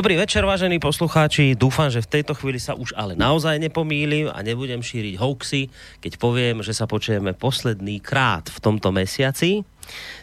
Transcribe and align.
Dobrý 0.00 0.16
večer, 0.16 0.48
vážení 0.48 0.80
poslucháči. 0.80 1.52
Dúfam, 1.52 1.92
že 1.92 2.00
v 2.00 2.08
tejto 2.08 2.32
chvíli 2.32 2.56
sa 2.56 2.72
už 2.72 2.96
ale 2.96 3.12
naozaj 3.12 3.60
nepomýlim 3.60 4.32
a 4.32 4.40
nebudem 4.40 4.80
šíriť 4.80 5.20
hoaxy, 5.20 5.68
keď 6.00 6.16
poviem, 6.16 6.64
že 6.64 6.72
sa 6.72 6.88
počujeme 6.88 7.36
posledný 7.36 8.00
krát 8.00 8.48
v 8.48 8.64
tomto 8.64 8.96
mesiaci, 8.96 9.60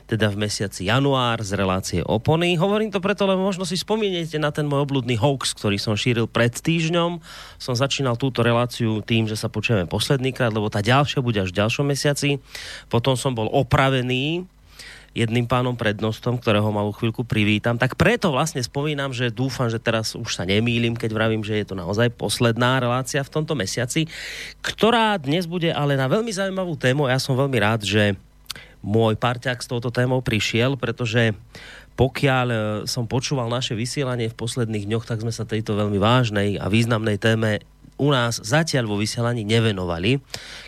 teda 0.10 0.34
v 0.34 0.50
mesiaci 0.50 0.90
január 0.90 1.46
z 1.46 1.54
relácie 1.54 2.02
Opony. 2.02 2.58
Hovorím 2.58 2.90
to 2.90 2.98
preto, 2.98 3.30
lebo 3.30 3.46
možno 3.46 3.70
si 3.70 3.78
spomínate 3.78 4.42
na 4.42 4.50
ten 4.50 4.66
môj 4.66 4.82
obludný 4.82 5.14
hoax, 5.14 5.54
ktorý 5.54 5.78
som 5.78 5.94
šíril 5.94 6.26
pred 6.26 6.58
týždňom. 6.58 7.22
Som 7.62 7.78
začínal 7.78 8.18
túto 8.18 8.42
reláciu 8.42 9.06
tým, 9.06 9.30
že 9.30 9.38
sa 9.38 9.46
počujeme 9.46 9.86
posledný 9.86 10.34
krát, 10.34 10.58
lebo 10.58 10.74
tá 10.74 10.82
ďalšia 10.82 11.22
bude 11.22 11.38
až 11.38 11.54
v 11.54 11.62
ďalšom 11.62 11.86
mesiaci. 11.86 12.42
Potom 12.90 13.14
som 13.14 13.38
bol 13.38 13.46
opravený 13.54 14.42
jedným 15.18 15.50
pánom 15.50 15.74
prednostom, 15.74 16.38
ktorého 16.38 16.70
malú 16.70 16.94
chvíľku 16.94 17.26
privítam. 17.26 17.82
Tak 17.82 17.98
preto 17.98 18.30
vlastne 18.30 18.62
spomínam, 18.62 19.10
že 19.10 19.34
dúfam, 19.34 19.66
že 19.66 19.82
teraz 19.82 20.14
už 20.14 20.30
sa 20.30 20.46
nemýlim, 20.46 20.94
keď 20.94 21.10
vravím, 21.10 21.42
že 21.42 21.58
je 21.58 21.66
to 21.66 21.74
naozaj 21.74 22.14
posledná 22.14 22.78
relácia 22.78 23.26
v 23.26 23.34
tomto 23.34 23.58
mesiaci, 23.58 24.06
ktorá 24.62 25.18
dnes 25.18 25.50
bude 25.50 25.74
ale 25.74 25.98
na 25.98 26.06
veľmi 26.06 26.30
zaujímavú 26.30 26.78
tému. 26.78 27.10
Ja 27.10 27.18
som 27.18 27.34
veľmi 27.34 27.58
rád, 27.58 27.82
že 27.82 28.14
môj 28.86 29.18
parťák 29.18 29.58
s 29.58 29.68
touto 29.68 29.90
témou 29.90 30.22
prišiel, 30.22 30.78
pretože 30.78 31.34
pokiaľ 31.98 32.48
e, 32.48 32.58
som 32.86 33.10
počúval 33.10 33.50
naše 33.50 33.74
vysielanie 33.74 34.30
v 34.30 34.38
posledných 34.38 34.86
dňoch, 34.86 35.10
tak 35.10 35.26
sme 35.26 35.34
sa 35.34 35.50
tejto 35.50 35.74
veľmi 35.74 35.98
vážnej 35.98 36.62
a 36.62 36.70
významnej 36.70 37.18
téme 37.18 37.66
u 37.98 38.14
nás 38.14 38.40
zatiaľ 38.40 38.86
vo 38.86 38.98
vysielaní 38.98 39.42
nevenovali. 39.42 40.22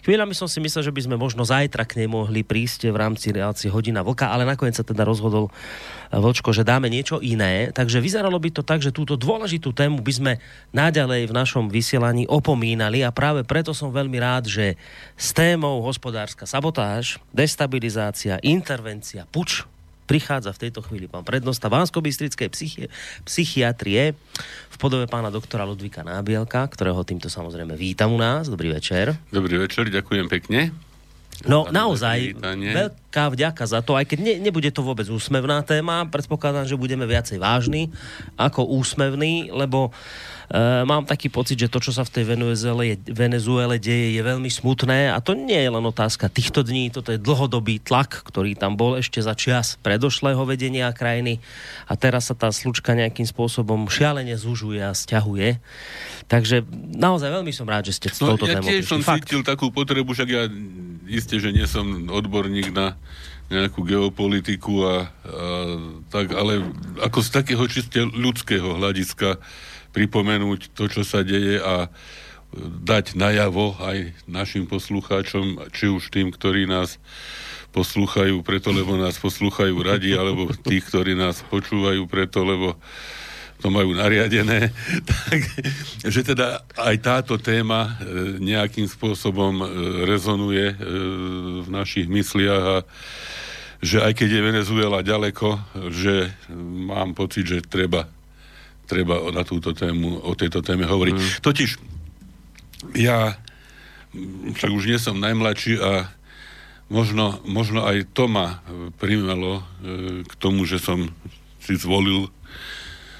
Chvíľami 0.03 0.33
som 0.33 0.49
si 0.49 0.57
myslel, 0.59 0.89
že 0.89 0.93
by 0.93 1.01
sme 1.05 1.15
možno 1.15 1.45
zajtra 1.45 1.85
k 1.85 2.01
nej 2.01 2.09
mohli 2.09 2.41
prísť 2.41 2.89
v 2.89 2.97
rámci 2.97 3.29
relácie 3.29 3.69
Hodina 3.69 4.01
Vlka, 4.01 4.33
ale 4.33 4.49
nakoniec 4.49 4.75
sa 4.75 4.83
teda 4.83 5.05
rozhodol 5.05 5.47
eh, 5.49 6.17
Vlčko, 6.17 6.51
že 6.51 6.67
dáme 6.67 6.89
niečo 6.89 7.21
iné. 7.21 7.69
Takže 7.69 8.01
vyzeralo 8.01 8.35
by 8.41 8.49
to 8.49 8.61
tak, 8.65 8.81
že 8.81 8.93
túto 8.93 9.15
dôležitú 9.15 9.71
tému 9.71 10.01
by 10.01 10.13
sme 10.13 10.33
naďalej 10.75 11.29
v 11.29 11.33
našom 11.37 11.69
vysielaní 11.69 12.25
opomínali 12.25 13.05
a 13.05 13.13
práve 13.13 13.45
preto 13.45 13.71
som 13.71 13.93
veľmi 13.93 14.17
rád, 14.19 14.49
že 14.49 14.75
s 15.13 15.31
témou 15.31 15.85
hospodárska 15.85 16.49
sabotáž, 16.49 17.21
destabilizácia, 17.31 18.41
intervencia, 18.41 19.29
puč 19.29 19.63
prichádza 20.09 20.49
v 20.49 20.61
tejto 20.65 20.81
chvíli 20.81 21.05
pán 21.05 21.21
prednosta 21.21 21.69
Vánsko-Bystrickej 21.69 22.49
psychi- 22.49 22.89
psychiatrie 23.29 24.17
v 24.73 24.75
podobe 24.81 25.05
pána 25.05 25.29
doktora 25.29 25.69
Ludvika 25.69 26.01
Nábielka, 26.01 26.65
ktorého 26.65 27.05
týmto 27.05 27.29
samozrejme 27.29 27.77
vítam 27.77 28.09
u 28.09 28.17
nás. 28.17 28.49
Dobrý 28.49 28.73
večer. 28.73 29.13
Dobrý 29.29 29.61
večer, 29.61 29.93
ďakujem 29.93 30.25
pekne. 30.25 30.73
No 31.47 31.71
naozaj, 31.71 32.35
veľká 33.09 33.33
vďaka 33.33 33.65
za 33.65 33.81
to, 33.81 33.97
aj 33.97 34.05
keď 34.05 34.19
ne, 34.21 34.33
nebude 34.37 34.69
to 34.69 34.85
vôbec 34.85 35.09
úsmevná 35.09 35.65
téma, 35.65 36.05
predpokladám, 36.05 36.69
že 36.69 36.77
budeme 36.77 37.09
viacej 37.09 37.41
vážni 37.41 37.89
ako 38.37 38.69
úsmevný, 38.69 39.49
lebo 39.49 39.89
Uh, 40.49 40.81
mám 40.81 41.05
taký 41.05 41.29
pocit, 41.29 41.61
že 41.61 41.69
to, 41.69 41.77
čo 41.77 41.93
sa 41.93 42.01
v 42.01 42.09
tej 42.09 42.25
Venezuele, 42.25 42.97
Venezuele 43.05 43.77
deje, 43.77 44.17
je 44.17 44.21
veľmi 44.25 44.49
smutné 44.49 45.13
a 45.13 45.21
to 45.21 45.37
nie 45.37 45.61
je 45.61 45.69
len 45.69 45.85
otázka 45.85 46.25
týchto 46.25 46.65
dní, 46.65 46.89
toto 46.89 47.13
je 47.13 47.21
dlhodobý 47.21 47.77
tlak, 47.77 48.25
ktorý 48.25 48.57
tam 48.57 48.73
bol 48.73 48.97
ešte 48.97 49.21
za 49.21 49.37
čias 49.37 49.77
predošlého 49.85 50.41
vedenia 50.49 50.89
krajiny 50.89 51.37
a 51.85 51.93
teraz 51.93 52.33
sa 52.33 52.35
tá 52.35 52.49
slučka 52.49 52.97
nejakým 52.97 53.29
spôsobom 53.29 53.93
šialene 53.93 54.33
zužuje 54.33 54.81
a 54.81 54.89
stiahuje. 54.89 55.61
Takže 56.25 56.65
naozaj 56.97 57.29
veľmi 57.29 57.53
som 57.53 57.69
rád, 57.69 57.93
že 57.93 58.01
ste 58.01 58.09
s 58.09 58.17
no, 58.17 58.33
touto 58.33 58.49
ja 58.49 58.57
témou 58.57 58.73
tiež 58.73 58.89
som 58.89 59.05
Fakt. 59.05 59.29
cítil 59.29 59.45
takú 59.45 59.69
potrebu, 59.69 60.17
však 60.17 60.29
ja 60.33 60.49
isté, 61.09 61.37
že 61.37 61.53
nie 61.53 61.69
som 61.69 61.85
odborník 62.09 62.73
na 62.73 62.97
nejakú 63.49 63.81
geopolitiku 63.81 64.73
a, 64.85 64.85
a 64.85 64.97
tak, 66.13 66.37
ale 66.37 66.61
ako 67.01 67.19
z 67.25 67.29
takého 67.33 67.65
čiste 67.65 67.99
ľudského 68.05 68.77
hľadiska 68.77 69.41
pripomenúť 69.89 70.69
to, 70.77 70.85
čo 70.85 71.01
sa 71.01 71.25
deje 71.25 71.57
a 71.57 71.89
dať 72.85 73.13
najavo 73.17 73.77
aj 73.81 74.13
našim 74.25 74.65
poslucháčom, 74.65 75.69
či 75.73 75.89
už 75.89 76.09
tým, 76.09 76.33
ktorí 76.33 76.65
nás 76.65 76.97
poslúchajú 77.69 78.41
preto, 78.41 78.73
lebo 78.73 78.97
nás 78.97 79.21
poslúchajú 79.21 79.77
radi, 79.85 80.17
alebo 80.17 80.49
tých, 80.49 80.89
ktorí 80.89 81.13
nás 81.13 81.45
počúvajú 81.45 82.09
preto, 82.09 82.41
lebo 82.41 82.73
to 83.59 83.67
majú 83.67 83.91
nariadené, 83.91 84.71
tak, 85.11 85.39
že 86.07 86.21
teda 86.23 86.63
aj 86.79 86.95
táto 87.03 87.35
téma 87.35 87.99
e, 87.99 88.39
nejakým 88.39 88.87
spôsobom 88.87 89.53
e, 89.59 89.65
rezonuje 90.07 90.65
e, 90.71 90.75
v 91.63 91.67
našich 91.67 92.07
mysliach 92.07 92.63
a 92.63 92.77
že 93.79 94.03
aj 94.03 94.11
keď 94.11 94.29
je 94.31 94.41
Venezuela 94.43 94.99
ďaleko, 94.99 95.55
že 95.87 96.35
mám 96.59 97.15
pocit, 97.15 97.47
že 97.47 97.63
treba 97.63 98.11
treba 98.89 99.21
na 99.29 99.45
túto 99.45 99.69
tému, 99.69 100.25
o 100.25 100.33
tejto 100.33 100.65
téme 100.65 100.81
hovoriť. 100.81 101.13
Mm. 101.13 101.29
Totiž 101.45 101.69
ja 102.97 103.37
však 104.57 104.71
už 104.73 104.89
nie 104.89 104.97
som 104.97 105.21
najmladší 105.21 105.77
a 105.77 106.09
možno, 106.89 107.37
možno 107.45 107.85
aj 107.85 108.09
to 108.17 108.25
ma 108.25 108.65
primelo 108.97 109.61
k 110.25 110.33
tomu, 110.41 110.65
že 110.65 110.81
som 110.81 111.13
si 111.61 111.77
zvolil 111.77 112.33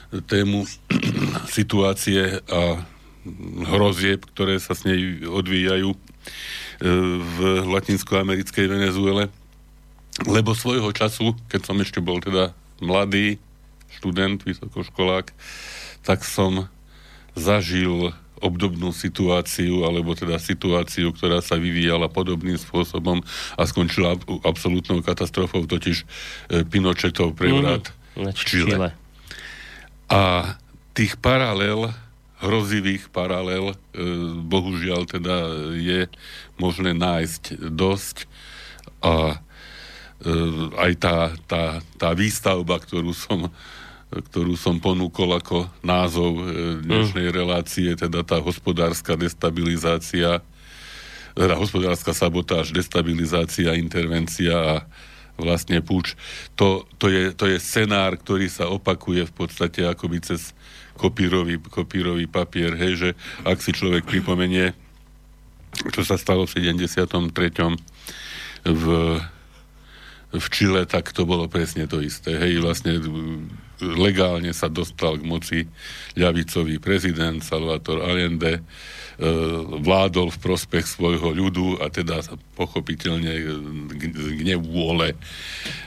tému 0.10 0.66
situácie 1.58 2.42
a 2.50 2.82
hrozieb, 3.70 4.26
ktoré 4.34 4.58
sa 4.58 4.74
s 4.74 4.88
nej 4.88 5.28
odvíjajú 5.28 5.94
e, 5.94 5.98
v 7.20 7.38
latinskoamerickej 7.68 8.66
Venezuele. 8.66 9.30
Lebo 10.28 10.52
svojho 10.58 10.92
času, 10.92 11.38
keď 11.48 11.62
som 11.64 11.78
ešte 11.80 12.04
bol 12.04 12.20
teda 12.20 12.52
mladý, 12.84 13.40
študent, 14.00 14.44
vysokoškolák, 14.44 15.32
tak 16.04 16.24
som 16.24 16.68
zažil 17.36 18.12
obdobnú 18.40 18.96
situáciu, 18.96 19.84
alebo 19.84 20.16
teda 20.16 20.40
situáciu, 20.40 21.12
ktorá 21.12 21.44
sa 21.44 21.60
vyvíjala 21.60 22.08
podobným 22.08 22.56
spôsobom 22.56 23.20
a 23.60 23.62
skončila 23.68 24.16
absolútnou 24.48 25.04
katastrofou, 25.04 25.68
totiž 25.68 26.04
e, 26.04 26.06
Pinochetov 26.64 27.36
prevrat 27.36 27.92
mm, 28.16 28.32
v 28.32 28.44
Čile. 28.48 28.72
Čile. 28.76 28.90
A 30.10 30.58
tých 30.98 31.16
paralel, 31.22 31.94
hrozivých 32.42 33.14
paralel, 33.14 33.72
e, 33.72 33.76
bohužiaľ 34.42 35.06
teda 35.06 35.38
je 35.78 36.10
možné 36.58 36.98
nájsť 36.98 37.70
dosť 37.72 38.26
a 39.06 39.38
e, 39.38 40.32
aj 40.76 40.92
tá, 40.98 41.18
tá, 41.46 41.64
tá 41.96 42.10
výstavba, 42.18 42.82
ktorú 42.82 43.14
som 43.14 43.54
ktorú 44.10 44.58
som 44.58 44.82
ponúkol 44.82 45.38
ako 45.38 45.70
názov 45.86 46.42
e, 46.42 46.44
dnešnej 46.82 47.30
mm. 47.30 47.36
relácie, 47.36 47.90
teda 47.94 48.26
tá 48.26 48.42
hospodárska 48.42 49.14
destabilizácia, 49.14 50.42
teda 51.38 51.54
hospodárska 51.54 52.18
sabotáž, 52.18 52.74
destabilizácia, 52.74 53.78
intervencia 53.78 54.58
a 54.58 54.76
vlastne 55.40 55.80
púč. 55.80 56.20
To, 56.60 56.84
to, 57.00 57.08
je, 57.08 57.32
to 57.34 57.48
je 57.48 57.58
scenár, 57.58 58.20
ktorý 58.20 58.52
sa 58.52 58.68
opakuje 58.68 59.26
v 59.26 59.34
podstate 59.34 59.88
akoby 59.88 60.20
cez 60.22 60.52
kopírový, 61.00 61.58
kopírový 61.58 62.28
papier, 62.28 62.76
hej, 62.76 62.94
že 63.00 63.10
ak 63.48 63.64
si 63.64 63.72
človek 63.72 64.04
pripomenie, 64.04 64.76
čo 65.96 66.04
sa 66.04 66.20
stalo 66.20 66.44
v 66.44 66.60
73. 66.60 67.08
v 68.68 68.84
v 70.30 70.46
Čile, 70.54 70.86
tak 70.86 71.10
to 71.10 71.26
bolo 71.26 71.50
presne 71.50 71.90
to 71.90 72.06
isté. 72.06 72.38
Hej, 72.38 72.62
vlastne 72.62 73.02
legálne 73.82 74.54
sa 74.54 74.70
dostal 74.70 75.18
k 75.18 75.26
moci 75.26 75.60
ľavicový 76.14 76.78
prezident 76.78 77.42
Salvador 77.42 78.06
Allende, 78.06 78.62
vládol 79.84 80.32
v 80.32 80.40
prospech 80.40 80.88
svojho 80.88 81.36
ľudu 81.36 81.84
a 81.84 81.92
teda 81.92 82.24
pochopiteľne 82.56 83.34
k 83.92 84.40
nevôle, 84.48 85.20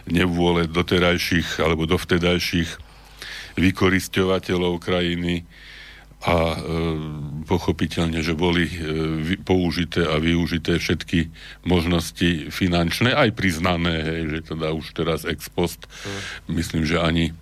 nevôle 0.04 0.68
doterajších 0.68 1.64
alebo 1.64 1.88
dovtedajších 1.88 2.76
vykorisťovateľov 3.56 4.80
krajiny 4.80 5.48
a 6.22 6.54
e, 6.54 6.58
pochopiteľne, 7.50 8.22
že 8.22 8.38
boli 8.38 8.70
e, 8.70 8.76
použité 9.42 10.06
a 10.06 10.22
využité 10.22 10.78
všetky 10.78 11.34
možnosti 11.66 12.52
finančné, 12.54 13.10
aj 13.10 13.34
priznané, 13.34 14.06
hej, 14.06 14.22
že 14.30 14.54
teda 14.54 14.70
už 14.70 14.94
teraz 14.94 15.26
ex 15.26 15.50
post, 15.50 15.90
mm. 15.90 16.54
myslím, 16.54 16.86
že 16.86 17.02
ani 17.02 17.34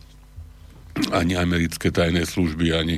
ani 1.11 1.39
americké 1.39 1.89
tajné 1.95 2.27
služby, 2.27 2.75
ani, 2.75 2.97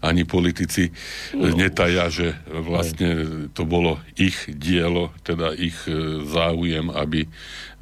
ani 0.00 0.22
politici 0.24 0.94
no. 1.34 1.50
netaja, 1.52 2.08
že 2.08 2.38
vlastne 2.46 3.10
to 3.52 3.66
bolo 3.66 4.00
ich 4.14 4.48
dielo, 4.48 5.10
teda 5.26 5.52
ich 5.52 5.76
e, 5.86 6.24
záujem, 6.24 6.88
aby 6.94 7.26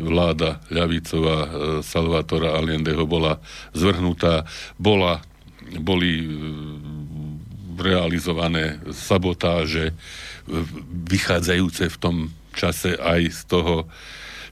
vláda 0.00 0.64
ľavicová 0.72 1.38
e, 1.38 1.48
Salvatora 1.84 2.58
Allendeho 2.58 3.04
bola 3.04 3.38
zvrhnutá, 3.76 4.48
bola, 4.80 5.20
boli 5.78 6.26
realizované 7.76 8.78
sabotáže, 8.92 9.94
vychádzajúce 11.08 11.86
v 11.88 11.96
tom 11.98 12.16
čase 12.52 12.98
aj 12.98 13.20
z 13.30 13.40
toho, 13.48 13.74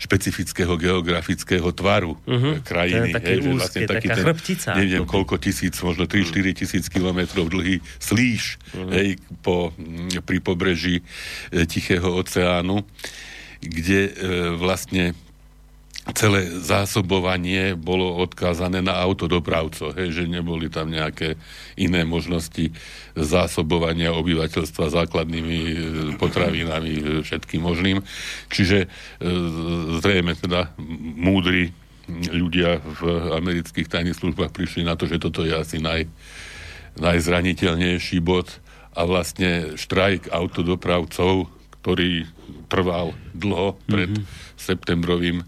špecifického 0.00 0.80
geografického 0.80 1.68
tvaru 1.76 2.16
uh-huh. 2.24 2.64
krajiny. 2.64 3.12
Ten, 3.12 3.20
hej, 3.20 3.38
úzky, 3.44 3.52
vlastne 3.52 3.80
taký 3.84 4.08
ten, 4.08 4.16
chrbtica. 4.24 4.70
neviem 4.72 5.04
koľko 5.04 5.36
tisíc, 5.36 5.76
možno 5.84 6.08
3-4 6.08 6.56
tisíc 6.56 6.84
kilometrov 6.88 7.52
dlhý 7.52 7.84
slíš 8.00 8.56
uh-huh. 8.72 8.90
hej, 8.96 9.20
po, 9.44 9.76
pri 10.24 10.38
pobreží 10.40 11.04
e, 11.52 11.68
Tichého 11.68 12.16
oceánu, 12.16 12.80
kde 13.60 14.00
e, 14.08 14.12
vlastne 14.56 15.12
celé 16.12 16.50
zásobovanie 16.60 17.74
bolo 17.78 18.20
odkázané 18.20 18.82
na 18.84 18.98
autodopravcov, 19.00 19.96
hej, 19.96 20.22
že 20.22 20.30
neboli 20.30 20.68
tam 20.68 20.90
nejaké 20.90 21.38
iné 21.78 22.06
možnosti 22.06 22.72
zásobovania 23.16 24.14
obyvateľstva 24.14 24.92
základnými 24.92 25.58
e, 25.58 25.74
potravinami, 26.20 26.92
e, 26.92 27.02
všetkým 27.24 27.62
možným. 27.64 28.04
Čiže 28.52 28.84
e, 28.84 28.88
zrejme 29.98 30.36
teda 30.38 30.74
múdri 31.16 31.74
ľudia 32.10 32.82
v 32.82 33.00
amerických 33.38 33.86
tajných 33.86 34.18
službách 34.18 34.50
prišli 34.50 34.82
na 34.82 34.98
to, 34.98 35.06
že 35.06 35.22
toto 35.22 35.46
je 35.46 35.54
asi 35.54 35.78
naj, 35.78 36.10
najzraniteľnejší 36.98 38.18
bod 38.18 38.58
a 38.98 39.06
vlastne 39.06 39.78
štrajk 39.78 40.34
autodopravcov, 40.34 41.46
ktorý 41.80 42.26
trval 42.66 43.14
dlho 43.34 43.78
pred 43.86 44.10
mm-hmm 44.10 44.49
septembrovým 44.60 45.40
e, 45.40 45.44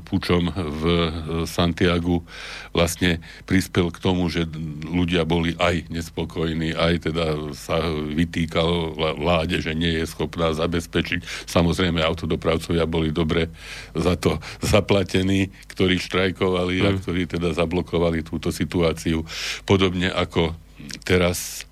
pučom 0.00 0.48
v 0.48 0.82
e, 0.88 1.08
Santiagu 1.44 2.24
vlastne 2.72 3.20
prispel 3.44 3.92
k 3.92 4.00
tomu, 4.00 4.32
že 4.32 4.48
ľudia 4.88 5.28
boli 5.28 5.52
aj 5.60 5.92
nespokojní, 5.92 6.72
aj 6.72 7.12
teda 7.12 7.52
sa 7.52 7.84
vytýkalo 7.92 8.96
vláde, 9.20 9.60
že 9.60 9.76
nie 9.76 10.00
je 10.00 10.08
schopná 10.08 10.56
zabezpečiť. 10.56 11.44
Samozrejme, 11.44 12.00
autodopravcovia 12.00 12.88
boli 12.88 13.12
dobre 13.12 13.52
za 13.92 14.16
to 14.16 14.40
zaplatení, 14.64 15.52
ktorí 15.68 16.00
štrajkovali 16.00 16.80
a 16.80 16.90
mm. 16.94 16.96
ktorí 17.04 17.28
teda 17.28 17.52
zablokovali 17.52 18.24
túto 18.24 18.48
situáciu. 18.48 19.28
Podobne 19.68 20.08
ako 20.08 20.56
teraz 21.04 21.68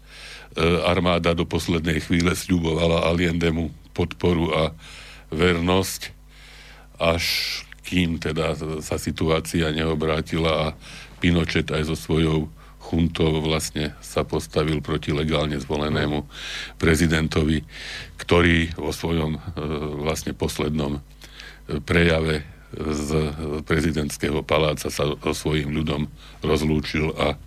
e, 0.55 0.63
armáda 0.85 1.33
do 1.33 1.49
poslednej 1.49 2.05
chvíle 2.05 2.37
sľubovala 2.37 3.09
Aliendemu 3.09 3.73
podporu 3.97 4.53
a 4.53 4.63
vernosť 5.33 6.18
až 6.99 7.25
kým 7.89 8.21
teda 8.21 8.53
sa 8.85 9.01
situácia 9.01 9.73
neobrátila 9.73 10.53
a 10.53 10.67
Pinochet 11.19 11.67
aj 11.73 11.89
so 11.89 11.97
svojou 11.97 12.53
chuntou 12.79 13.45
vlastne 13.45 13.93
sa 14.01 14.25
postavil 14.25 14.81
proti 14.81 15.13
legálne 15.13 15.61
zvolenému 15.61 16.25
prezidentovi, 16.81 17.65
ktorý 18.17 18.73
vo 18.77 18.93
svojom 18.95 19.37
e, 19.37 19.41
vlastne 20.05 20.33
poslednom 20.33 20.97
e, 20.97 21.01
prejave 21.85 22.45
z 22.77 23.33
prezidentského 23.65 24.45
paláca 24.45 24.93
sa 24.93 25.05
so 25.09 25.33
svojím 25.33 25.73
ľudom 25.73 26.05
rozlúčil 26.45 27.17
a 27.17 27.41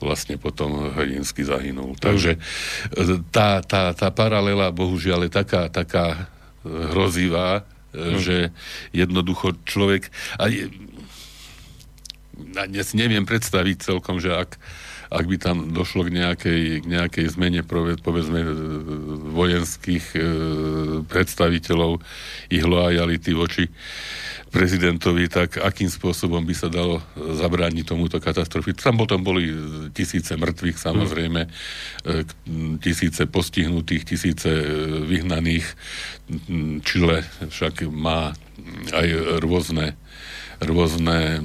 vlastne 0.00 0.36
potom 0.36 0.92
hrdinsky 0.92 1.44
zahynul. 1.44 1.96
Takže 2.00 2.36
e, 2.36 2.40
tá, 3.28 3.60
tá, 3.60 3.92
tá 3.92 4.08
paralela 4.08 4.72
bohužiaľ 4.72 5.28
je 5.28 5.32
taká, 5.32 5.68
taká 5.68 6.28
hrozivá, 6.64 7.64
hmm. 7.92 8.18
že 8.20 8.36
jednoducho 8.94 9.58
človek... 9.66 10.10
A 10.38 10.50
je, 10.50 10.70
a 12.56 12.64
si 12.82 12.96
neviem 12.96 13.28
predstaviť 13.28 13.92
celkom, 13.92 14.16
že 14.16 14.32
ak, 14.32 14.56
ak 15.12 15.24
by 15.26 15.36
tam 15.36 15.74
došlo 15.74 16.08
k 16.08 16.14
nejakej, 16.14 16.62
k 16.80 16.86
nejakej 16.86 17.26
zmene 17.36 17.60
povedzme 18.00 18.40
vojenských 19.34 20.04
e, 20.16 20.20
predstaviteľov 21.04 22.00
ich 22.48 22.64
lojality 22.64 23.36
voči 23.36 23.68
prezidentovi, 24.50 25.30
tak 25.30 25.62
akým 25.62 25.86
spôsobom 25.86 26.42
by 26.42 26.54
sa 26.58 26.66
dalo 26.66 26.98
zabrániť 27.14 27.86
tomuto 27.86 28.18
katastrofi. 28.18 28.74
Tam 28.74 28.98
potom 28.98 29.22
boli 29.22 29.54
tisíce 29.94 30.34
mŕtvych, 30.34 30.76
samozrejme, 30.76 31.46
mm. 31.46 32.82
tisíce 32.82 33.30
postihnutých, 33.30 34.02
tisíce 34.02 34.50
e, 34.50 34.66
vyhnaných. 35.06 35.66
Čile 36.82 37.22
však 37.46 37.86
má 37.94 38.34
aj 38.90 39.08
rôzne, 39.38 39.94
rôzne 40.58 41.40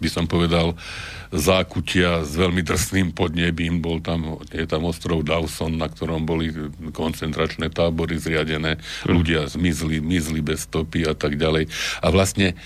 by 0.00 0.08
som 0.08 0.24
povedal, 0.24 0.74
zákutia 1.30 2.26
s 2.26 2.34
veľmi 2.34 2.64
drsným 2.64 3.14
podnebím. 3.14 3.78
Bol 3.78 4.02
tam, 4.02 4.40
je 4.50 4.66
tam 4.66 4.88
ostrov 4.88 5.22
Dawson, 5.22 5.78
na 5.78 5.86
ktorom 5.86 6.26
boli 6.26 6.50
koncentračné 6.90 7.70
tábory 7.70 8.18
zriadené. 8.18 8.80
Hm. 8.80 9.12
Ľudia 9.12 9.40
zmizli, 9.46 10.02
mizli 10.02 10.40
bez 10.42 10.66
stopy 10.66 11.06
a 11.06 11.14
tak 11.14 11.38
ďalej. 11.38 11.70
A 12.02 12.06
vlastne 12.10 12.58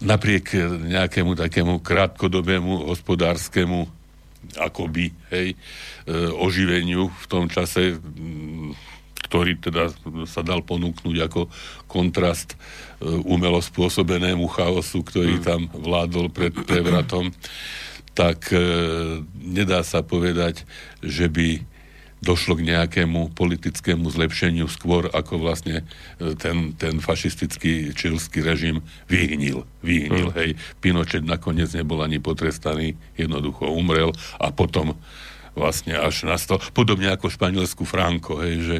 napriek 0.00 0.54
nejakému 0.88 1.34
takému 1.34 1.80
krátkodobému 1.80 2.88
hospodárskému 2.92 3.88
akoby, 4.60 5.08
hej, 5.32 5.56
e, 5.56 5.56
oživeniu 6.36 7.08
v 7.08 7.26
tom 7.32 7.48
čase 7.48 7.96
ktorý 9.34 9.58
teda 9.58 9.90
sa 10.30 10.46
dal 10.46 10.62
ponúknuť 10.62 11.16
ako 11.26 11.50
kontrast 11.90 12.54
e, 12.54 12.56
umelo 13.26 13.58
spôsobenému 13.58 14.46
chaosu, 14.46 15.02
ktorý 15.02 15.42
mm. 15.42 15.44
tam 15.44 15.66
vládol 15.74 16.30
pred 16.30 16.54
prevratom, 16.54 17.34
tak 18.14 18.54
e, 18.54 18.62
nedá 19.34 19.82
sa 19.82 20.06
povedať, 20.06 20.62
že 21.02 21.26
by 21.26 21.66
došlo 22.22 22.62
k 22.62 22.70
nejakému 22.70 23.34
politickému 23.34 24.06
zlepšeniu 24.06 24.70
skôr, 24.70 25.10
ako 25.10 25.42
vlastne 25.42 25.82
e, 26.22 26.38
ten, 26.38 26.78
ten 26.78 27.02
fašistický 27.02 27.90
čilský 27.90 28.38
režim 28.38 28.86
vyhnil. 29.10 29.66
Vyhnil, 29.82 30.30
mm. 30.30 30.36
hej. 30.38 30.50
Pinochet 30.78 31.26
nakoniec 31.26 31.74
nebol 31.74 32.06
ani 32.06 32.22
potrestaný, 32.22 32.94
jednoducho 33.18 33.66
umrel 33.66 34.14
a 34.38 34.54
potom 34.54 34.94
vlastne 35.58 35.98
až 35.98 36.22
nastal, 36.30 36.62
podobne 36.70 37.10
ako 37.10 37.34
Španielsku 37.34 37.82
Franco, 37.82 38.38
hej, 38.38 38.54
že 38.62 38.76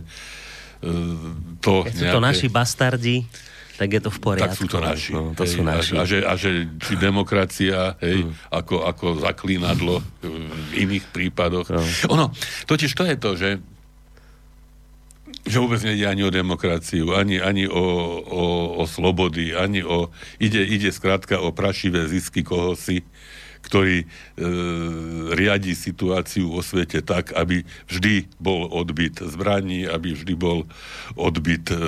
to... 1.65 1.73
Keď 1.89 1.93
sú 1.95 2.05
nejaké... 2.05 2.17
to 2.17 2.21
naši 2.21 2.47
bastardi, 2.53 3.17
tak 3.75 3.89
je 3.91 4.01
to 4.07 4.11
v 4.11 4.19
poriadku. 4.23 4.55
Tak 4.55 4.61
sú 4.61 4.67
to 4.71 4.79
naši. 4.79 5.11
No, 5.11 5.35
to 5.35 5.43
hej, 5.43 5.51
sú 5.51 5.61
naši. 5.67 5.93
A, 5.99 6.03
že, 6.07 6.19
a 6.23 6.33
že 6.39 6.71
či 6.79 6.95
demokracia, 6.95 7.99
hej, 7.99 8.23
hmm. 8.23 8.55
ako, 8.55 8.87
ako 8.87 9.07
zaklínadlo 9.19 9.99
v 10.23 10.71
iných 10.79 11.11
prípadoch. 11.11 11.67
No. 11.75 11.83
Ono, 12.15 12.27
totiž 12.71 12.91
to 12.95 13.05
je 13.09 13.17
to, 13.19 13.33
že 13.35 13.51
že 15.45 15.61
vôbec 15.61 15.77
nejde 15.85 16.09
ani 16.09 16.25
o 16.25 16.33
demokraciu, 16.33 17.13
ani, 17.13 17.37
ani 17.37 17.69
o, 17.69 17.85
o, 18.25 18.43
o 18.81 18.85
slobody, 18.89 19.53
ani 19.53 19.85
o... 19.85 20.09
Ide, 20.41 20.65
ide 20.65 20.89
skrátka 20.89 21.37
o 21.37 21.53
prašivé 21.53 22.09
zisky 22.09 22.41
koho 22.41 22.73
si, 22.73 23.05
ktorý 23.65 24.05
e, 24.05 24.07
riadi 25.33 25.73
situáciu 25.73 26.53
vo 26.53 26.61
svete 26.61 27.01
tak, 27.01 27.33
aby 27.33 27.65
vždy 27.89 28.29
bol 28.37 28.69
odbyt 28.69 29.25
zbraní, 29.25 29.89
aby 29.89 30.13
vždy 30.13 30.35
bol 30.37 30.69
odbyt 31.17 31.73
e, 31.73 31.79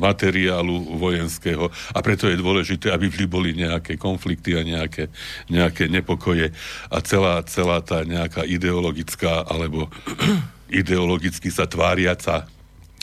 materiálu 0.00 0.96
vojenského. 0.96 1.68
A 1.92 1.98
preto 2.00 2.32
je 2.32 2.40
dôležité, 2.40 2.88
aby 2.88 3.12
vždy 3.12 3.26
boli 3.28 3.52
nejaké 3.52 4.00
konflikty 4.00 4.56
a 4.56 4.64
nejaké, 4.64 5.12
nejaké 5.52 5.92
nepokoje 5.92 6.56
a 6.88 6.98
celá, 7.04 7.44
celá 7.44 7.84
tá 7.84 8.02
nejaká 8.08 8.48
ideologická 8.48 9.44
alebo 9.44 9.92
ideologicky 10.72 11.52
sa 11.52 11.68
tváriaca 11.68 12.48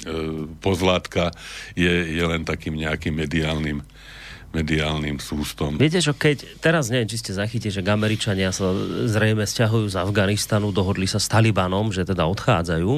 e, 0.02 0.50
pozlátka 0.58 1.30
je, 1.78 2.18
je 2.18 2.24
len 2.26 2.42
takým 2.42 2.74
nejakým 2.74 3.14
mediálnym 3.14 3.86
mediálnym 4.56 5.20
sústom. 5.20 5.76
Viete, 5.76 6.00
že 6.00 6.16
keď, 6.16 6.64
teraz 6.64 6.88
neviem, 6.88 7.12
či 7.12 7.20
ste 7.20 7.36
zachytili, 7.36 7.76
že 7.76 7.84
Američania 7.84 8.56
sa 8.56 8.72
zrejme 9.12 9.44
stiahujú 9.44 9.92
z 9.92 10.00
Afganistanu, 10.00 10.72
dohodli 10.72 11.04
sa 11.04 11.20
s 11.20 11.28
Talibanom, 11.28 11.92
že 11.92 12.08
teda 12.08 12.24
odchádzajú. 12.24 12.92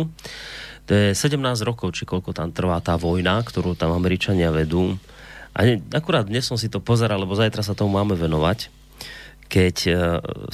To 0.87 0.91
je 0.93 1.11
17 1.11 1.41
rokov, 1.67 1.97
či 1.97 2.05
koľko 2.05 2.31
tam 2.31 2.53
trvá 2.53 2.79
tá 2.79 2.95
vojna, 2.95 3.41
ktorú 3.41 3.73
tam 3.73 3.91
Američania 3.91 4.53
vedú. 4.53 4.95
A 5.57 5.65
ne, 5.65 5.81
akurát 5.91 6.29
dnes 6.29 6.45
som 6.45 6.55
si 6.55 6.69
to 6.69 6.77
pozeral, 6.77 7.17
lebo 7.17 7.33
zajtra 7.33 7.65
sa 7.65 7.73
tomu 7.73 7.97
máme 7.97 8.13
venovať. 8.13 8.69
Keď 9.49 9.75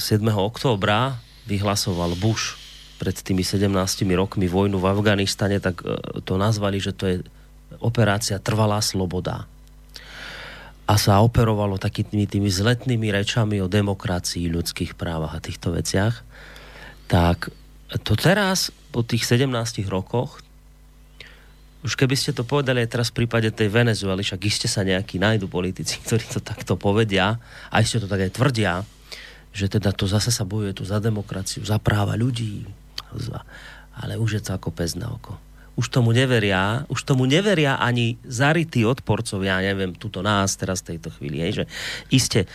E, 0.00 0.32
októbra 0.32 1.20
vyhlasoval 1.44 2.16
Bush 2.18 2.56
pred 2.96 3.14
tými 3.14 3.44
17 3.44 3.68
rokmi 4.16 4.48
vojnu 4.48 4.80
v 4.80 4.88
Afganistane, 4.88 5.60
tak 5.60 5.84
e, 5.84 6.18
to 6.24 6.40
nazvali, 6.40 6.80
že 6.80 6.96
to 6.96 7.04
je 7.06 7.16
operácia 7.78 8.40
Trvalá 8.42 8.82
sloboda 8.82 9.46
a 10.84 10.94
sa 11.00 11.24
operovalo 11.24 11.80
takými 11.80 12.28
tými 12.28 12.52
zletnými 12.52 13.08
rečami 13.08 13.56
o 13.64 13.72
demokracii, 13.72 14.52
ľudských 14.52 14.92
právach 15.00 15.32
a 15.32 15.40
týchto 15.40 15.72
veciach, 15.72 16.20
tak 17.08 17.48
to 18.04 18.12
teraz, 18.16 18.68
po 18.92 19.00
tých 19.00 19.24
17 19.24 19.48
rokoch, 19.88 20.44
už 21.84 22.00
keby 22.00 22.16
ste 22.16 22.32
to 22.32 22.48
povedali 22.48 22.80
aj 22.84 22.96
teraz 22.96 23.08
v 23.12 23.24
prípade 23.24 23.48
tej 23.52 23.68
Venezuely, 23.68 24.24
však 24.24 24.40
iste 24.44 24.68
sa 24.68 24.84
nejakí 24.84 25.20
nájdu 25.20 25.48
politici, 25.48 26.00
ktorí 26.04 26.24
to 26.28 26.40
takto 26.40 26.76
povedia, 26.76 27.36
a 27.68 27.74
ešte 27.80 28.04
to 28.04 28.08
tak 28.08 28.24
aj 28.24 28.32
tvrdia, 28.36 28.72
že 29.52 29.68
teda 29.68 29.92
to 29.92 30.04
zase 30.04 30.32
sa 30.32 30.44
bojuje 30.44 30.80
tu 30.80 30.84
za 30.84 31.00
demokraciu, 31.00 31.64
za 31.64 31.80
práva 31.80 32.16
ľudí, 32.16 32.64
ale 33.94 34.20
už 34.20 34.40
je 34.40 34.42
to 34.42 34.56
ako 34.56 34.68
pes 34.74 34.96
na 34.96 35.08
oko 35.12 35.53
už 35.74 35.90
tomu 35.90 36.14
neveria, 36.14 36.86
už 36.86 37.02
tomu 37.02 37.26
neveria 37.26 37.74
ani 37.82 38.14
zarytí 38.22 38.86
odporcovia, 38.86 39.58
ja 39.58 39.74
neviem, 39.74 39.90
tuto 39.94 40.22
nás 40.22 40.54
teraz 40.54 40.86
v 40.86 40.94
tejto 40.94 41.10
chvíli, 41.18 41.42
hej, 41.42 41.52
že 41.52 41.64
iste 42.14 42.40
e, 42.46 42.48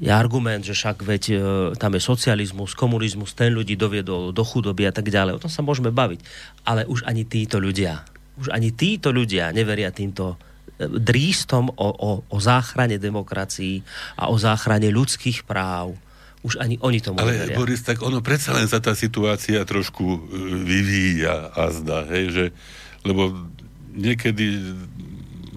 je 0.00 0.10
argument, 0.10 0.64
že 0.64 0.72
však 0.72 1.04
veď 1.04 1.22
e, 1.28 1.34
tam 1.76 1.92
je 1.92 2.00
socializmus, 2.00 2.72
komunizmus, 2.72 3.36
ten 3.36 3.52
ľudí 3.52 3.76
doviedol 3.76 4.32
do 4.32 4.44
chudoby 4.44 4.88
a 4.88 4.92
tak 4.92 5.12
ďalej, 5.12 5.36
o 5.36 5.42
tom 5.44 5.52
sa 5.52 5.60
môžeme 5.60 5.92
baviť, 5.92 6.20
ale 6.64 6.88
už 6.88 7.04
ani 7.04 7.28
títo 7.28 7.60
ľudia, 7.60 8.00
už 8.40 8.48
ani 8.48 8.72
títo 8.72 9.12
ľudia 9.12 9.52
neveria 9.52 9.92
týmto 9.92 10.40
e, 10.80 10.88
drístom 10.88 11.68
o, 11.76 11.88
o, 11.92 12.10
o 12.24 12.36
záchrane 12.40 12.96
demokracií 12.96 13.84
a 14.16 14.32
o 14.32 14.40
záchrane 14.40 14.88
ľudských 14.88 15.44
práv 15.44 15.92
už 16.42 16.58
ani 16.58 16.76
oni 16.82 16.98
tomu 16.98 17.22
Ale 17.22 17.38
neveria. 17.38 17.56
Boris, 17.58 17.82
tak 17.86 18.02
ono 18.02 18.18
predsa 18.18 18.54
len 18.58 18.66
sa 18.66 18.82
tá 18.82 18.98
situácia 18.98 19.62
trošku 19.62 20.04
e, 20.04 20.18
vyvíja 20.66 21.54
a 21.54 21.70
zdá, 21.70 22.02
hej, 22.10 22.24
že, 22.34 22.44
lebo 23.06 23.30
niekedy 23.94 24.58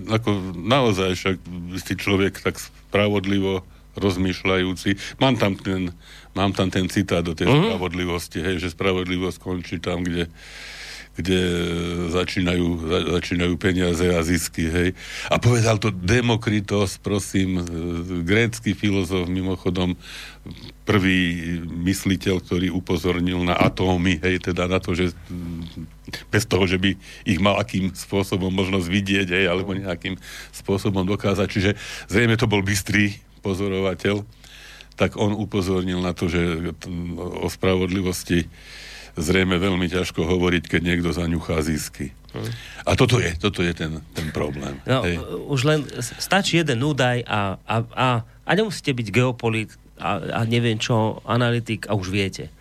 ako 0.05 0.53
naozaj 0.53 1.17
však 1.17 1.35
si 1.81 1.93
človek 1.97 2.37
tak 2.45 2.61
spravodlivo 2.61 3.65
rozmýšľajúci. 3.95 5.17
Mám 5.23 5.39
tam 5.39 5.55
ten, 5.57 5.95
mám 6.35 6.51
tam 6.51 6.67
ten 6.69 6.85
citát 6.91 7.23
do 7.23 7.33
tej 7.33 7.47
uh-huh. 7.47 7.73
spravodlivosti, 7.73 8.43
hej, 8.43 8.61
že 8.61 8.75
spravodlivosť 8.75 9.37
končí 9.39 9.79
tam, 9.79 10.03
kde 10.03 10.29
kde 11.15 11.39
začínajú, 12.11 12.65
za, 12.91 12.99
začínajú 13.19 13.55
peniaze 13.55 14.03
a 14.11 14.19
zisky, 14.19 14.67
hej. 14.67 14.89
A 15.31 15.39
povedal 15.39 15.79
to 15.79 15.89
Demokritos, 15.91 16.99
prosím, 16.99 17.63
grécky 18.27 18.75
filozof, 18.75 19.31
mimochodom 19.31 19.95
prvý 20.85 21.57
mysliteľ, 21.65 22.43
ktorý 22.43 22.67
upozornil 22.69 23.41
na 23.41 23.57
atómy, 23.57 24.21
hej, 24.21 24.51
teda 24.51 24.69
na 24.69 24.77
to, 24.77 24.93
že 24.93 25.15
bez 26.29 26.45
toho, 26.45 26.69
že 26.69 26.77
by 26.77 26.93
ich 27.25 27.39
mal 27.41 27.57
akým 27.57 27.95
spôsobom 27.95 28.53
možnosť 28.53 28.85
vidieť, 28.85 29.27
hej, 29.31 29.45
alebo 29.49 29.73
nejakým 29.73 30.19
spôsobom 30.53 31.07
dokázať. 31.07 31.47
Čiže 31.49 31.71
zrejme 32.11 32.37
to 32.37 32.45
bol 32.45 32.61
bystrý 32.61 33.17
pozorovateľ, 33.41 34.21
tak 34.95 35.19
on 35.19 35.35
upozornil 35.35 35.99
na 35.99 36.15
to, 36.15 36.31
že 36.31 36.71
o 37.17 37.47
spravodlivosti 37.51 38.47
zrejme 39.15 39.55
veľmi 39.55 39.87
ťažko 39.87 40.27
hovoriť, 40.27 40.63
keď 40.67 40.81
niekto 40.83 41.09
zaňuchá 41.15 41.63
zisky. 41.63 42.11
A 42.83 42.99
toto 42.99 43.15
je, 43.23 43.31
toto 43.39 43.63
je 43.63 43.71
ten, 43.71 44.03
ten 44.11 44.27
problém. 44.35 44.75
No, 44.83 45.07
Hej. 45.07 45.23
Už 45.47 45.61
len 45.63 45.87
stačí 46.19 46.59
jeden 46.59 46.83
údaj 46.83 47.23
a, 47.23 47.55
a, 47.63 47.75
a, 47.95 48.07
a 48.27 48.51
nemusíte 48.51 48.91
byť 48.91 49.07
geopolit 49.07 49.71
a, 49.95 50.19
a 50.19 50.39
neviem 50.43 50.75
čo, 50.75 51.23
analytik 51.23 51.87
a 51.87 51.95
už 51.95 52.11
viete. 52.11 52.51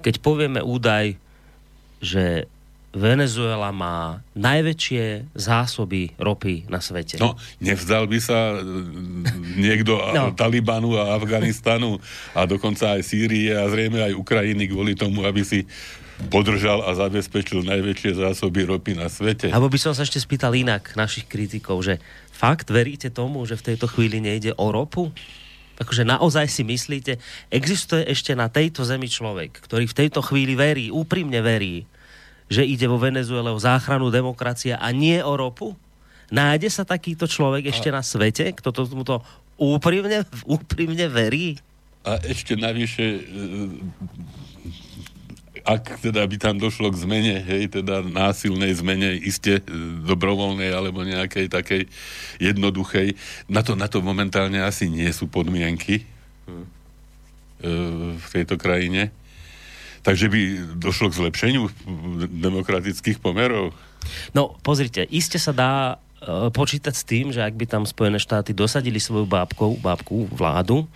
Keď 0.00 0.24
povieme 0.24 0.64
údaj, 0.64 1.20
že 2.00 2.48
Venezuela 2.92 3.72
má 3.72 4.20
najväčšie 4.36 5.32
zásoby 5.32 6.12
ropy 6.20 6.68
na 6.68 6.76
svete. 6.84 7.16
No, 7.16 7.40
nevzdal 7.56 8.04
by 8.04 8.18
sa 8.20 8.52
e, 8.52 8.68
niekto 9.56 9.96
no. 10.16 10.36
Talibanu 10.36 11.00
a 11.00 11.16
Afganistanu 11.16 11.96
a 12.36 12.44
dokonca 12.44 13.00
aj 13.00 13.00
Sýrie 13.00 13.56
a 13.56 13.64
zrejme 13.72 14.12
aj 14.12 14.12
Ukrajiny 14.12 14.68
kvôli 14.68 14.92
tomu, 14.92 15.24
aby 15.24 15.40
si 15.40 15.64
podržal 16.28 16.84
a 16.84 16.92
zabezpečil 16.92 17.64
najväčšie 17.64 18.20
zásoby 18.20 18.68
ropy 18.68 18.92
na 18.94 19.08
svete. 19.08 19.48
Abo 19.48 19.72
by 19.72 19.80
som 19.80 19.96
sa 19.96 20.04
ešte 20.04 20.20
spýtal 20.20 20.52
inak 20.52 20.92
našich 20.92 21.24
kritikov, 21.26 21.80
že 21.82 21.96
fakt 22.28 22.68
veríte 22.68 23.08
tomu, 23.08 23.42
že 23.48 23.56
v 23.56 23.72
tejto 23.72 23.88
chvíli 23.88 24.20
nejde 24.20 24.52
o 24.54 24.68
ropu? 24.68 25.10
akože 25.72 26.06
naozaj 26.06 26.46
si 26.46 26.62
myslíte, 26.62 27.18
existuje 27.50 28.06
ešte 28.06 28.38
na 28.38 28.46
tejto 28.46 28.86
zemi 28.86 29.10
človek, 29.10 29.66
ktorý 29.66 29.90
v 29.90 29.98
tejto 30.04 30.22
chvíli 30.22 30.54
verí, 30.54 30.94
úprimne 30.94 31.42
verí, 31.42 31.82
že 32.52 32.68
ide 32.68 32.84
vo 32.84 33.00
Venezuele 33.00 33.48
o 33.48 33.56
záchranu 33.56 34.12
demokracie 34.12 34.76
a 34.76 34.92
nie 34.92 35.16
o 35.24 35.32
ropu? 35.32 35.72
Nájde 36.28 36.68
sa 36.68 36.84
takýto 36.84 37.24
človek 37.24 37.72
ešte 37.72 37.88
na 37.88 38.04
svete, 38.04 38.52
kto 38.52 38.68
to, 38.72 38.84
tomuto 38.84 39.24
úprimne, 39.56 40.28
úprimne 40.44 41.08
verí? 41.08 41.56
A 42.04 42.20
ešte 42.24 42.56
navyše, 42.56 43.20
e, 43.20 43.22
ak 45.62 46.02
teda 46.02 46.26
by 46.26 46.36
tam 46.40 46.56
došlo 46.58 46.90
k 46.90 47.00
zmene, 47.04 47.36
hej, 47.46 47.70
teda 47.70 48.02
násilnej 48.02 48.74
zmene, 48.74 49.14
iste 49.22 49.60
e, 49.60 49.64
dobrovoľnej 50.08 50.72
alebo 50.72 51.06
nejakej 51.06 51.46
takej 51.46 51.82
jednoduchej, 52.42 53.14
na 53.46 53.62
to, 53.62 53.78
na 53.78 53.86
to 53.86 54.02
momentálne 54.02 54.58
asi 54.58 54.90
nie 54.90 55.08
sú 55.14 55.30
podmienky 55.30 56.02
hm. 56.48 56.52
e, 56.52 56.66
v 58.18 58.26
tejto 58.32 58.58
krajine. 58.58 59.14
Takže 60.02 60.26
by 60.26 60.40
došlo 60.82 61.14
k 61.14 61.18
zlepšeniu 61.22 61.70
demokratických 62.26 63.22
pomerov? 63.22 63.70
No, 64.34 64.58
pozrite, 64.66 65.06
iste 65.06 65.38
sa 65.38 65.54
dá 65.54 65.72
e, 66.18 66.50
počítať 66.50 66.90
s 66.90 67.06
tým, 67.06 67.30
že 67.30 67.38
ak 67.38 67.54
by 67.54 67.66
tam 67.70 67.86
Spojené 67.86 68.18
štáty 68.18 68.50
dosadili 68.50 68.98
svoju 68.98 69.30
bábku, 69.30 69.78
bábku 69.78 70.26
vládu, 70.26 70.90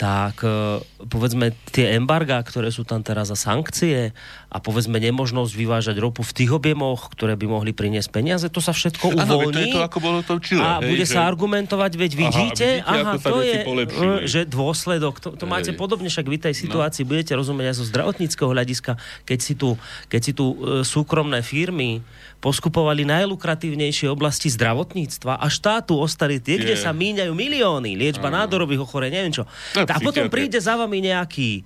tak 0.00 0.42
e, 0.42 0.80
povedzme 1.06 1.52
tie 1.70 1.94
embargá, 1.94 2.40
ktoré 2.40 2.72
sú 2.74 2.82
tam 2.82 3.04
teraz 3.04 3.30
za 3.30 3.38
sankcie 3.38 4.16
a 4.50 4.58
povedzme 4.58 4.98
nemožnosť 4.98 5.52
vyvážať 5.54 5.96
ropu 6.02 6.26
v 6.26 6.32
tých 6.34 6.50
objemoch, 6.50 7.14
ktoré 7.14 7.38
by 7.38 7.46
mohli 7.46 7.70
priniesť 7.70 8.10
peniaze, 8.10 8.50
to 8.50 8.58
sa 8.58 8.74
všetko 8.74 9.14
uvoľní. 9.14 9.22
Ano, 9.22 9.54
to 9.54 9.62
je 9.62 9.70
to, 9.70 9.82
ako 9.86 9.98
bolo 10.02 10.18
to 10.26 10.32
v 10.36 10.40
Čile. 10.42 10.62
A 10.66 10.82
hej, 10.82 10.90
bude 10.90 11.06
že... 11.06 11.14
sa 11.14 11.30
argumentovať, 11.30 11.92
veď 11.94 12.12
vidíte, 12.18 12.68
aha, 12.82 13.14
vidíte 13.14 13.22
aha 13.22 13.30
to 13.30 13.38
je, 13.46 13.58
polepšili. 13.62 14.14
že 14.26 14.40
dôsledok, 14.50 15.22
to, 15.22 15.28
to 15.38 15.46
máte 15.46 15.70
podobne, 15.78 16.10
však 16.10 16.26
vy 16.26 16.36
tej 16.50 16.54
no. 16.58 16.60
situácii 16.66 17.06
no. 17.06 17.08
budete 17.14 17.32
rozumieť 17.38 17.66
aj 17.70 17.76
zo 17.78 17.84
zdravotníckého 17.86 18.50
hľadiska, 18.50 18.92
keď 19.22 19.38
si 19.38 19.54
tu, 19.54 19.78
keď 20.10 20.20
si 20.20 20.32
tu 20.34 20.58
e, 20.58 20.82
súkromné 20.82 21.46
firmy 21.46 22.02
poskupovali 22.42 23.06
najlukratívnejšie 23.06 24.10
oblasti 24.10 24.50
zdravotníctva 24.50 25.38
a 25.38 25.46
štátu 25.46 25.94
ostali 25.94 26.42
tie, 26.42 26.58
kde 26.58 26.74
sa 26.74 26.90
míňajú 26.90 27.30
milióny, 27.30 27.94
liečba 27.94 28.34
ano. 28.34 28.42
nádorových 28.42 28.82
ochorení, 28.82 29.14
neviem 29.14 29.34
čo. 29.36 29.46
No, 29.78 29.86
a 29.86 29.96
potom 30.02 30.26
príde 30.26 30.58
za 30.58 30.74
vami 30.74 31.06
nejaký 31.06 31.62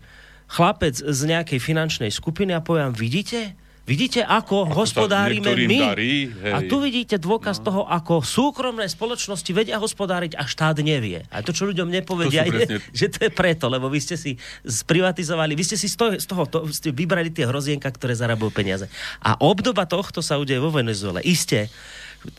chlapec 0.55 0.95
z 0.95 1.21
nejakej 1.27 1.59
finančnej 1.59 2.15
skupiny 2.15 2.55
a 2.55 2.63
poviem, 2.63 2.95
vidíte, 2.95 3.59
Vidíte, 3.85 4.25
ako, 4.25 4.65
ako 4.65 4.81
hospodárime 4.81 5.53
my. 5.69 5.79
Darí, 5.93 6.33
A 6.57 6.65
tu 6.65 6.81
vidíte 6.81 7.21
dôkaz 7.21 7.61
no. 7.61 7.65
toho, 7.69 7.83
ako 7.85 8.25
súkromné 8.25 8.89
spoločnosti 8.89 9.53
vedia 9.53 9.77
hospodáriť 9.77 10.41
a 10.41 10.49
štát 10.49 10.81
nevie. 10.81 11.29
A 11.29 11.45
to, 11.45 11.53
čo 11.53 11.69
ľuďom 11.69 11.93
nepovedia, 11.93 12.49
to 12.49 12.57
je, 12.65 12.81
že 12.97 13.13
to 13.13 13.29
je 13.29 13.31
preto, 13.31 13.69
lebo 13.69 13.93
vy 13.93 14.01
ste 14.01 14.17
si 14.17 14.41
sprivatizovali, 14.65 15.53
vy 15.53 15.65
ste 15.69 15.77
si 15.77 15.93
z 15.93 16.01
toho, 16.01 16.17
z 16.17 16.25
toho 16.25 16.49
to, 16.49 16.59
ste 16.73 16.97
vybrali 16.97 17.29
tie 17.29 17.45
hrozienka, 17.45 17.93
ktoré 17.93 18.17
zarabujú 18.17 18.57
peniaze. 18.57 18.89
A 19.21 19.37
obdoba 19.37 19.85
tohto 19.85 20.25
sa 20.25 20.41
udeje 20.41 20.65
vo 20.65 20.73
Venezuele. 20.73 21.21
Isté, 21.21 21.69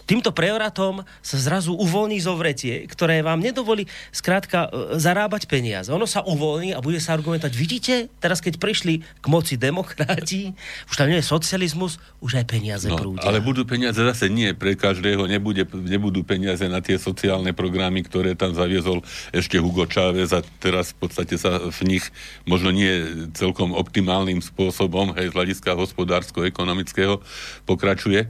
týmto 0.05 0.33
prevratom 0.33 1.05
sa 1.21 1.37
zrazu 1.37 1.73
uvoľní 1.73 2.17
zovretie, 2.21 2.85
ktoré 2.89 3.21
vám 3.21 3.41
nedovolí 3.41 3.85
skrátka 4.09 4.69
e, 4.69 4.97
zarábať 4.97 5.45
peniaze. 5.45 5.89
Ono 5.93 6.09
sa 6.09 6.25
uvoľní 6.25 6.73
a 6.73 6.81
bude 6.81 6.97
sa 6.97 7.13
argumentovať. 7.13 7.53
Vidíte, 7.53 7.93
teraz 8.17 8.41
keď 8.41 8.57
prišli 8.57 9.01
k 9.01 9.25
moci 9.29 9.55
demokrati, 9.55 10.53
už 10.89 10.95
tam 10.97 11.09
nie 11.09 11.21
je 11.21 11.27
socializmus, 11.27 12.01
už 12.21 12.41
aj 12.41 12.45
peniaze 12.49 12.87
no, 12.89 12.97
prúdia. 12.97 13.25
Ale 13.25 13.41
budú 13.41 13.65
peniaze 13.65 13.97
zase 14.01 14.29
nie 14.29 14.53
pre 14.57 14.73
každého, 14.73 15.29
nebude, 15.29 15.65
nebudú 15.73 16.25
peniaze 16.25 16.65
na 16.65 16.81
tie 16.81 16.97
sociálne 16.97 17.53
programy, 17.53 18.01
ktoré 18.05 18.33
tam 18.33 18.53
zaviezol 18.57 19.05
ešte 19.33 19.61
Hugo 19.61 19.85
Chávez 19.85 20.33
a 20.33 20.41
teraz 20.61 20.93
v 20.93 21.05
podstate 21.05 21.35
sa 21.37 21.61
v 21.61 21.79
nich 21.85 22.05
možno 22.49 22.73
nie 22.73 23.29
celkom 23.37 23.73
optimálnym 23.73 24.41
spôsobom, 24.41 25.13
hej, 25.17 25.29
z 25.29 25.35
hľadiska 25.35 25.77
hospodársko-ekonomického 25.77 27.21
pokračuje 27.69 28.27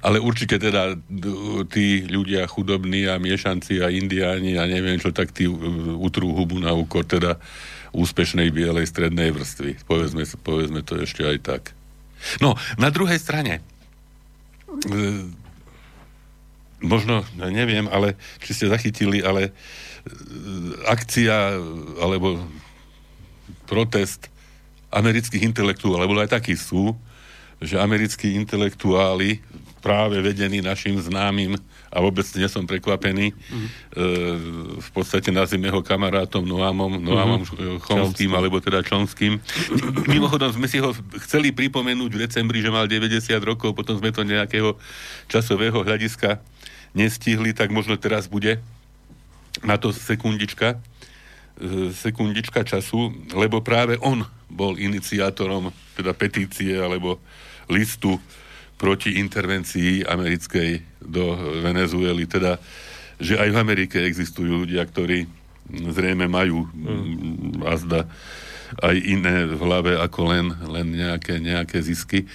ale 0.00 0.16
určite 0.16 0.56
teda 0.56 0.96
tí 1.68 2.08
ľudia 2.08 2.48
chudobní 2.48 3.04
a 3.04 3.20
miešanci 3.20 3.84
a 3.84 3.92
indiáni 3.92 4.56
a 4.56 4.64
neviem 4.64 4.96
čo, 4.96 5.12
tak 5.12 5.36
tí 5.36 5.44
utrú 6.00 6.32
hubu 6.32 6.56
na 6.56 6.72
úkor 6.72 7.04
teda 7.04 7.36
úspešnej 7.92 8.48
bielej 8.48 8.88
strednej 8.88 9.36
vrstvy. 9.36 9.84
Povedzme, 9.84 10.24
povedzme 10.40 10.80
to 10.80 11.04
ešte 11.04 11.28
aj 11.28 11.38
tak. 11.44 11.62
No, 12.40 12.56
na 12.80 12.88
druhej 12.88 13.20
strane, 13.20 13.60
e, 13.60 15.02
možno, 16.80 17.26
neviem, 17.36 17.84
ale 17.92 18.16
či 18.40 18.56
ste 18.56 18.72
zachytili, 18.72 19.20
ale 19.20 19.50
e, 19.50 19.52
akcia 20.88 21.60
alebo 22.00 22.40
protest 23.68 24.32
amerických 24.92 25.48
intelektuálov, 25.52 26.04
lebo 26.08 26.20
aj 26.20 26.32
takí 26.40 26.56
sú, 26.56 26.96
že 27.62 27.78
americkí 27.78 28.34
intelektuáli 28.34 29.40
práve 29.82 30.22
vedený 30.22 30.62
našim 30.62 30.94
známym 30.94 31.58
a 31.90 31.98
vôbec 31.98 32.24
nie 32.38 32.46
som 32.46 32.62
prekvapený. 32.62 33.34
Mm. 33.34 33.58
E, 33.58 33.68
v 34.78 34.90
podstate 34.94 35.34
nazvime 35.34 35.68
ho 35.68 35.82
kamarátom 35.82 36.46
Noamom, 36.46 37.02
Noamom 37.02 37.42
mm-hmm. 37.42 37.82
Chomským, 37.82 38.30
alebo 38.32 38.62
teda 38.62 38.86
Čonským. 38.86 39.42
Mimochodom 40.06 40.54
sme 40.54 40.70
si 40.70 40.78
ho 40.78 40.94
chceli 41.26 41.50
pripomenúť 41.50 42.10
v 42.14 42.22
decembri, 42.22 42.62
že 42.62 42.70
mal 42.70 42.86
90 42.86 43.34
rokov, 43.42 43.74
potom 43.74 43.98
sme 43.98 44.14
to 44.14 44.22
nejakého 44.22 44.78
časového 45.26 45.82
hľadiska 45.82 46.38
nestihli, 46.94 47.50
tak 47.50 47.74
možno 47.74 47.98
teraz 47.98 48.30
bude 48.30 48.62
na 49.66 49.76
to 49.76 49.90
sekundička 49.90 50.78
e, 51.58 51.90
sekundička 51.90 52.62
času, 52.62 53.12
lebo 53.34 53.60
práve 53.60 53.98
on 54.00 54.22
bol 54.46 54.78
iniciátorom 54.78 55.74
teda 55.98 56.14
petície 56.16 56.78
alebo 56.78 57.18
listu 57.68 58.20
proti 58.82 59.22
intervencii 59.22 60.02
americkej 60.02 60.98
do 60.98 61.38
Venezuely, 61.62 62.26
teda, 62.26 62.58
že 63.22 63.38
aj 63.38 63.54
v 63.54 63.60
Amerike 63.62 64.02
existujú 64.02 64.66
ľudia, 64.66 64.82
ktorí 64.82 65.22
zrejme 65.70 66.26
majú 66.26 66.66
mm. 66.66 67.62
azda 67.62 68.10
aj 68.82 68.96
iné 68.98 69.46
v 69.46 69.54
hlave 69.62 69.94
ako 69.94 70.34
len, 70.34 70.50
len 70.66 70.98
nejaké, 70.98 71.38
nejaké 71.38 71.78
zisky. 71.78 72.26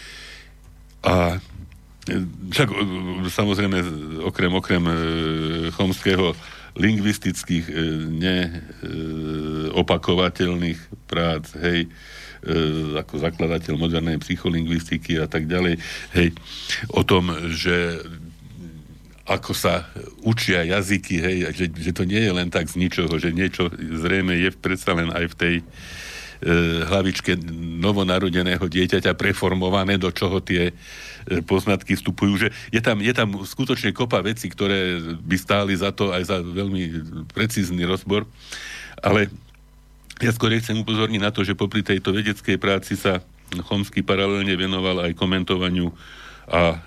A 1.04 1.44
však 2.56 2.72
samozrejme 3.28 3.84
okrem, 4.24 4.56
okrem 4.56 4.88
e, 4.88 4.96
chomského 5.76 6.32
lingvistických 6.78 7.66
e, 7.68 7.74
neopakovateľných 8.22 10.78
prác, 11.10 11.52
hej, 11.60 11.80
e, 11.84 11.88
ako 12.98 13.22
zakladateľ 13.22 13.74
modernej 13.78 14.18
psycholingvistiky 14.22 15.18
a 15.22 15.28
tak 15.30 15.50
ďalej, 15.50 15.82
hej, 16.14 16.30
o 16.94 17.02
tom, 17.02 17.34
že 17.54 18.02
ako 19.28 19.52
sa 19.52 19.92
učia 20.24 20.64
jazyky, 20.64 21.16
hej, 21.20 21.38
že, 21.52 21.66
že 21.68 21.92
to 21.92 22.08
nie 22.08 22.24
je 22.24 22.32
len 22.32 22.48
tak 22.48 22.72
z 22.72 22.80
ničoho, 22.80 23.12
že 23.20 23.36
niečo 23.36 23.68
zrejme 23.76 24.32
je 24.40 24.50
predsa 24.56 24.96
len 24.96 25.12
aj 25.12 25.26
v 25.28 25.36
tej 25.36 25.56
e, 25.60 25.64
hlavičke 26.88 27.36
novonarodeného 27.84 28.64
dieťaťa 28.64 29.20
preformované, 29.20 30.00
do 30.00 30.16
čoho 30.16 30.40
tie 30.40 30.72
E, 31.28 31.44
poznatky 31.44 32.00
vstupujú, 32.00 32.48
že 32.48 32.48
je 32.72 32.80
tam, 32.80 33.04
je 33.04 33.12
tam 33.12 33.36
skutočne 33.44 33.92
kopa 33.92 34.24
vecí, 34.24 34.48
ktoré 34.48 34.96
by 35.20 35.36
stáli 35.36 35.76
za 35.76 35.92
to 35.92 36.16
aj 36.16 36.24
za 36.24 36.40
veľmi 36.40 37.04
precízny 37.36 37.84
rozbor, 37.84 38.24
ale 39.04 39.28
ja 40.18 40.32
skôr 40.34 40.54
chcem 40.58 40.78
upozorniť 40.82 41.22
na 41.22 41.30
to, 41.30 41.46
že 41.46 41.58
popri 41.58 41.86
tejto 41.86 42.14
vedeckej 42.14 42.58
práci 42.58 42.98
sa 42.98 43.22
Chomsky 43.48 44.04
paralelne 44.04 44.52
venoval 44.60 45.08
aj 45.08 45.16
komentovaniu 45.16 45.94
a 46.48 46.76
e, 46.76 46.78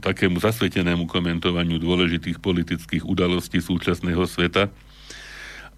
takému 0.00 0.40
zasvetenému 0.40 1.04
komentovaniu 1.08 1.76
dôležitých 1.80 2.40
politických 2.40 3.04
udalostí 3.04 3.60
súčasného 3.60 4.24
sveta. 4.24 4.72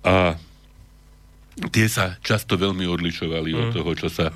A 0.07 0.39
tie 1.75 1.87
sa 1.91 2.15
často 2.23 2.55
veľmi 2.55 2.87
odlišovali 2.87 3.51
mm. 3.51 3.59
od 3.59 3.67
toho, 3.75 3.91
čo 3.99 4.09
sa 4.11 4.31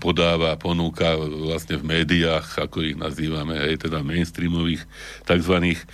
podáva, 0.00 0.56
ponúka 0.56 1.16
vlastne 1.16 1.76
v 1.76 2.00
médiách, 2.00 2.64
ako 2.64 2.80
ich 2.80 2.96
nazývame, 2.96 3.56
aj 3.56 3.88
teda 3.88 4.00
mainstreamových, 4.00 4.84
takzvaných 5.28 5.84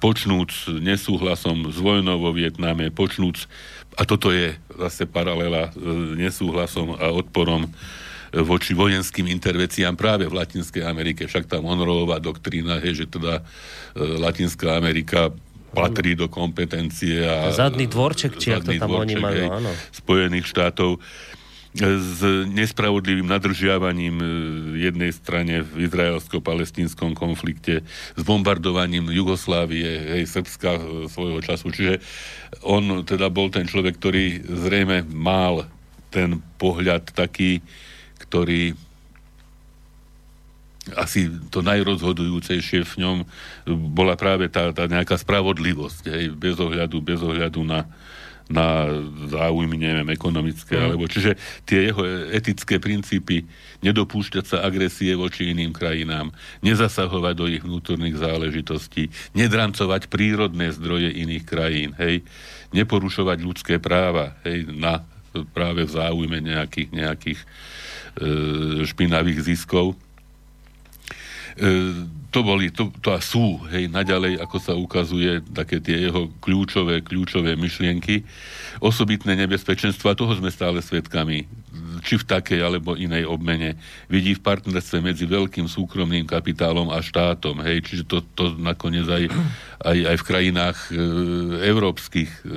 počnúc 0.00 0.50
nesúhlasom 0.82 1.70
s 1.70 1.78
vojnou 1.78 2.18
vo 2.18 2.34
Vietname, 2.34 2.90
počnúc, 2.90 3.46
a 3.96 4.02
toto 4.08 4.32
je 4.32 4.56
zase 4.78 5.04
paralela 5.04 5.68
s 5.72 6.16
nesúhlasom 6.16 6.96
a 6.96 7.12
odporom 7.12 7.68
voči 8.32 8.72
vojenským 8.72 9.28
intervenciám 9.28 9.92
práve 9.92 10.24
v 10.24 10.32
Latinskej 10.40 10.88
Amerike. 10.88 11.28
Však 11.28 11.44
tá 11.44 11.60
Monroeová 11.60 12.16
doktrína 12.16 12.80
je, 12.80 13.04
že 13.04 13.06
teda 13.12 13.40
e, 13.40 13.42
Latinská 14.00 14.80
Amerika 14.80 15.28
patrí 15.72 16.16
do 16.16 16.32
kompetencie 16.32 17.20
a... 17.24 17.52
Zadný 17.52 17.84
dvorček, 17.88 18.40
či 18.40 18.56
ako 18.56 18.72
to 18.72 18.80
tam 18.80 18.88
dvorček, 18.88 19.04
oni 19.04 19.14
majú, 19.20 19.44
áno. 19.52 19.70
Spojených 19.92 20.46
štátov 20.48 21.00
s 21.72 22.20
nespravodlivým 22.52 23.24
nadržiavaním 23.24 24.16
e, 24.20 24.26
jednej 24.84 25.08
strane 25.08 25.64
v 25.64 25.88
izraelsko-palestínskom 25.88 27.16
konflikte, 27.16 27.80
s 28.12 28.22
bombardovaním 28.28 29.08
Jugoslávie, 29.08 30.20
hej, 30.20 30.28
Srbska 30.28 30.70
e, 30.76 30.82
svojho 31.08 31.40
času. 31.40 31.72
Čiže 31.72 31.94
on 32.60 33.08
teda 33.08 33.32
bol 33.32 33.48
ten 33.48 33.64
človek, 33.64 33.96
ktorý 33.96 34.44
zrejme 34.44 35.08
mal 35.08 35.64
ten 36.12 36.44
pohľad 36.60 37.08
taký, 37.16 37.64
ktorý 38.20 38.76
asi 40.92 41.30
to 41.48 41.64
najrozhodujúcejšie 41.64 42.84
v 42.84 42.94
ňom 43.00 43.16
bola 43.96 44.18
práve 44.18 44.50
tá, 44.52 44.74
tá 44.76 44.84
nejaká 44.90 45.16
spravodlivosť, 45.16 46.02
hej, 46.10 46.24
bez 46.36 46.60
ohľadu, 46.60 47.00
bez 47.00 47.22
ohľadu 47.22 47.64
na, 47.64 47.88
na 48.50 48.88
záujmy, 49.28 49.76
neviem, 49.78 50.08
ekonomické, 50.10 50.78
mm. 50.78 50.84
alebo 50.88 51.04
čiže 51.06 51.36
tie 51.66 51.90
jeho 51.90 52.02
etické 52.30 52.78
princípy, 52.82 53.46
nedopúšťať 53.82 54.44
sa 54.46 54.58
agresie 54.66 55.14
voči 55.14 55.50
iným 55.50 55.74
krajinám, 55.74 56.30
nezasahovať 56.62 57.34
do 57.34 57.46
ich 57.50 57.62
vnútorných 57.62 58.16
záležitostí, 58.18 59.10
nedrancovať 59.34 60.10
prírodné 60.10 60.70
zdroje 60.74 61.10
iných 61.12 61.44
krajín, 61.44 61.90
hej, 61.98 62.22
neporušovať 62.72 63.38
ľudské 63.42 63.74
práva, 63.82 64.38
hej, 64.46 64.66
na 64.70 65.04
práve 65.56 65.88
v 65.88 65.94
záujme 65.96 66.38
nejakých, 66.44 66.88
nejakých 66.92 67.40
e, 67.40 67.46
špinavých 68.84 69.40
ziskov 69.48 69.96
E, 71.56 72.21
to 72.32 72.40
boli, 72.40 72.72
to, 72.72 72.88
to 73.04 73.12
a 73.12 73.20
sú, 73.20 73.60
hej, 73.68 73.92
naďalej, 73.92 74.40
ako 74.40 74.56
sa 74.56 74.72
ukazuje, 74.72 75.44
také 75.52 75.84
tie 75.84 76.08
jeho 76.08 76.32
kľúčové, 76.40 77.04
kľúčové 77.04 77.60
myšlienky, 77.60 78.24
osobitné 78.80 79.36
nebezpečenstva, 79.36 80.16
toho 80.16 80.32
sme 80.32 80.48
stále 80.48 80.80
svedkami 80.80 81.44
či 82.02 82.18
v 82.18 82.26
takej 82.26 82.60
alebo 82.60 82.98
inej 82.98 83.30
obmene, 83.30 83.78
vidí 84.10 84.34
v 84.34 84.42
partnerstve 84.42 84.98
medzi 84.98 85.24
veľkým 85.24 85.70
súkromným 85.70 86.26
kapitálom 86.26 86.90
a 86.90 86.98
štátom. 86.98 87.62
Hej, 87.62 87.86
čiže 87.86 88.04
to, 88.10 88.18
to 88.34 88.58
nakoniec 88.58 89.06
aj, 89.06 89.30
aj, 89.86 89.98
aj 90.12 90.16
v 90.18 90.26
krajinách 90.26 90.78
e, 90.90 90.92
európskych 91.70 92.30
e, 92.42 92.50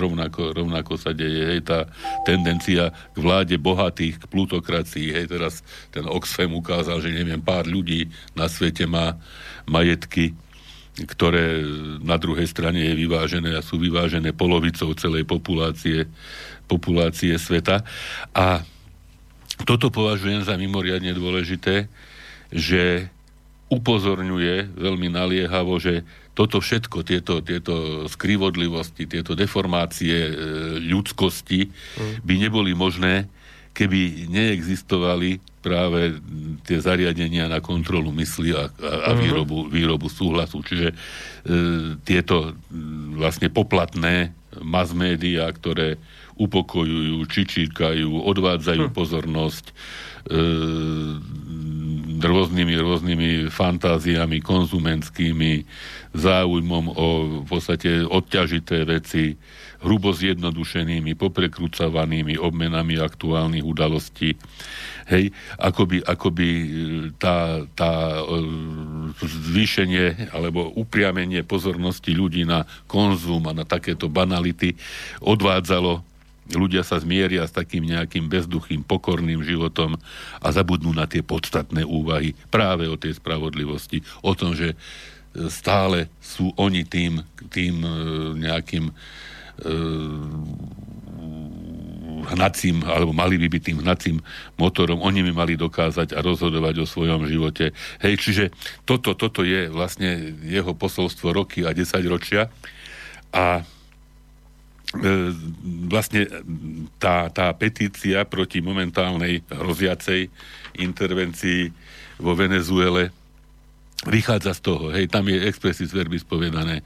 rovnako, 0.00 0.56
rovnako 0.56 0.96
sa 0.96 1.12
deje. 1.12 1.54
Hej, 1.54 1.60
tá 1.68 1.84
tendencia 2.24 2.90
k 3.12 3.16
vláde 3.20 3.60
bohatých, 3.60 4.24
k 4.24 4.24
plutokracii. 4.32 5.12
Hej, 5.12 5.28
teraz 5.28 5.60
ten 5.92 6.08
Oxfam 6.08 6.56
ukázal, 6.56 7.04
že 7.04 7.12
neviem, 7.12 7.38
pár 7.38 7.68
ľudí 7.68 8.08
na 8.32 8.48
svete 8.48 8.88
má 8.88 9.20
majetky 9.68 10.32
ktoré 10.96 11.60
na 12.00 12.16
druhej 12.16 12.48
strane 12.48 12.80
je 12.80 12.96
vyvážené 12.96 13.52
a 13.52 13.60
sú 13.60 13.76
vyvážené 13.76 14.32
polovicou 14.32 14.96
celej 14.96 15.28
populácie, 15.28 16.08
populácie 16.64 17.36
sveta. 17.36 17.84
A 18.32 18.64
toto 19.64 19.88
považujem 19.88 20.44
za 20.44 20.58
mimoriadne 20.60 21.16
dôležité, 21.16 21.88
že 22.52 23.08
upozorňuje 23.72 24.76
veľmi 24.78 25.08
naliehavo, 25.10 25.80
že 25.80 26.06
toto 26.36 26.60
všetko, 26.60 27.00
tieto, 27.02 27.40
tieto 27.40 28.04
skrivodlivosti, 28.06 29.08
tieto 29.08 29.32
deformácie 29.32 30.16
e, 30.28 30.32
ľudskosti 30.84 31.72
by 32.22 32.34
neboli 32.36 32.76
možné, 32.76 33.24
keby 33.72 34.28
neexistovali 34.28 35.40
práve 35.64 36.20
tie 36.68 36.78
zariadenia 36.78 37.48
na 37.48 37.58
kontrolu 37.64 38.12
mysli 38.20 38.52
a, 38.52 38.68
a, 38.68 38.92
a 39.08 39.10
mhm. 39.12 39.18
výrobu, 39.18 39.58
výrobu 39.72 40.06
súhlasu. 40.12 40.60
Čiže 40.60 40.88
e, 40.92 40.96
tieto 42.04 42.54
vlastne 43.16 43.48
poplatné 43.48 44.36
mass 44.60 44.92
média, 44.92 45.48
ktoré 45.48 45.96
upokojujú, 46.36 47.16
čičíkajú, 47.26 48.10
odvádzajú 48.28 48.88
hm. 48.88 48.92
pozornosť 48.92 49.64
e, 49.68 49.74
rôznymi, 52.20 52.74
rôznymi 52.76 53.28
fantáziami 53.48 54.38
konzumentskými, 54.44 55.64
záujmom 56.16 56.84
o 56.96 57.08
v 57.44 57.46
podstate 57.48 58.04
odťažité 58.04 58.88
veci, 58.88 59.36
hrubo 59.84 60.10
zjednodušenými, 60.10 61.12
poprekrúcovanými 61.14 62.40
obmenami 62.40 62.96
aktuálnych 62.96 63.64
udalostí. 63.64 64.34
Hej, 65.06 65.30
akoby, 65.62 66.02
akoby 66.02 66.48
e, 66.50 66.66
tá, 67.14 67.62
tá 67.78 68.18
e, 68.18 68.42
zvýšenie 69.22 70.34
alebo 70.34 70.74
upriamenie 70.74 71.46
pozornosti 71.46 72.10
ľudí 72.10 72.42
na 72.42 72.66
konzum 72.90 73.46
a 73.46 73.54
na 73.54 73.62
takéto 73.62 74.10
banality 74.10 74.74
odvádzalo 75.22 76.15
ľudia 76.54 76.86
sa 76.86 77.02
zmieria 77.02 77.42
s 77.48 77.56
takým 77.56 77.82
nejakým 77.82 78.30
bezduchým, 78.30 78.86
pokorným 78.86 79.42
životom 79.42 79.98
a 80.38 80.48
zabudnú 80.54 80.94
na 80.94 81.10
tie 81.10 81.24
podstatné 81.24 81.82
úvahy 81.82 82.38
práve 82.52 82.86
o 82.86 82.94
tej 82.94 83.18
spravodlivosti, 83.18 84.06
o 84.22 84.36
tom, 84.38 84.54
že 84.54 84.74
e, 84.74 84.76
stále 85.50 86.06
sú 86.22 86.54
oni 86.54 86.86
tým, 86.86 87.26
tým 87.50 87.82
e, 87.82 87.90
nejakým 88.46 88.84
e, 88.86 88.92
hnacím, 92.26 92.82
alebo 92.86 93.14
mali 93.14 93.38
by 93.38 93.46
byť 93.50 93.62
tým 93.62 93.78
hnacím 93.82 94.16
motorom, 94.58 95.02
oni 95.02 95.22
by 95.26 95.32
mali 95.34 95.54
dokázať 95.54 96.14
a 96.14 96.22
rozhodovať 96.22 96.82
o 96.82 96.86
svojom 96.86 97.26
živote. 97.30 97.70
Hej, 98.02 98.14
čiže 98.18 98.44
toto, 98.82 99.14
toto 99.14 99.46
je 99.46 99.70
vlastne 99.70 100.34
jeho 100.42 100.74
posolstvo 100.74 101.30
roky 101.30 101.62
a 101.62 101.70
desaťročia 101.70 102.50
a 103.30 103.62
vlastne 105.90 106.30
tá, 107.02 107.26
tá 107.28 107.50
petícia 107.58 108.22
proti 108.22 108.62
momentálnej 108.62 109.42
hroziacej 109.50 110.30
intervencii 110.78 111.74
vo 112.22 112.32
Venezuele 112.38 113.10
vychádza 114.06 114.52
z 114.54 114.60
toho, 114.60 114.92
hej, 114.94 115.08
tam 115.10 115.26
je 115.26 115.40
expressis 115.48 115.90
verbis 115.90 116.22
povedané. 116.22 116.84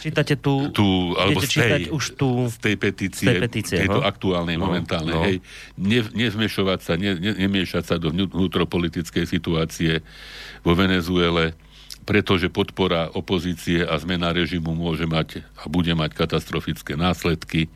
Čítate 0.00 0.40
tu, 0.40 0.72
tu 0.72 1.12
alebo 1.18 1.42
z 1.42 1.52
tej, 1.52 1.82
už 1.92 2.04
tu, 2.16 2.48
z 2.48 2.56
tej 2.62 2.76
petície, 2.80 3.26
z 3.26 3.30
tej 3.34 3.42
petície 3.42 3.76
tejto 3.84 4.00
no? 4.00 4.06
aktuálnej, 4.06 4.56
no, 4.56 4.70
momentálnej, 4.70 5.14
no. 5.14 5.26
hej, 5.26 5.36
ne, 5.76 6.00
nezmešovať 6.16 6.78
sa, 6.80 6.92
ne, 6.96 7.18
ne, 7.18 7.34
nemiešať 7.34 7.84
sa 7.84 7.94
do 8.00 8.14
vnútropolitickej 8.14 9.26
situácie 9.26 10.00
vo 10.64 10.72
Venezuele, 10.72 11.52
pretože 12.06 12.46
podpora 12.46 13.10
opozície 13.10 13.82
a 13.82 13.98
zmena 13.98 14.30
režimu 14.30 14.78
môže 14.78 15.04
mať 15.10 15.42
a 15.58 15.66
bude 15.66 15.90
mať 15.92 16.14
katastrofické 16.14 16.94
následky. 16.94 17.66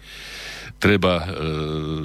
Treba 0.79 1.15
e, 1.19 1.25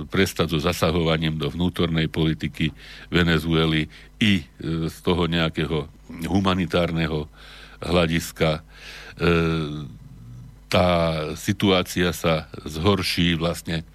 prestať 0.09 0.57
so 0.57 0.59
zasahovaním 0.59 1.38
do 1.38 1.47
vnútornej 1.47 2.09
politiky 2.09 2.73
Venezuely 3.13 3.88
i 4.17 4.41
e, 4.41 4.43
z 4.89 4.97
toho 5.05 5.29
nejakého 5.29 5.85
humanitárneho 6.25 7.29
hľadiska. 7.79 8.59
E, 8.59 8.61
tá 10.65 10.89
situácia 11.38 12.09
sa 12.09 12.49
zhorší 12.65 13.38
vlastne 13.38 13.85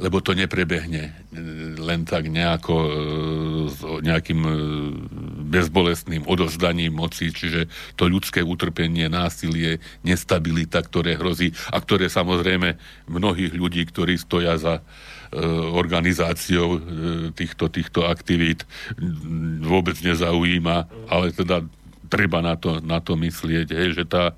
lebo 0.00 0.24
to 0.24 0.32
neprebehne 0.32 1.10
e, 1.10 1.12
len 1.76 2.08
tak 2.08 2.28
nejako 2.32 2.74
e, 2.74 2.90
s 3.68 3.80
nejakým 3.82 4.40
e, 4.40 4.52
bezbolestným 5.52 6.24
odozdaním 6.24 6.96
moci, 6.96 7.28
čiže 7.28 7.68
to 8.00 8.08
ľudské 8.08 8.40
utrpenie, 8.40 9.12
násilie, 9.12 9.84
nestabilita, 10.00 10.80
ktoré 10.80 11.20
hrozí 11.20 11.52
a 11.68 11.76
ktoré 11.76 12.08
samozrejme 12.08 12.80
mnohých 13.10 13.52
ľudí, 13.52 13.84
ktorí 13.84 14.16
stoja 14.16 14.56
za 14.56 14.80
organizáciou 15.72 16.76
týchto, 17.32 17.72
týchto 17.72 18.04
aktivít 18.04 18.68
vôbec 19.64 19.96
nezaujíma, 20.04 21.08
ale 21.08 21.32
teda 21.32 21.64
treba 22.12 22.44
na 22.44 22.60
to, 22.60 22.84
na 22.84 23.00
to 23.00 23.16
myslieť, 23.16 23.72
hej, 23.72 23.88
že 23.96 24.04
tá, 24.04 24.36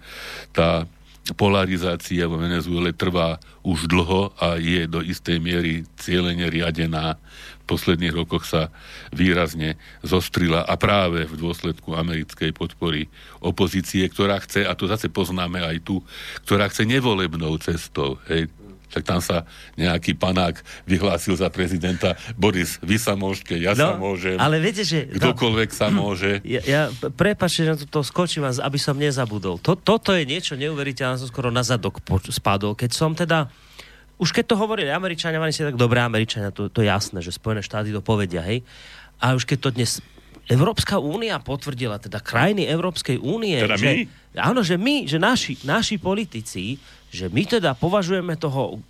tá 0.54 0.86
polarizácia 1.32 2.28
vo 2.28 2.36
Venezuele 2.36 2.92
trvá 2.92 3.40
už 3.64 3.88
dlho 3.88 4.36
a 4.36 4.60
je 4.60 4.84
do 4.84 5.00
istej 5.00 5.40
miery 5.40 5.88
cieľene 5.96 6.52
riadená. 6.52 7.16
V 7.64 7.72
posledných 7.72 8.12
rokoch 8.12 8.44
sa 8.44 8.68
výrazne 9.08 9.80
zostrila 10.04 10.68
a 10.68 10.76
práve 10.76 11.24
v 11.24 11.34
dôsledku 11.40 11.96
americkej 11.96 12.52
podpory 12.52 13.08
opozície, 13.40 14.04
ktorá 14.04 14.36
chce, 14.44 14.68
a 14.68 14.76
to 14.76 14.84
zase 14.84 15.08
poznáme 15.08 15.64
aj 15.64 15.80
tu, 15.80 16.04
ktorá 16.44 16.68
chce 16.68 16.84
nevolebnou 16.84 17.56
cestou. 17.56 18.20
Hej, 18.28 18.52
tak 18.94 19.02
tam 19.02 19.18
sa 19.18 19.42
nejaký 19.74 20.14
panák 20.14 20.62
vyhlásil 20.86 21.34
za 21.34 21.50
prezidenta. 21.50 22.14
Boris, 22.38 22.78
vy 22.78 22.94
sa 22.94 23.18
môžete, 23.18 23.58
ja 23.58 23.74
no, 23.74 23.82
sa 23.82 23.98
môžem. 23.98 24.38
Ale 24.38 24.62
viete, 24.62 24.86
že... 24.86 25.10
Kdokoľvek 25.10 25.68
no, 25.68 25.74
sa 25.74 25.86
môže. 25.90 26.30
Ja, 26.46 26.62
ja 26.62 26.82
prepáčte, 26.94 27.66
že 27.66 27.90
to 27.90 28.06
skočím, 28.06 28.46
aby 28.46 28.78
som 28.78 28.94
nezabudol. 28.94 29.58
To, 29.66 29.74
toto 29.74 30.14
je 30.14 30.22
niečo 30.22 30.54
neuveriteľné, 30.54 31.18
som 31.18 31.26
skoro 31.26 31.50
na 31.50 31.66
zadok 31.66 31.98
spadol. 32.30 32.78
Keď 32.78 32.90
som 32.94 33.18
teda... 33.18 33.50
Už 34.14 34.30
keď 34.30 34.54
to 34.54 34.60
hovorili 34.62 34.94
Američania, 34.94 35.42
oni 35.42 35.50
si 35.50 35.66
tak 35.66 35.74
dobré 35.74 35.98
Američania, 35.98 36.54
to, 36.54 36.70
to 36.70 36.86
jasné, 36.86 37.18
že 37.18 37.34
Spojené 37.34 37.66
štáty 37.66 37.90
to 37.90 37.98
povedia, 37.98 38.46
hej. 38.46 38.62
A 39.18 39.34
už 39.34 39.42
keď 39.42 39.58
to 39.58 39.70
dnes 39.74 39.98
Európska 40.44 41.00
únia 41.00 41.40
potvrdila, 41.40 41.96
teda 41.96 42.20
krajiny 42.20 42.68
Európskej 42.68 43.16
únie, 43.16 43.56
teda 43.56 43.80
že, 43.80 43.88
my? 43.88 44.00
áno, 44.36 44.60
že 44.60 44.76
my, 44.76 45.08
že 45.08 45.16
naši, 45.16 45.56
naši 45.64 45.96
politici 45.96 46.76
že 47.14 47.30
my 47.30 47.46
teda 47.46 47.78
považujeme 47.78 48.34
toho 48.34 48.82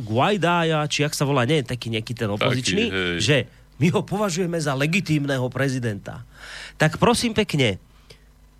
Guaidája, 0.00 0.88
či 0.88 1.04
ak 1.04 1.12
sa 1.12 1.28
volá, 1.28 1.44
nie 1.44 1.60
taký 1.60 1.92
nejaký 1.92 2.16
ten 2.16 2.32
opozičný, 2.32 2.84
taký, 2.88 3.20
že 3.20 3.36
my 3.76 3.92
ho 3.92 4.00
považujeme 4.00 4.56
za 4.56 4.72
legitímneho 4.72 5.44
prezidenta. 5.52 6.24
Tak 6.80 6.96
prosím 6.96 7.36
pekne, 7.36 7.76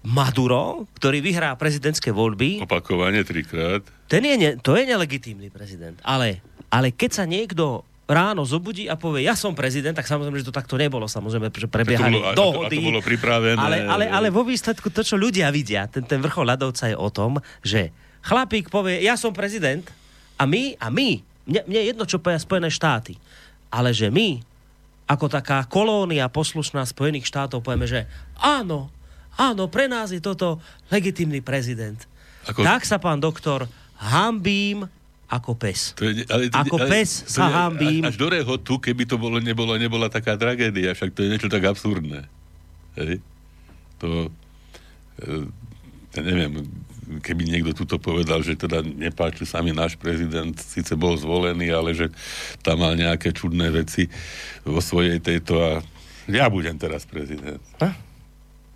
Maduro, 0.05 0.85
ktorý 0.99 1.25
vyhrá 1.25 1.57
prezidentské 1.57 2.13
voľby... 2.13 2.61
Opakovane 2.61 3.25
trikrát. 3.25 3.81
Ten 4.13 4.29
je 4.29 4.35
ne, 4.37 4.51
to 4.61 4.77
je 4.77 4.85
nelegitímny 4.85 5.49
prezident. 5.49 5.97
Ale, 6.05 6.45
ale 6.69 6.93
keď 6.93 7.11
sa 7.17 7.25
niekto 7.25 7.87
ráno 8.13 8.45
zobudí 8.45 8.93
a 8.93 8.95
povie, 9.01 9.25
ja 9.25 9.33
som 9.33 9.57
prezident, 9.57 9.97
tak 9.97 10.05
samozrejme, 10.05 10.37
že 10.45 10.53
to 10.53 10.55
takto 10.55 10.77
nebolo. 10.77 11.09
Samozrejme, 11.09 11.49
že 11.49 11.69
prebiehali 11.69 12.21
to 12.21 12.21
bolo, 12.21 12.37
dohody. 12.37 12.77
A 12.77 12.81
to, 12.81 12.85
a 12.85 12.85
to 12.85 12.89
bolo 12.93 13.01
pripravené. 13.01 13.57
Ale, 13.57 13.77
ale, 13.89 14.05
ale 14.13 14.29
vo 14.29 14.45
výsledku 14.45 14.93
to, 14.93 15.01
čo 15.01 15.17
ľudia 15.17 15.49
vidia, 15.49 15.89
ten, 15.89 16.05
ten 16.05 16.21
vrchol 16.21 16.45
ľadovca 16.53 16.93
je 16.93 16.97
o 16.97 17.09
tom, 17.09 17.41
že 17.65 17.89
chlapík 18.21 18.69
povie, 18.69 19.01
ja 19.01 19.17
som 19.17 19.33
prezident 19.33 19.89
a 20.37 20.45
my, 20.45 20.77
a 20.77 20.93
my, 20.93 21.25
mne, 21.49 21.61
mne 21.65 21.79
je 21.81 21.89
jedno, 21.89 22.05
čo 22.05 22.21
povia 22.21 22.39
Spojené 22.39 22.69
štáty, 22.69 23.17
ale 23.73 23.97
že 23.97 24.13
my, 24.13 24.45
ako 25.09 25.27
taká 25.33 25.65
kolónia 25.67 26.29
poslušná 26.29 26.85
Spojených 26.85 27.27
štátov, 27.27 27.65
povieme, 27.65 27.89
že 27.89 28.07
áno, 28.39 28.93
áno, 29.35 29.67
pre 29.67 29.89
nás 29.89 30.13
je 30.13 30.21
toto 30.21 30.61
legitimný 30.93 31.41
prezident. 31.41 31.99
Ako... 32.47 32.63
Tak 32.63 32.85
sa, 32.85 33.01
pán 33.01 33.19
doktor, 33.19 33.67
hambím 33.99 34.87
ako 35.33 35.57
pes. 35.57 35.97
To 35.97 36.05
je, 36.05 36.29
ale, 36.29 36.53
ako 36.53 36.77
ale, 36.77 36.89
pes 36.93 37.25
sa 37.25 37.49
je, 37.49 37.53
hambím. 37.57 38.05
Až, 38.05 38.13
až 38.13 38.17
do 38.21 38.29
rehotu, 38.29 38.77
keby 38.77 39.09
to 39.09 39.17
bolo, 39.17 39.41
nebolo, 39.41 39.73
nebola 39.81 40.13
taká 40.13 40.37
tragédia, 40.37 40.93
však 40.93 41.17
to 41.17 41.25
je 41.25 41.33
niečo 41.33 41.49
tak 41.49 41.65
absurdné. 41.65 42.29
Hej? 43.01 43.25
To, 44.05 44.29
e, 45.25 45.49
ja 46.13 46.21
neviem, 46.21 46.69
keby 47.25 47.49
niekto 47.49 47.73
tuto 47.73 47.97
povedal, 47.97 48.45
že 48.45 48.61
teda 48.61 48.85
nepáči 48.85 49.49
sa 49.49 49.65
mi 49.65 49.73
náš 49.73 49.97
prezident, 49.97 50.53
síce 50.61 50.93
bol 50.93 51.17
zvolený, 51.17 51.73
ale 51.73 51.97
že 51.97 52.13
tam 52.61 52.85
mal 52.85 52.93
nejaké 52.93 53.33
čudné 53.33 53.73
veci 53.73 54.13
vo 54.69 54.85
svojej 54.85 55.17
tejto 55.19 55.57
a 55.57 55.73
ja 56.31 56.47
budem 56.47 56.79
teraz 56.79 57.09
prezident. 57.09 57.59
A? 57.83 58.12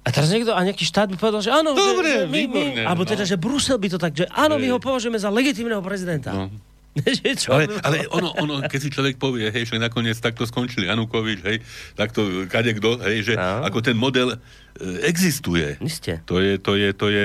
A 0.07 0.15
teraz 0.15 0.31
niekto, 0.31 0.55
a 0.55 0.63
nejaký 0.63 0.87
štát 0.87 1.11
by 1.11 1.19
povedal, 1.19 1.43
že 1.43 1.51
áno, 1.51 1.75
Dobre, 1.75 2.07
že, 2.07 2.15
že 2.15 2.31
my, 2.31 2.41
výborné, 2.47 2.83
my, 2.83 2.87
alebo 2.87 3.03
no. 3.03 3.11
teda, 3.11 3.27
že 3.27 3.35
Brusel 3.35 3.75
by 3.75 3.89
to 3.91 3.99
tak, 3.99 4.15
že 4.15 4.31
áno, 4.31 4.55
my 4.55 4.71
ho 4.71 4.79
považujeme 4.79 5.19
za 5.19 5.35
legitímneho 5.35 5.83
prezidenta. 5.83 6.31
No. 6.31 6.47
čo 7.43 7.53
ale, 7.53 7.69
ale 7.85 8.09
ono, 8.09 8.33
ono, 8.41 8.55
keď 8.65 8.81
si 8.81 8.89
človek 8.89 9.21
povie, 9.21 9.53
hej, 9.53 9.69
že 9.69 9.77
nakoniec 9.77 10.17
takto 10.17 10.49
skončili 10.49 10.89
Anukovič, 10.89 11.39
hej, 11.45 11.59
takto 11.93 12.49
kadekto, 12.49 13.03
hej, 13.05 13.19
že 13.27 13.35
no. 13.35 13.67
ako 13.67 13.85
ten 13.85 13.99
model 13.99 14.33
e, 14.33 14.39
existuje. 15.05 15.77
Isté. 15.83 16.25
To 16.25 16.41
je, 16.41 16.57
to 16.57 16.79
je, 16.79 16.89
to 16.95 17.09
je, 17.11 17.25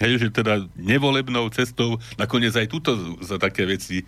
Hej, 0.00 0.16
že 0.16 0.28
teda 0.32 0.64
nevolebnou 0.80 1.52
cestou, 1.52 2.00
nakoniec 2.16 2.56
aj 2.56 2.72
túto 2.72 2.96
za 3.20 3.36
také 3.36 3.68
veci 3.68 4.00
e, 4.00 4.04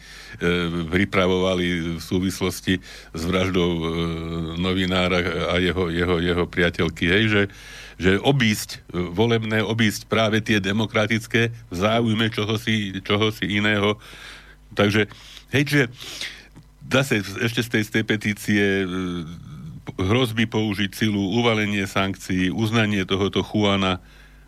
pripravovali 0.88 2.00
v 2.00 2.00
súvislosti 2.00 2.80
s 3.12 3.22
vraždou 3.28 3.70
e, 3.76 3.84
novinára 4.56 5.52
a 5.52 5.60
jeho, 5.60 5.92
jeho, 5.92 6.16
jeho 6.16 6.44
priateľky, 6.48 7.04
hej, 7.12 7.24
že, 7.28 7.42
že 7.96 8.20
obísť 8.20 8.70
e, 8.78 9.00
volebné, 9.12 9.64
obísť 9.64 10.09
práve 10.09 10.40
tie 10.40 10.61
demokratické 10.62 11.50
v 11.50 11.74
záujme 11.74 12.28
čohosi, 12.33 13.00
čohosi 13.02 13.44
iného. 13.48 14.00
Takže, 14.72 15.09
hej, 15.52 15.64
že 15.68 15.83
zase 16.88 17.20
ešte 17.20 17.61
z 17.64 17.68
tej, 17.68 17.83
z 17.85 17.90
tej 17.90 18.05
petície 18.05 18.64
e, 18.83 18.87
hrozby 19.98 20.46
použiť 20.46 20.90
silu, 20.94 21.37
uvalenie 21.37 21.85
sankcií, 21.85 22.55
uznanie 22.55 23.02
tohoto 23.02 23.42
Juana 23.42 23.98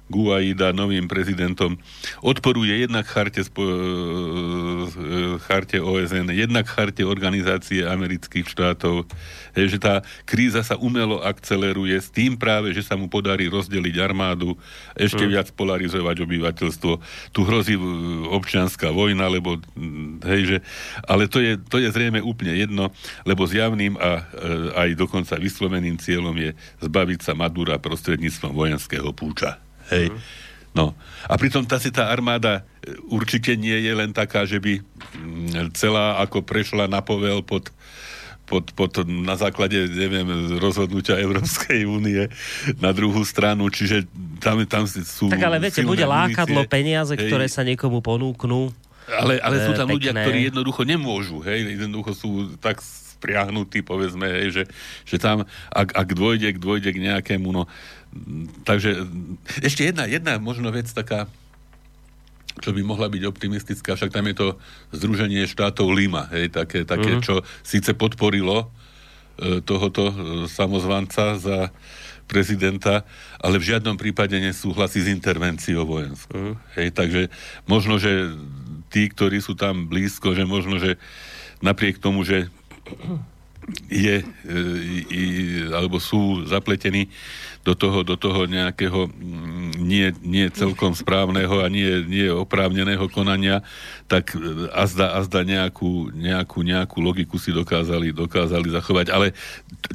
Guaida 0.05 0.77
novým 0.77 1.09
prezidentom 1.09 1.81
odporuje 2.21 2.85
jednak 2.85 3.09
charte, 3.09 3.41
spo, 3.41 3.65
e, 3.65 5.41
charte 5.49 5.81
OSN, 5.81 6.29
jednak 6.29 6.69
charte 6.69 7.01
organizácie 7.09 7.89
amerických 7.89 8.45
štátov, 8.45 9.09
je, 9.57 9.65
že 9.65 9.81
tá 9.81 10.05
kríza 10.29 10.61
sa 10.61 10.77
umelo 10.77 11.25
akceleruje 11.25 11.97
s 11.97 12.13
tým 12.13 12.37
práve, 12.37 12.77
že 12.77 12.85
sa 12.85 13.01
mu 13.01 13.09
podarí 13.09 13.49
rozdeliť 13.49 13.97
armádu, 13.97 14.61
ešte 14.93 15.25
hmm. 15.25 15.33
viac 15.33 15.49
polarizovať 15.57 16.17
obyvateľstvo. 16.21 16.93
Tu 17.33 17.41
hrozí 17.41 17.75
občianská 18.29 18.93
vojna, 18.93 19.25
lebo 19.33 19.57
hej, 20.29 20.43
že, 20.45 20.59
ale 21.09 21.33
to 21.33 21.41
je, 21.41 21.57
to 21.57 21.81
je 21.81 21.89
zrejme 21.89 22.21
úplne 22.21 22.53
jedno, 22.53 22.93
lebo 23.25 23.49
zjavným 23.49 23.97
a 23.97 24.21
e, 24.21 24.23
aj 24.85 24.89
dokonca 25.01 25.41
vysloveným 25.41 25.97
cieľom 25.97 26.37
je 26.37 26.51
zbaviť 26.85 27.21
sa 27.25 27.33
Madura 27.33 27.81
prostredníctvom 27.81 28.53
vojenského 28.53 29.09
púča. 29.17 29.64
Hej. 29.93 30.15
No. 30.75 30.91
A 31.31 31.39
pritom 31.39 31.63
tá 31.63 31.79
si 31.79 31.95
tá 31.95 32.11
armáda 32.11 32.67
e, 32.83 32.99
určite 33.07 33.55
nie 33.55 33.79
je 33.79 33.93
len 33.95 34.11
taká, 34.11 34.43
že 34.43 34.59
by 34.59 34.83
mm, 34.83 35.71
celá 35.79 36.19
ako 36.19 36.43
prešla 36.43 36.91
na 36.91 36.99
povel 36.99 37.47
pod, 37.47 37.71
pod, 38.45 38.75
pod, 38.75 39.07
na 39.07 39.39
základe, 39.39 39.87
neviem, 39.87 40.27
rozhodnutia 40.59 41.17
Európskej 41.23 41.87
únie 41.87 42.27
na 42.83 42.91
druhú 42.91 43.23
stranu, 43.23 43.71
čiže 43.71 44.05
tam, 44.43 44.61
tam 44.67 44.85
sú 44.91 45.31
Tak 45.31 45.47
ale 45.47 45.63
viete, 45.63 45.87
bude 45.87 46.05
lákadlo 46.05 46.67
peniaze, 46.67 47.15
hej. 47.15 47.31
ktoré 47.31 47.47
sa 47.47 47.63
niekomu 47.63 48.03
ponúknú. 48.03 48.75
Ale, 49.05 49.37
ale 49.39 49.69
sú 49.69 49.77
tam 49.77 49.89
pekné. 49.89 49.95
ľudia, 50.01 50.13
ktorí 50.17 50.39
jednoducho 50.49 50.83
nemôžu, 50.83 51.39
hej, 51.45 51.77
jednoducho 51.77 52.17
sú 52.17 52.31
tak 52.57 52.81
spriahnutí, 53.25 53.81
povedzme, 53.81 54.29
hej, 54.29 54.49
že, 54.53 54.65
že 55.09 55.17
tam, 55.17 55.49
ak, 55.73 55.97
ak 55.97 56.09
dôjde, 56.13 56.61
dôjde 56.61 56.93
k 56.93 57.01
nejakému, 57.01 57.49
no, 57.49 57.65
takže 58.69 59.01
ešte 59.65 59.89
jedna, 59.89 60.05
jedna 60.05 60.37
možno 60.37 60.69
vec 60.69 60.85
taká, 60.93 61.25
čo 62.61 62.77
by 62.77 62.85
mohla 62.85 63.09
byť 63.09 63.25
optimistická, 63.25 63.97
však 63.97 64.13
tam 64.13 64.29
je 64.29 64.37
to 64.37 64.49
Združenie 64.93 65.49
štátov 65.49 65.89
Lima, 65.89 66.29
hej, 66.37 66.53
také, 66.53 66.85
také 66.85 67.17
mm-hmm. 67.17 67.25
čo 67.25 67.41
síce 67.65 67.97
podporilo 67.97 68.69
e, 69.41 69.65
tohoto 69.65 70.13
e, 70.13 70.15
samozvanca 70.53 71.41
za 71.41 71.73
prezidenta, 72.29 73.09
ale 73.41 73.57
v 73.61 73.73
žiadnom 73.73 73.97
prípade 73.97 74.37
nesúhlasí 74.37 75.01
s 75.05 75.13
intervenciou 75.13 75.85
vojenskou. 75.85 76.33
Uh-huh. 76.33 76.57
Hej, 76.73 76.97
takže 76.97 77.29
možno, 77.69 78.01
že 78.01 78.33
tí, 78.89 79.13
ktorí 79.13 79.45
sú 79.45 79.53
tam 79.53 79.85
blízko, 79.93 80.33
že 80.33 80.49
možno, 80.49 80.81
že 80.81 80.97
napriek 81.61 82.01
tomu, 82.01 82.25
že 82.25 82.49
je, 83.89 84.21
e, 84.21 84.25
i, 85.09 85.23
alebo 85.73 85.97
sú 85.97 86.45
zapletení 86.45 87.09
do 87.65 87.73
toho, 87.73 88.05
do 88.05 88.17
toho 88.21 88.45
nejakého 88.45 89.09
mm, 89.09 89.81
nie, 89.81 90.13
nie 90.21 90.53
celkom 90.53 90.93
správneho 90.93 91.65
a 91.65 91.67
nie, 91.73 92.05
nie 92.05 92.29
oprávneného 92.29 93.09
konania, 93.09 93.65
tak 94.05 94.37
e, 94.37 94.69
azda, 94.69 95.17
azda 95.17 95.49
nejakú, 95.49 96.13
nejakú, 96.13 96.61
nejakú 96.61 97.01
logiku 97.01 97.41
si 97.41 97.57
dokázali, 97.57 98.13
dokázali 98.13 98.69
zachovať. 98.69 99.07
Ale 99.09 99.33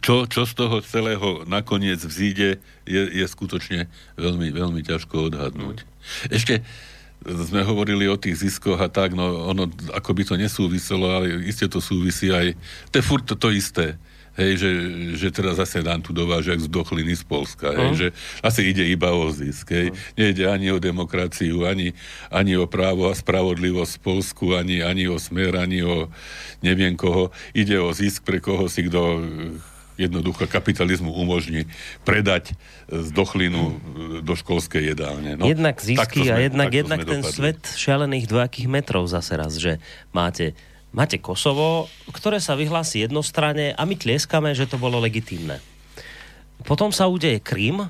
čo, 0.02 0.25
čo 0.25 0.49
z 0.49 0.54
toho 0.58 0.82
celého 0.82 1.45
nakoniec 1.45 2.02
vzíde, 2.02 2.58
je, 2.89 3.02
je 3.21 3.25
skutočne 3.30 3.86
veľmi, 4.17 4.49
veľmi 4.49 4.82
ťažko 4.82 5.30
odhadnúť. 5.30 5.86
Ešte 6.34 6.65
sme 7.25 7.67
hovorili 7.67 8.08
o 8.08 8.15
tých 8.15 8.39
ziskoch 8.39 8.79
a 8.79 8.88
tak, 8.88 9.12
no 9.12 9.51
ono 9.51 9.67
ako 9.91 10.12
by 10.15 10.23
to 10.23 10.36
nesúviselo, 10.39 11.12
ale 11.12 11.43
iste 11.43 11.67
to 11.67 11.84
súvisí 11.84 12.32
aj, 12.32 12.55
to 12.91 13.03
je 13.03 13.03
furt 13.03 13.27
to, 13.27 13.49
isté. 13.51 13.99
Hej, 14.39 14.63
že, 14.63 14.71
že 15.19 15.27
teraz 15.36 15.60
zase 15.60 15.84
nám 15.84 15.99
tu 15.99 16.15
dovážak 16.15 16.63
z 16.63 16.71
dochliny 16.71 17.12
z 17.12 17.27
Polska. 17.27 17.75
Hej, 17.75 17.89
uh. 17.91 17.97
že 17.97 18.08
asi 18.39 18.71
ide 18.71 18.88
iba 18.88 19.12
o 19.12 19.27
zisk. 19.27 19.67
Hej. 19.67 19.91
Uh. 19.91 19.95
Nejde 20.15 20.47
ani 20.47 20.71
o 20.71 20.79
demokraciu, 20.79 21.67
ani, 21.67 21.91
ani 22.32 22.55
o 22.55 22.63
právo 22.63 23.12
a 23.12 23.13
spravodlivosť 23.19 23.99
v 23.99 24.03
Polsku, 24.05 24.45
ani, 24.55 24.79
ani 24.79 25.12
o 25.12 25.19
smer, 25.19 25.60
ani 25.60 25.84
o 25.84 26.08
neviem 26.63 26.95
koho. 26.95 27.36
Ide 27.51 27.84
o 27.84 27.91
zisk 27.91 28.23
pre 28.23 28.39
koho 28.39 28.71
si 28.71 28.88
kto 28.88 29.27
jednoducho 29.99 30.47
kapitalizmu 30.47 31.12
umožní 31.12 31.67
predať 32.07 32.55
z 32.88 33.09
dochlinu 33.12 33.75
do 34.23 34.33
školskej 34.39 34.95
jedálne. 34.95 35.35
No, 35.35 35.43
jednak 35.43 35.83
zisky 35.83 36.31
a 36.31 36.39
jednak, 36.39 36.71
jednak 36.71 37.03
ten 37.03 37.19
dopadli. 37.19 37.35
svet 37.35 37.59
šialených 37.75 38.25
dvojakých 38.31 38.67
metrov 38.71 39.12
zase 39.12 39.35
raz, 39.35 39.59
že 39.59 39.83
máte 40.15 40.55
máte 40.89 41.21
Kosovo, 41.21 41.85
ktoré 42.09 42.41
sa 42.41 42.57
vyhlási 42.57 43.05
jednostranne 43.05 43.77
a 43.77 43.81
my 43.85 43.93
tlieskame, 43.93 44.57
že 44.57 44.65
to 44.65 44.81
bolo 44.81 44.97
legitímne. 44.97 45.62
Potom 46.65 46.89
sa 46.89 47.05
udeje 47.05 47.38
Krym 47.39 47.85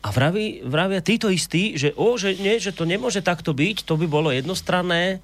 a 0.00 0.08
vraví, 0.10 0.64
vravia 0.66 0.98
títo 1.04 1.30
istí, 1.30 1.78
že, 1.78 1.94
o, 1.94 2.16
že, 2.18 2.36
nie, 2.36 2.58
že 2.58 2.74
to 2.74 2.88
nemôže 2.88 3.22
takto 3.22 3.54
byť, 3.54 3.86
to 3.86 3.94
by 3.94 4.06
bolo 4.10 4.34
jednostranné, 4.34 5.22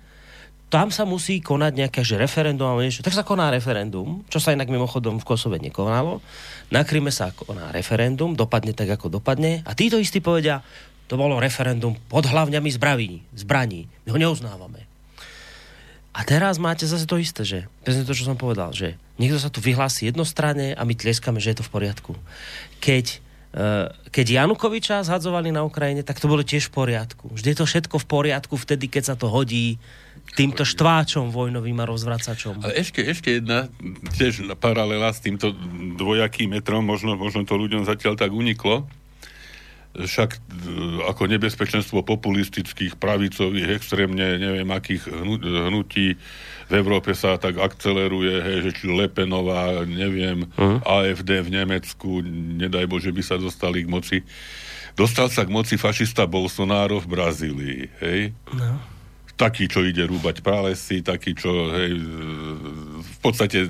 tam 0.67 0.91
sa 0.91 1.07
musí 1.07 1.39
konať 1.39 1.73
nejaké 1.79 2.03
že 2.03 2.19
referendum, 2.19 2.75
niečo. 2.83 3.07
tak 3.07 3.15
sa 3.15 3.23
koná 3.23 3.55
referendum, 3.55 4.27
čo 4.27 4.43
sa 4.43 4.51
inak 4.51 4.67
mimochodom 4.67 5.23
v 5.23 5.27
Kosove 5.27 5.63
nekonalo. 5.63 6.19
Na 6.75 6.83
Kryme 6.83 7.15
sa 7.15 7.31
koná 7.31 7.71
referendum, 7.71 8.35
dopadne 8.35 8.75
tak, 8.75 8.91
ako 8.91 9.23
dopadne. 9.23 9.63
A 9.63 9.79
títo 9.79 9.95
istí 10.03 10.19
povedia, 10.19 10.67
to 11.07 11.15
bolo 11.15 11.39
referendum 11.39 11.95
pod 12.11 12.27
hlavňami 12.27 12.67
zbraní, 12.75 13.23
zbraní. 13.31 13.87
My 14.07 14.11
ho 14.11 14.19
neuznávame. 14.19 14.83
A 16.17 16.25
teraz 16.25 16.57
máte 16.59 16.89
zase 16.89 17.07
to 17.07 17.21
isté, 17.21 17.45
že 17.45 17.59
presne 17.85 18.09
to, 18.09 18.17
čo 18.17 18.27
som 18.27 18.41
povedal, 18.41 18.73
že 18.73 18.97
niekto 19.21 19.37
sa 19.37 19.53
tu 19.53 19.61
vyhlási 19.63 20.09
jednostranne 20.11 20.73
a 20.75 20.83
my 20.83 20.97
tlieskame, 20.97 21.39
že 21.39 21.53
je 21.53 21.59
to 21.61 21.67
v 21.69 21.73
poriadku. 21.77 22.13
Keď, 22.83 23.21
keď 24.13 24.27
Janukoviča 24.45 25.01
zhadzovali 25.01 25.49
na 25.49 25.65
Ukrajine, 25.65 26.05
tak 26.05 26.21
to 26.21 26.29
bolo 26.29 26.45
tiež 26.45 26.69
v 26.69 26.77
poriadku. 26.77 27.33
Vždy 27.33 27.57
je 27.57 27.59
to 27.65 27.67
všetko 27.67 27.97
v 27.97 28.07
poriadku 28.07 28.55
vtedy, 28.61 28.93
keď 28.93 29.03
sa 29.13 29.15
to 29.17 29.33
hodí 29.33 29.81
týmto 30.37 30.69
štváčom 30.69 31.33
vojnovým 31.33 31.81
a 31.81 31.89
rozvracačom. 31.89 32.61
Ale 32.61 32.77
ešte, 32.77 33.01
ešte 33.01 33.41
jedna 33.41 33.73
tiež 34.19 34.45
paralela 34.61 35.09
s 35.09 35.25
týmto 35.25 35.57
dvojakým 35.97 36.53
metrom, 36.53 36.85
možno, 36.85 37.17
možno 37.17 37.49
to 37.49 37.57
ľuďom 37.57 37.89
zatiaľ 37.89 38.21
tak 38.21 38.35
uniklo, 38.35 38.85
však 40.05 40.31
e, 40.37 40.39
ako 41.09 41.31
nebezpečenstvo 41.31 42.05
populistických, 42.05 43.01
pravicových, 43.01 43.81
extrémne 43.81 44.37
neviem 44.37 44.69
akých 44.69 45.09
hnutí 45.09 46.21
v 46.67 46.73
Európe 46.75 47.15
sa 47.15 47.39
tak 47.39 47.63
akceleruje, 47.63 48.43
hej, 48.43 48.59
že 48.67 48.71
či 48.75 48.85
Lepenová, 48.91 49.87
neviem, 49.87 50.51
uh-huh. 50.51 50.79
Mhm. 50.79 50.79
AFD 50.83 51.31
v 51.47 51.51
Nemecku, 51.63 52.11
nedaj 52.59 52.91
Bože 52.91 53.15
by 53.15 53.23
sa 53.23 53.39
dostali 53.39 53.87
k 53.87 53.89
moci. 53.89 54.19
Dostal 54.99 55.31
sa 55.31 55.47
k 55.47 55.53
moci 55.53 55.79
fašista 55.79 56.27
Bolsonaro 56.27 56.99
v 56.99 57.07
Brazílii, 57.07 57.81
hej? 58.03 58.21
No 58.51 58.97
taký, 59.37 59.69
čo 59.69 59.85
ide 59.85 60.09
rúbať 60.09 60.41
pralesy, 60.41 61.05
taký, 61.05 61.37
čo 61.37 61.69
hej, 61.77 61.93
v 63.05 63.17
podstate 63.21 63.69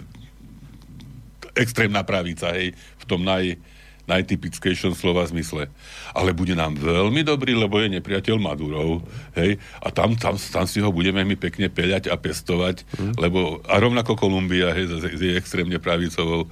extrémna 1.58 2.06
pravica, 2.06 2.54
hej, 2.54 2.70
v 2.72 3.04
tom 3.04 3.26
naj, 3.26 3.58
najtypickejšom 4.07 4.95
slova 4.95 5.27
zmysle. 5.27 5.66
Ale 6.14 6.31
bude 6.31 6.55
nám 6.55 6.79
veľmi 6.79 7.27
dobrý, 7.27 7.59
lebo 7.59 7.83
je 7.83 7.99
nepriateľ 7.99 8.37
Madurov, 8.38 9.03
hej, 9.35 9.59
a 9.83 9.90
tam, 9.90 10.14
tam, 10.14 10.38
tam 10.38 10.66
si 10.66 10.79
ho 10.79 10.90
budeme 10.95 11.27
my 11.27 11.35
pekne 11.35 11.66
peľať 11.66 12.09
a 12.11 12.16
pestovať, 12.16 12.87
mm. 12.87 13.14
lebo, 13.19 13.61
a 13.66 13.75
rovnako 13.77 14.14
Kolumbia, 14.14 14.73
hej, 14.73 14.88
je 15.19 15.35
extrémne 15.35 15.77
pravicovou, 15.83 16.47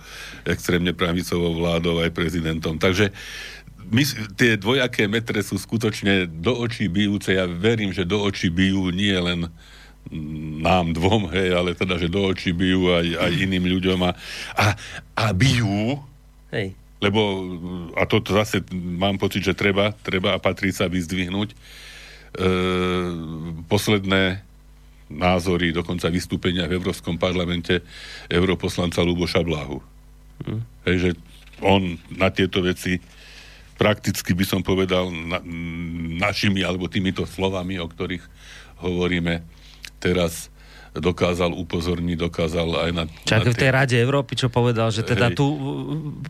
extrémne 0.44 0.90
pravicovou 0.92 1.54
vládou 1.58 2.02
aj 2.02 2.10
prezidentom. 2.10 2.76
Takže 2.76 3.14
my, 3.84 4.02
tie 4.34 4.56
dvojaké 4.56 5.06
metre 5.06 5.44
sú 5.44 5.60
skutočne 5.60 6.26
do 6.26 6.56
očí 6.56 6.88
bijúce. 6.88 7.36
Ja 7.36 7.44
verím, 7.44 7.92
že 7.92 8.08
do 8.08 8.24
očí 8.24 8.48
bijú 8.48 8.88
nie 8.90 9.12
len 9.12 9.52
nám 10.60 10.92
dvom, 10.92 11.32
hej, 11.32 11.56
ale 11.56 11.72
teda, 11.72 11.96
že 11.96 12.12
do 12.12 12.28
očí 12.28 12.52
bijú 12.52 12.92
aj, 12.92 13.06
aj 13.24 13.32
iným 13.40 13.64
ľuďom 13.76 14.00
a, 14.04 14.12
a, 14.56 14.66
a 15.16 15.24
bijú, 15.32 15.96
hej. 16.52 16.76
Lebo, 17.04 17.20
a 18.00 18.08
to 18.08 18.24
zase 18.24 18.64
mám 18.72 19.20
pocit, 19.20 19.44
že 19.44 19.52
treba, 19.52 19.92
treba 20.00 20.32
a 20.32 20.40
patrí 20.40 20.72
sa 20.72 20.88
vyzdvihnúť, 20.88 21.52
e, 21.52 21.56
posledné 23.68 24.40
názory, 25.12 25.76
dokonca 25.76 26.08
vystúpenia 26.08 26.64
v 26.64 26.80
Európskom 26.80 27.20
parlamente 27.20 27.84
europoslanca 28.32 29.04
Luboša 29.04 29.44
Blahu. 29.44 29.84
Hm. 30.48 30.60
Hej, 30.88 30.96
že 30.96 31.10
on 31.60 32.00
na 32.08 32.32
tieto 32.32 32.64
veci 32.64 32.98
prakticky 33.76 34.32
by 34.32 34.44
som 34.46 34.60
povedal 34.64 35.10
na, 35.10 35.38
našimi 36.24 36.64
alebo 36.64 36.88
týmito 36.88 37.28
slovami, 37.28 37.78
o 37.78 37.86
ktorých 37.86 38.24
hovoríme 38.80 39.44
teraz 40.00 40.48
dokázal 40.94 41.50
upozorniť, 41.50 42.16
dokázal 42.30 42.68
aj 42.86 42.90
na... 42.94 43.04
Čak 43.26 43.50
na 43.50 43.50
v 43.50 43.56
tej 43.58 43.70
Rade 43.74 43.96
Európy, 43.98 44.38
čo 44.38 44.46
povedal, 44.46 44.94
že 44.94 45.02
teda 45.02 45.34
hej. 45.34 45.36
tu 45.36 45.46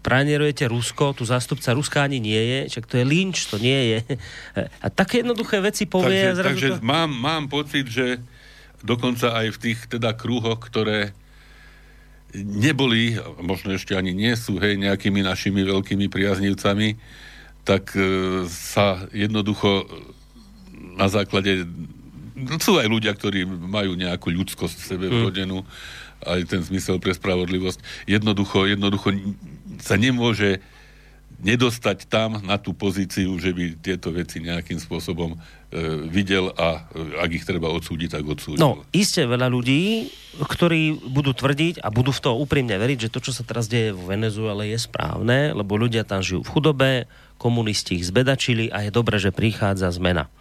pranierujete 0.01 0.65
Rusko, 0.65 1.13
tu 1.13 1.29
zástupca 1.29 1.77
Ruska 1.77 2.09
ani 2.09 2.17
nie 2.17 2.41
je, 2.41 2.81
čak 2.81 2.89
to 2.89 2.97
je 2.97 3.05
lynč, 3.05 3.45
to 3.53 3.61
nie 3.61 3.93
je. 3.93 3.99
A 4.85 4.87
také 4.89 5.21
jednoduché 5.21 5.61
veci 5.61 5.85
povie. 5.85 6.33
Takže, 6.33 6.45
takže 6.49 6.69
to... 6.77 6.77
mám, 6.81 7.13
mám 7.13 7.45
pocit, 7.53 7.85
že 7.93 8.25
dokonca 8.81 9.37
aj 9.37 9.53
v 9.53 9.59
tých 9.61 9.79
teda 9.85 10.17
krúhoch, 10.17 10.61
ktoré 10.65 11.13
neboli, 12.35 13.21
možno 13.45 13.77
ešte 13.77 13.95
ani 13.95 14.17
nie 14.17 14.33
sú, 14.35 14.59
hej, 14.59 14.81
nejakými 14.81 15.23
našimi 15.23 15.63
veľkými 15.63 16.09
priaznivcami, 16.09 16.99
tak 17.63 17.95
e, 17.97 18.45
sa 18.51 19.07
jednoducho 19.15 19.87
na 20.99 21.07
základe 21.09 21.65
sú 22.59 22.83
aj 22.83 22.89
ľudia, 22.91 23.15
ktorí 23.15 23.47
majú 23.47 23.95
nejakú 23.95 24.31
ľudskosť 24.35 24.77
v 24.77 24.89
sebe 24.89 25.07
mm. 25.07 25.15
vrodenú, 25.23 25.59
aj 26.25 26.41
ten 26.49 26.61
zmysel 26.65 26.99
pre 26.99 27.15
spravodlivosť. 27.15 28.09
Jednoducho, 28.09 28.67
jednoducho 28.67 29.13
sa 29.79 29.95
nemôže 29.95 30.65
nedostať 31.45 32.09
tam 32.09 32.41
na 32.41 32.57
tú 32.57 32.73
pozíciu, 32.73 33.37
že 33.37 33.53
by 33.53 33.77
tieto 33.77 34.09
veci 34.15 34.41
nejakým 34.41 34.81
spôsobom 34.81 35.35
e, 35.35 35.39
videl 36.09 36.49
a 36.57 36.89
e, 36.89 37.21
ak 37.21 37.31
ich 37.37 37.45
treba 37.45 37.69
odsúdiť, 37.69 38.17
tak 38.17 38.25
odsúdil. 38.25 38.63
No, 38.63 38.81
iste 38.97 39.29
veľa 39.29 39.53
ľudí, 39.53 40.09
ktorí 40.41 41.13
budú 41.13 41.37
tvrdiť 41.37 41.85
a 41.85 41.93
budú 41.93 42.17
v 42.17 42.23
to 42.25 42.31
úprimne 42.39 42.73
veriť, 42.73 43.09
že 43.09 43.13
to, 43.13 43.21
čo 43.21 43.37
sa 43.37 43.45
teraz 43.45 43.69
deje 43.69 43.93
v 43.93 44.03
Venezuele, 44.17 44.73
je 44.73 44.79
správne, 44.81 45.53
lebo 45.53 45.77
ľudia 45.77 46.09
tam 46.09 46.25
žijú 46.25 46.49
v 46.49 46.53
chudobe, 46.55 46.91
komunisti 47.37 48.01
ich 48.01 48.09
zbedačili 48.09 48.73
a 48.73 48.89
je 48.89 48.91
dobré, 48.95 49.21
že 49.21 49.35
prichádza 49.35 49.93
zmena. 49.93 50.33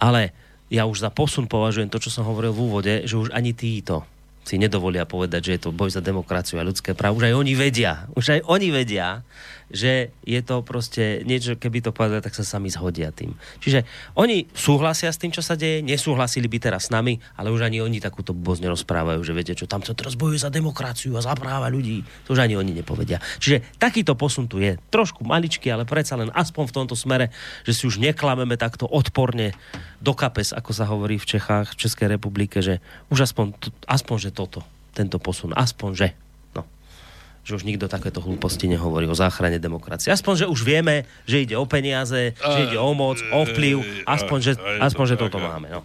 Ale 0.00 0.32
ja 0.70 0.86
už 0.86 1.02
za 1.02 1.10
posun 1.10 1.50
považujem 1.50 1.90
to, 1.90 1.98
čo 1.98 2.14
som 2.14 2.24
hovoril 2.24 2.54
v 2.54 2.62
úvode, 2.62 2.94
že 3.04 3.18
už 3.18 3.34
ani 3.34 3.52
títo 3.52 4.06
si 4.46 4.56
nedovolia 4.56 5.04
povedať, 5.04 5.40
že 5.46 5.52
je 5.58 5.62
to 5.68 5.76
boj 5.76 5.92
za 5.92 6.00
demokraciu 6.00 6.58
a 6.58 6.66
ľudské 6.66 6.96
právo. 6.96 7.20
Už 7.20 7.28
aj 7.28 7.34
oni 7.36 7.52
vedia, 7.54 8.08
už 8.16 8.38
aj 8.38 8.40
oni 8.48 8.68
vedia, 8.72 9.20
že 9.70 10.10
je 10.26 10.40
to 10.42 10.66
proste 10.66 11.22
niečo, 11.22 11.54
keby 11.54 11.80
to 11.80 11.94
povedali, 11.94 12.22
tak 12.22 12.34
sa 12.34 12.42
sami 12.42 12.68
zhodia 12.68 13.14
tým. 13.14 13.34
Čiže 13.62 13.86
oni 14.18 14.50
súhlasia 14.50 15.10
s 15.14 15.18
tým, 15.22 15.30
čo 15.30 15.40
sa 15.40 15.54
deje, 15.54 15.80
nesúhlasili 15.86 16.50
by 16.50 16.58
teraz 16.58 16.90
s 16.90 16.94
nami, 16.94 17.22
ale 17.38 17.54
už 17.54 17.70
ani 17.70 17.78
oni 17.78 18.02
takúto 18.02 18.34
blbosť 18.34 18.66
nerozprávajú, 18.66 19.20
že 19.22 19.32
viete 19.32 19.54
čo, 19.54 19.70
tam 19.70 19.86
sa 19.86 19.94
teraz 19.94 20.18
bojuje 20.18 20.42
za 20.42 20.50
demokraciu 20.50 21.14
a 21.14 21.22
za 21.22 21.32
práva 21.38 21.70
ľudí. 21.70 22.02
To 22.26 22.34
už 22.34 22.42
ani 22.42 22.58
oni 22.58 22.74
nepovedia. 22.74 23.22
Čiže 23.38 23.78
takýto 23.78 24.18
posun 24.18 24.50
tu 24.50 24.58
je. 24.58 24.74
Trošku 24.90 25.22
maličký, 25.22 25.70
ale 25.70 25.86
predsa 25.86 26.18
len 26.18 26.34
aspoň 26.34 26.64
v 26.66 26.76
tomto 26.82 26.98
smere, 26.98 27.30
že 27.62 27.72
si 27.72 27.86
už 27.86 28.02
neklameme 28.02 28.58
takto 28.58 28.90
odporne 28.90 29.54
do 30.02 30.12
kapes, 30.12 30.50
ako 30.50 30.70
sa 30.74 30.88
hovorí 30.90 31.16
v 31.20 31.38
Čechách, 31.38 31.76
v 31.76 31.80
Českej 31.86 32.08
republike, 32.10 32.58
že 32.58 32.82
už 33.12 33.30
aspoň, 33.30 33.54
aspoň 33.86 34.16
že 34.18 34.30
toto, 34.34 34.60
tento 34.96 35.22
posun, 35.22 35.54
aspoň 35.54 35.90
že 35.94 36.08
že 37.50 37.58
už 37.58 37.66
nikto 37.66 37.90
takéto 37.90 38.22
hlúposti 38.22 38.70
nehovorí 38.70 39.10
o 39.10 39.16
záchrane 39.18 39.58
demokracie. 39.58 40.14
Aspoň, 40.14 40.46
že 40.46 40.46
už 40.46 40.62
vieme, 40.62 41.02
že 41.26 41.42
ide 41.42 41.58
o 41.58 41.66
peniaze, 41.66 42.38
že 42.38 42.58
ide 42.70 42.78
o 42.78 42.94
moc, 42.94 43.18
o 43.34 43.42
vplyv, 43.42 44.06
aspoň, 44.06 44.38
že, 44.38 44.52
aspoň, 44.78 45.04
že 45.10 45.16
toto 45.18 45.42
máme. 45.42 45.66
No. 45.66 45.82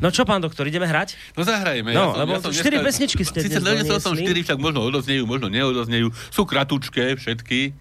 No 0.00 0.08
čo, 0.08 0.24
pán 0.24 0.40
doktor, 0.40 0.64
ideme 0.64 0.88
hrať? 0.88 1.18
No 1.36 1.44
zahrajme. 1.44 1.92
No, 1.92 2.00
ja 2.00 2.06
som, 2.14 2.20
lebo 2.24 2.32
ja 2.32 2.40
som 2.40 2.52
4 2.54 2.64
dneska, 2.64 2.86
pesničky 2.86 3.22
ste 3.28 3.38
Sice 3.44 3.60
dnes 3.60 3.84
o 3.92 4.00
tom 4.00 4.16
4, 4.16 4.24
však 4.24 4.58
možno 4.62 4.80
odoznejú, 4.88 5.28
možno 5.28 5.52
neodoznejú. 5.52 6.08
Sú 6.32 6.48
kratučké 6.48 7.18
všetky. 7.20 7.76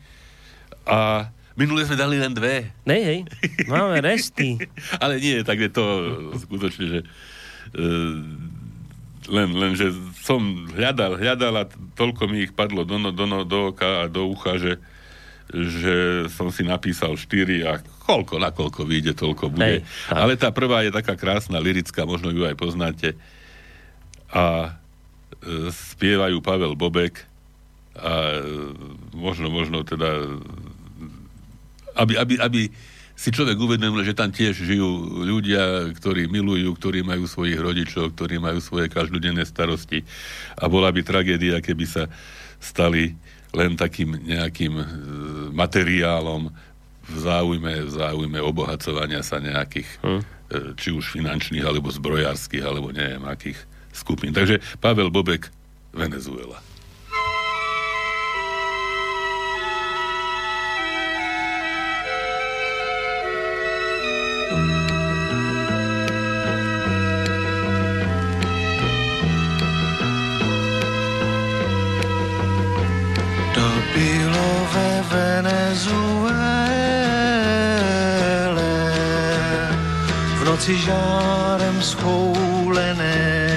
A 0.83 1.29
minule 1.55 1.87
sme 1.87 1.95
dali 1.95 2.19
len 2.19 2.35
dve. 2.35 2.67
Nej, 2.83 3.01
hej, 3.05 3.19
máme 3.69 4.03
resty. 4.03 4.59
Ale 5.03 5.23
nie, 5.23 5.39
tak 5.45 5.61
je 5.61 5.69
to 5.71 5.85
skutočne, 6.43 6.85
že 6.89 6.99
uh, 7.79 8.19
len, 9.29 9.53
len, 9.53 9.77
že 9.77 9.93
som 10.23 10.41
hľadal, 10.71 11.19
hľadal 11.19 11.53
a 11.61 11.69
toľko 11.97 12.31
mi 12.31 12.47
ich 12.47 12.53
padlo 12.55 12.81
do, 12.81 12.97
do, 12.97 13.11
do, 13.13 13.45
do 13.45 13.59
oka 13.69 14.05
a 14.05 14.09
do 14.09 14.31
ucha, 14.31 14.57
že 14.57 14.81
že 15.51 16.27
som 16.31 16.47
si 16.47 16.63
napísal 16.63 17.19
štyri 17.19 17.67
a 17.67 17.83
koľko 18.07 18.39
na 18.39 18.55
koľko 18.55 18.87
vyjde, 18.87 19.11
toľko 19.19 19.51
bude. 19.51 19.83
Hej, 19.83 20.07
Ale 20.07 20.39
tá 20.39 20.47
prvá 20.55 20.87
je 20.87 20.95
taká 20.95 21.19
krásna, 21.19 21.59
lirická, 21.59 22.07
možno 22.07 22.31
ju 22.31 22.47
aj 22.47 22.55
poznáte. 22.55 23.19
A 24.31 24.75
e, 25.43 25.67
spievajú 25.75 26.39
Pavel 26.39 26.79
Bobek 26.79 27.27
a 27.99 28.39
e, 28.39 28.71
možno, 29.11 29.51
možno 29.51 29.83
teda 29.83 30.39
aby, 31.99 32.15
aby, 32.15 32.39
aby 32.39 32.61
si 33.21 33.29
človek 33.29 33.53
uvedomil, 33.53 34.01
že 34.01 34.17
tam 34.17 34.33
tiež 34.33 34.65
žijú 34.65 35.21
ľudia, 35.21 35.93
ktorí 35.93 36.25
milujú, 36.25 36.73
ktorí 36.73 37.05
majú 37.05 37.29
svojich 37.29 37.61
rodičov, 37.61 38.17
ktorí 38.17 38.41
majú 38.41 38.57
svoje 38.57 38.89
každodenné 38.89 39.45
starosti 39.45 40.01
a 40.57 40.65
bola 40.65 40.89
by 40.89 41.05
tragédia, 41.05 41.61
keby 41.61 41.85
sa 41.85 42.09
stali 42.57 43.13
len 43.53 43.77
takým 43.77 44.17
nejakým 44.25 44.73
e, 44.73 44.85
materiálom 45.53 46.49
v 47.05 47.17
záujme, 47.21 47.85
v 47.85 47.91
záujme 47.93 48.39
obohacovania 48.41 49.21
sa 49.21 49.37
nejakých, 49.37 49.89
hm. 50.01 50.21
E, 50.51 50.57
či 50.81 50.89
už 50.89 51.13
finančných, 51.13 51.61
alebo 51.61 51.93
zbrojárskych, 51.93 52.65
alebo 52.65 52.89
neviem 52.89 53.21
akých 53.29 53.59
skupín. 53.93 54.33
Takže 54.33 54.57
Pavel 54.81 55.13
Bobek, 55.13 55.53
Venezuela. 55.93 56.70
Noci 80.61 80.77
žárem 80.77 81.81
schoulené. 81.81 83.49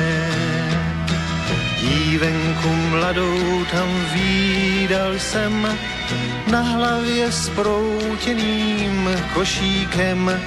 Dívenku 1.81 2.69
mladou 2.69 3.65
tam 3.73 3.89
výdal 4.13 5.19
jsem, 5.19 5.69
na 6.51 6.61
hlavě 6.61 7.33
s 7.33 7.49
proutěným 7.49 9.11
košíkem. 9.35 10.41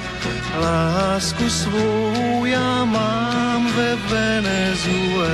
Lásku 0.58 1.50
svou 1.50 2.44
já 2.44 2.84
mám 2.84 3.72
ve 3.76 3.96
Venezuele. 3.96 5.28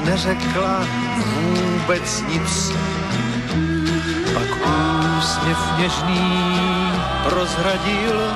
Neřekla 0.00 0.86
vůbec 1.16 2.24
nic. 2.28 2.72
Pak 4.34 4.48
úsměv 5.18 5.58
něžný 5.78 6.52
prozradil, 7.28 8.34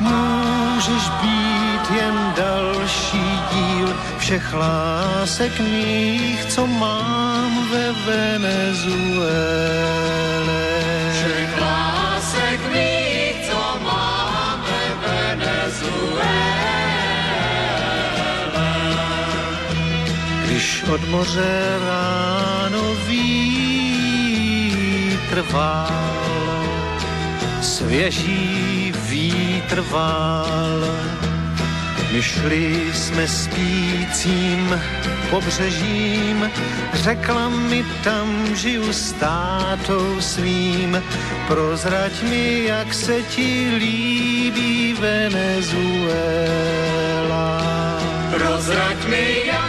můžeš 0.00 1.08
být 1.22 1.90
jen 1.96 2.34
další 2.36 3.40
díl 3.52 3.96
všech 4.18 4.54
lásek 4.54 5.60
mých, 5.60 6.44
co 6.44 6.66
mám 6.66 7.68
ve 7.70 7.92
Venezuele. 7.92 9.26
Když 11.10 12.15
od 20.88 21.08
moře 21.08 21.78
ráno 21.88 22.94
vítr 23.08 24.26
vál, 25.52 26.64
svěží 27.60 28.92
vítr 29.08 29.80
vál, 29.90 30.80
my 32.12 32.22
šli 32.22 32.92
jsme 32.94 33.28
spícím 33.28 34.80
pobřežím, 35.30 36.50
řekla 36.94 37.48
mi 37.48 37.84
tam 38.04 38.56
žiju 38.56 38.92
s 38.92 39.12
tátou 39.12 40.20
svým, 40.20 41.02
prozrať 41.48 42.22
mi, 42.22 42.64
jak 42.64 42.94
se 42.94 43.22
ti 43.22 43.70
líbí 43.78 44.94
Venezuela. 45.00 46.26
Prozrať 48.30 49.06
mi, 49.08 49.42
jak 49.46 49.65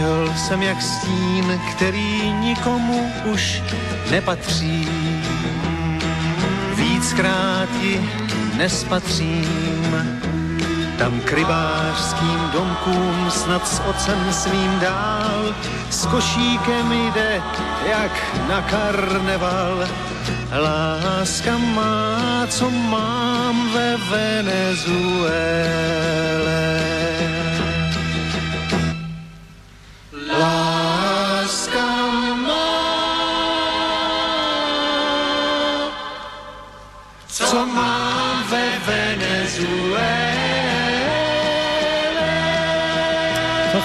šel 0.00 0.34
jsem 0.36 0.62
jak 0.62 0.82
stín, 0.82 1.60
který 1.70 2.32
nikomu 2.32 3.12
už 3.32 3.62
nepatří. 4.10 4.88
Víckrát 6.74 7.68
ji 7.80 8.10
nespatřím. 8.56 10.18
Tam 10.98 11.20
k 11.20 11.32
rybářským 11.32 12.40
domkům 12.52 13.30
snad 13.30 13.68
s 13.68 13.80
ocem 13.80 14.32
svým 14.32 14.78
dál 14.80 15.54
s 15.90 16.06
košíkem 16.06 16.92
jde 16.92 17.42
jak 17.90 18.12
na 18.48 18.62
karneval. 18.62 19.88
Láska 20.52 21.58
má, 21.58 22.46
co 22.48 22.70
mám 22.70 23.72
ve 23.72 23.96
Venezuele. 23.96 25.20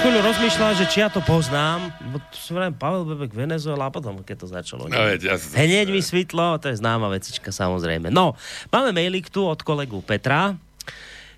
Chvíľu 0.06 0.22
rozmýšľal, 0.22 0.72
že 0.78 0.86
či 0.86 1.02
ja 1.02 1.10
to 1.10 1.18
poznám, 1.26 1.90
bo 2.14 2.22
to 2.30 2.38
som 2.38 2.54
vrajím 2.62 2.78
Pavel 2.78 3.10
Bebek 3.10 3.34
Venezuela 3.34 3.90
a 3.90 3.92
potom, 3.92 4.22
keď 4.22 4.38
to 4.38 4.48
začalo. 4.54 4.86
No, 4.86 5.02
veď, 5.02 5.34
ja 5.34 5.36
Hneď 5.36 5.90
mi 5.90 5.98
svitlo, 5.98 6.62
to 6.62 6.70
je 6.70 6.78
známa 6.78 7.10
vecička 7.10 7.50
samozrejme. 7.50 8.14
No, 8.14 8.38
máme 8.70 8.94
mailik 8.94 9.34
tu 9.34 9.42
od 9.42 9.58
kolegu 9.66 10.06
Petra, 10.06 10.54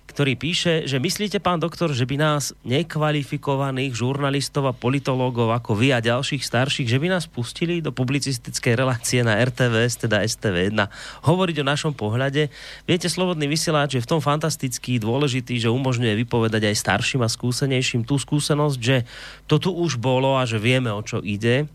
ktorý 0.08 0.40
píše, 0.40 0.88
že 0.88 0.96
myslíte, 0.96 1.36
pán 1.38 1.60
doktor, 1.60 1.92
že 1.92 2.08
by 2.08 2.16
nás 2.16 2.56
nekvalifikovaných 2.64 3.92
žurnalistov 3.92 4.64
a 4.64 4.72
politológov 4.72 5.52
ako 5.52 5.76
vy 5.76 5.92
a 5.92 6.00
ďalších 6.00 6.40
starších, 6.40 6.88
že 6.88 6.96
by 6.96 7.12
nás 7.12 7.28
pustili 7.28 7.84
do 7.84 7.92
publicistickej 7.92 8.72
relácie 8.72 9.20
na 9.20 9.36
RTVS, 9.36 10.08
teda 10.08 10.24
STV1, 10.24 10.88
hovoriť 11.28 11.56
o 11.60 11.68
našom 11.68 11.92
pohľade. 11.92 12.48
Viete, 12.88 13.12
Slobodný 13.12 13.44
vysielač 13.46 14.00
je 14.00 14.02
v 14.02 14.10
tom 14.10 14.24
fantastický, 14.24 14.96
dôležitý, 14.96 15.60
že 15.60 15.68
umožňuje 15.68 16.24
vypovedať 16.24 16.72
aj 16.72 16.80
starším 16.80 17.22
a 17.22 17.28
skúsenejším 17.28 18.08
tú 18.08 18.16
skúsenosť, 18.16 18.78
že 18.80 19.04
to 19.44 19.60
tu 19.60 19.70
už 19.76 20.00
bolo 20.00 20.40
a 20.40 20.48
že 20.48 20.56
vieme, 20.56 20.88
o 20.88 21.04
čo 21.04 21.20
ide 21.20 21.68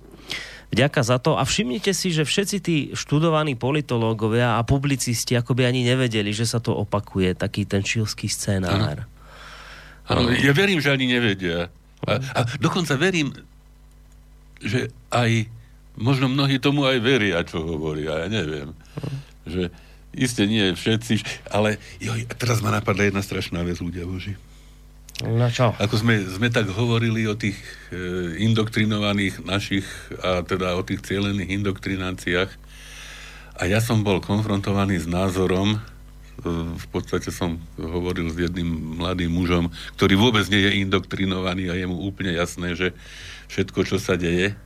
Vďaka 0.73 1.01
za 1.05 1.21
to. 1.21 1.37
A 1.37 1.45
všimnite 1.45 1.93
si, 1.93 2.09
že 2.09 2.25
všetci 2.25 2.57
tí 2.59 2.77
študovaní 2.97 3.53
politológovia 3.53 4.57
a 4.57 4.65
publicisti 4.65 5.37
akoby 5.37 5.69
ani 5.69 5.85
nevedeli, 5.85 6.33
že 6.33 6.49
sa 6.49 6.57
to 6.57 6.73
opakuje, 6.73 7.37
taký 7.37 7.69
ten 7.69 7.85
čilský 7.85 8.25
scénár. 8.25 9.05
Áno, 10.09 10.33
ja 10.33 10.51
verím, 10.51 10.81
že 10.81 10.89
ani 10.89 11.05
nevedia. 11.05 11.69
A, 12.03 12.19
a 12.19 12.41
dokonca 12.57 12.97
verím, 12.97 13.31
že 14.59 14.91
aj 15.13 15.47
možno 15.95 16.27
mnohí 16.27 16.57
tomu 16.57 16.89
aj 16.89 16.99
veria, 16.99 17.45
čo 17.45 17.61
hovoria, 17.61 18.25
ja 18.25 18.27
neviem. 18.27 18.73
Že, 19.45 19.69
Isté 20.13 20.45
nie 20.45 20.77
všetci, 20.77 21.25
ale 21.49 21.81
joj, 21.97 22.29
teraz 22.37 22.61
ma 22.61 22.69
napadla 22.69 23.09
jedna 23.09 23.25
strašná 23.25 23.65
vec, 23.65 23.81
ľudia 23.81 24.05
Boži. 24.05 24.37
No 25.21 25.45
čo? 25.53 25.77
Ako 25.77 25.93
sme, 26.01 26.25
sme 26.25 26.49
tak 26.49 26.73
hovorili 26.73 27.29
o 27.29 27.37
tých 27.37 27.55
e, 27.93 28.33
indoktrinovaných 28.49 29.45
našich 29.45 29.85
a 30.25 30.41
teda 30.41 30.73
o 30.73 30.81
tých 30.81 31.05
cieľených 31.05 31.53
indoktrináciách 31.61 32.49
a 33.53 33.69
ja 33.69 33.77
som 33.77 34.01
bol 34.01 34.17
konfrontovaný 34.17 34.97
s 34.97 35.05
názorom, 35.05 35.77
e, 35.77 35.79
v 36.73 36.87
podstate 36.89 37.29
som 37.29 37.61
hovoril 37.77 38.33
s 38.33 38.41
jedným 38.41 38.97
mladým 38.97 39.29
mužom, 39.29 39.69
ktorý 39.93 40.17
vôbec 40.17 40.49
nie 40.49 40.65
je 40.65 40.81
indoktrinovaný 40.81 41.69
a 41.69 41.77
je 41.77 41.85
mu 41.85 42.01
úplne 42.01 42.33
jasné, 42.33 42.73
že 42.73 42.97
všetko, 43.53 43.85
čo 43.85 44.01
sa 44.01 44.17
deje 44.17 44.57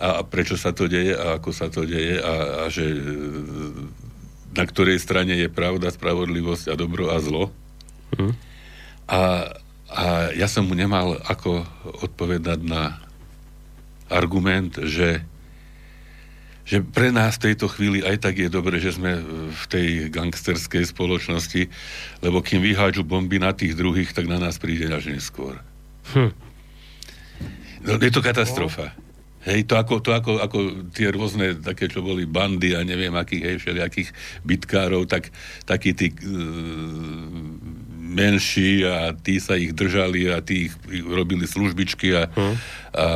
a 0.00 0.24
prečo 0.24 0.56
sa 0.56 0.72
to 0.72 0.88
deje 0.88 1.12
a 1.12 1.40
ako 1.40 1.50
sa 1.52 1.68
to 1.68 1.84
deje 1.84 2.20
a, 2.20 2.64
a 2.64 2.72
že 2.72 2.84
na 4.56 4.64
ktorej 4.64 5.00
strane 5.00 5.36
je 5.36 5.48
pravda, 5.52 5.92
spravodlivosť 5.92 6.72
a 6.72 6.74
dobro 6.80 7.12
a 7.12 7.20
zlo. 7.20 7.52
Hmm. 8.16 8.32
A, 9.08 9.52
a 9.96 10.36
ja 10.36 10.44
som 10.44 10.68
mu 10.68 10.76
nemal 10.76 11.16
ako 11.24 11.64
odpovedať 12.04 12.60
na 12.60 13.00
argument, 14.12 14.76
že 14.84 15.24
že 16.66 16.82
pre 16.82 17.14
nás 17.14 17.38
v 17.38 17.54
tejto 17.54 17.70
chvíli 17.70 18.02
aj 18.02 18.26
tak 18.26 18.42
je 18.42 18.50
dobre, 18.50 18.82
že 18.82 18.98
sme 18.98 19.22
v 19.54 19.64
tej 19.70 20.10
gangsterskej 20.10 20.82
spoločnosti, 20.90 21.70
lebo 22.26 22.42
kým 22.42 22.58
vyhádžu 22.58 23.06
bomby 23.06 23.38
na 23.38 23.54
tých 23.54 23.78
druhých, 23.78 24.10
tak 24.10 24.26
na 24.26 24.42
nás 24.42 24.58
príde 24.58 24.90
až 24.90 25.14
neskôr. 25.14 25.62
Hm. 26.10 26.34
No, 27.86 28.02
je 28.02 28.10
to 28.10 28.18
katastrofa. 28.18 28.90
Hej, 29.46 29.70
to 29.70 29.78
ako, 29.78 30.02
to 30.02 30.10
ako, 30.10 30.42
ako 30.42 30.90
tie 30.90 31.06
rôzne 31.14 31.62
také, 31.62 31.86
čo 31.86 32.02
boli 32.02 32.26
bandy 32.26 32.74
a 32.74 32.82
neviem 32.82 33.14
akých, 33.14 33.42
hej, 33.46 33.56
všelijakých 33.62 34.10
bitkárov, 34.42 35.06
tak 35.06 35.30
takí 35.70 35.94
tí 35.94 36.10
uh, 36.10 37.30
menší 38.06 38.86
a 38.86 39.10
tí 39.12 39.42
sa 39.42 39.58
ich 39.58 39.74
držali 39.74 40.30
a 40.30 40.38
tí 40.38 40.70
ich 40.70 40.74
robili 41.02 41.44
službičky 41.44 42.14
a, 42.14 42.22
hmm. 42.30 42.54
a, 42.94 43.06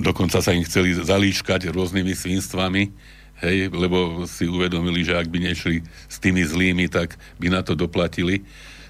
dokonca 0.00 0.40
sa 0.40 0.56
im 0.56 0.64
chceli 0.64 0.96
zalíškať 0.96 1.68
rôznymi 1.68 2.14
svinstvami, 2.16 2.88
hej, 3.42 3.68
lebo 3.74 4.24
si 4.24 4.48
uvedomili, 4.48 5.04
že 5.04 5.18
ak 5.18 5.28
by 5.28 5.38
nešli 5.52 5.82
s 6.08 6.16
tými 6.22 6.46
zlými, 6.46 6.88
tak 6.88 7.18
by 7.36 7.52
na 7.52 7.60
to 7.60 7.76
doplatili. 7.76 8.46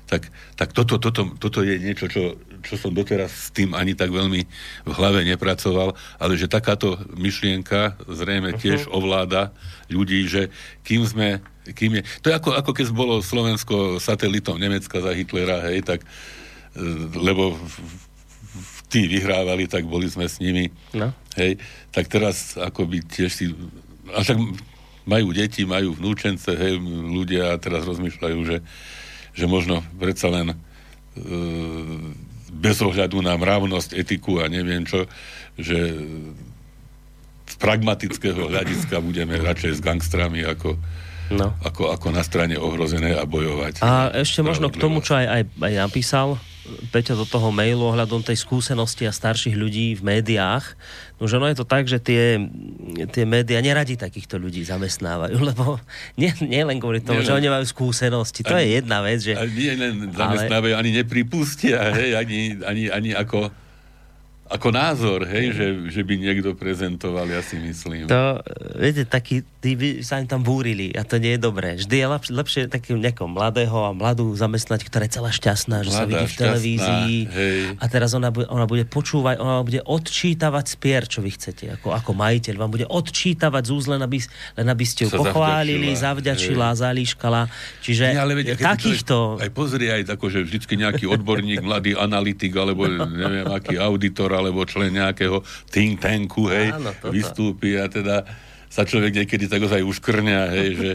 Tak, 0.07 0.29
tak 0.61 0.77
toto, 0.77 1.01
toto, 1.01 1.33
toto 1.41 1.65
je 1.65 1.81
niečo, 1.81 2.05
čo, 2.05 2.37
čo 2.61 2.77
som 2.77 2.93
doteraz 2.93 3.33
s 3.33 3.49
tým 3.49 3.73
ani 3.73 3.97
tak 3.97 4.13
veľmi 4.13 4.45
v 4.85 4.93
hlave 4.93 5.25
nepracoval, 5.25 5.97
ale 6.21 6.37
že 6.37 6.53
takáto 6.53 7.01
myšlienka 7.17 7.97
zrejme 8.05 8.53
uh-huh. 8.53 8.61
tiež 8.61 8.93
ovláda 8.93 9.57
ľudí, 9.89 10.29
že 10.29 10.53
kým 10.85 11.09
sme, 11.09 11.41
kým 11.71 11.99
je, 11.99 12.03
to 12.23 12.31
je 12.31 12.35
ako, 12.35 12.51
ako 12.59 12.71
keď 12.75 12.87
bolo 12.91 13.23
Slovensko 13.23 14.03
satelitom 14.03 14.59
Nemecka 14.59 14.99
za 14.99 15.15
Hitlera, 15.15 15.63
hej, 15.71 15.87
tak, 15.87 16.03
e, 16.03 16.09
lebo 17.15 17.55
tí 18.91 19.07
vyhrávali, 19.07 19.71
tak 19.71 19.87
boli 19.87 20.11
sme 20.11 20.27
s 20.27 20.43
nimi, 20.43 20.69
no. 20.93 21.15
hej, 21.39 21.57
tak 21.95 22.11
teraz 22.11 22.59
akoby 22.59 23.07
tiež 23.07 23.31
si, 23.31 23.45
a 24.11 24.27
však 24.27 24.39
majú 25.07 25.31
deti, 25.31 25.63
majú 25.63 25.95
vnúčence, 25.95 26.51
hej, 26.51 26.83
ľudia 26.87 27.55
teraz 27.63 27.87
rozmýšľajú, 27.87 28.39
že, 28.43 28.59
že 29.33 29.45
možno 29.47 29.87
predsa 29.97 30.29
len 30.35 30.53
e, 30.53 30.57
bez 32.53 32.83
ohľadu 32.83 33.23
na 33.23 33.39
mravnosť, 33.39 33.97
etiku 33.97 34.43
a 34.43 34.51
neviem 34.51 34.85
čo, 34.85 35.09
že 35.57 35.95
z 37.49 37.55
pragmatického 37.61 38.49
hľadiska 38.49 39.01
budeme 39.01 39.37
radšej 39.41 39.79
s 39.79 39.81
gangstrami 39.85 40.45
ako, 40.45 40.77
no. 41.37 41.57
ako, 41.65 41.93
ako 41.93 42.09
na 42.13 42.23
strane 42.23 42.55
ohrozené 42.61 43.17
a 43.17 43.25
bojovať. 43.25 43.81
A 43.81 44.13
ešte 44.21 44.45
možno 44.45 44.69
k 44.69 44.77
tomu, 44.77 45.01
čo 45.01 45.17
aj, 45.17 45.27
aj, 45.27 45.43
aj 45.61 45.73
napísal 45.81 46.41
Peťo 46.63 47.19
do 47.19 47.27
toho 47.27 47.51
mailu 47.51 47.91
ohľadom 47.91 48.23
tej 48.23 48.39
skúsenosti 48.39 49.03
a 49.03 49.11
starších 49.11 49.59
ľudí 49.59 49.99
v 49.99 50.03
médiách. 50.07 50.79
No, 51.19 51.27
že 51.27 51.43
ono 51.43 51.51
je 51.51 51.59
to 51.59 51.67
tak, 51.67 51.91
že 51.91 51.99
tie, 51.99 52.39
tie 53.11 53.27
médiá 53.27 53.59
neradi 53.59 53.99
takýchto 53.99 54.39
ľudí 54.39 54.63
zamestnávajú, 54.63 55.43
lebo 55.51 55.83
nie, 56.15 56.31
nie 56.47 56.63
len 56.63 56.79
kvôli 56.79 57.03
tomu, 57.03 57.19
nie, 57.19 57.27
že 57.27 57.35
oni 57.35 57.51
majú 57.51 57.67
skúsenosti. 57.67 58.47
To 58.47 58.55
ani, 58.55 58.63
je 58.63 58.69
jedna 58.79 59.03
vec, 59.03 59.19
že... 59.27 59.35
Nie 59.59 59.75
len 59.75 60.15
zamestnávajú, 60.15 60.73
ale... 60.79 60.81
ani 60.87 60.91
nepripustia, 61.03 61.99
hej, 61.99 62.15
ani, 62.15 62.63
ani, 62.63 62.83
ani 62.95 63.11
ako 63.11 63.51
ako 64.53 64.69
názor, 64.69 65.25
hej, 65.25 65.57
že, 65.57 65.67
že 65.89 66.01
by 66.05 66.15
niekto 66.21 66.53
prezentoval, 66.53 67.25
ja 67.25 67.41
si 67.41 67.57
myslím. 67.57 68.05
To, 68.05 68.37
viete, 68.77 69.09
taký, 69.09 69.41
tí 69.65 69.73
by 69.73 70.05
sa 70.05 70.21
im 70.21 70.29
tam 70.29 70.45
búrili 70.45 70.93
a 70.93 71.09
to 71.09 71.17
nie 71.17 71.35
je 71.35 71.41
dobré. 71.41 71.81
Vždy 71.81 71.97
je 71.97 72.07
lepšie, 72.07 72.33
lepšie 72.37 72.61
takým 72.69 73.01
nejakom 73.01 73.33
mladého 73.33 73.73
a 73.81 73.97
mladú 73.97 74.29
zamestnať, 74.37 74.85
ktorá 74.85 75.09
je 75.09 75.13
celá 75.17 75.31
šťastná, 75.33 75.77
že 75.89 75.91
Mladá, 75.91 75.99
sa 75.99 76.05
vidí 76.05 76.27
v 76.29 76.37
televízii 76.37 77.17
hej. 77.33 77.61
a 77.81 77.85
teraz 77.89 78.13
ona, 78.13 78.29
ona 78.29 78.69
bude 78.69 78.85
počúvať, 78.85 79.41
ona 79.41 79.65
bude 79.65 79.81
odčítavať 79.81 80.65
spier, 80.69 81.09
čo 81.09 81.25
vy 81.25 81.33
chcete, 81.33 81.81
ako, 81.81 81.97
ako 81.97 82.11
majiteľ. 82.13 82.55
Vám 82.61 82.73
bude 82.77 82.85
odčítavať 82.85 83.63
z 83.65 83.87
len 83.89 84.01
aby, 84.05 84.19
len 84.61 84.67
aby 84.69 84.85
ste 84.85 85.09
ju 85.09 85.17
pochválili, 85.17 85.97
zavďačila, 85.97 86.77
hej. 86.77 86.79
zalíškala. 86.85 87.49
Čiže 87.81 88.05
nie, 88.13 88.21
ale 88.21 88.33
veď, 88.37 88.61
takýchto... 88.61 89.41
Aj 89.41 89.49
pozri 89.49 89.89
aj 89.89 90.13
tako, 90.13 90.29
že 90.29 90.45
vždycky 90.45 90.77
nejaký 90.77 91.09
odborník, 91.09 91.65
mladý 91.65 91.97
analytik, 91.97 92.53
alebo 92.53 92.85
neviem, 92.91 93.49
aký 93.49 93.81
auditor, 93.81 94.42
alebo 94.43 94.67
člen 94.67 94.95
nejakého 94.95 95.41
think 95.71 96.03
tanku, 96.03 96.51
hej, 96.51 96.75
Áno, 96.75 96.91
vystúpi 97.15 97.79
a 97.79 97.87
teda 97.87 98.27
sa 98.73 98.89
človek 98.89 99.13
niekedy 99.13 99.47
tak 99.47 99.63
ozaj 99.63 99.85
uškrňa, 99.85 100.41
hej, 100.57 100.71
že 100.75 100.91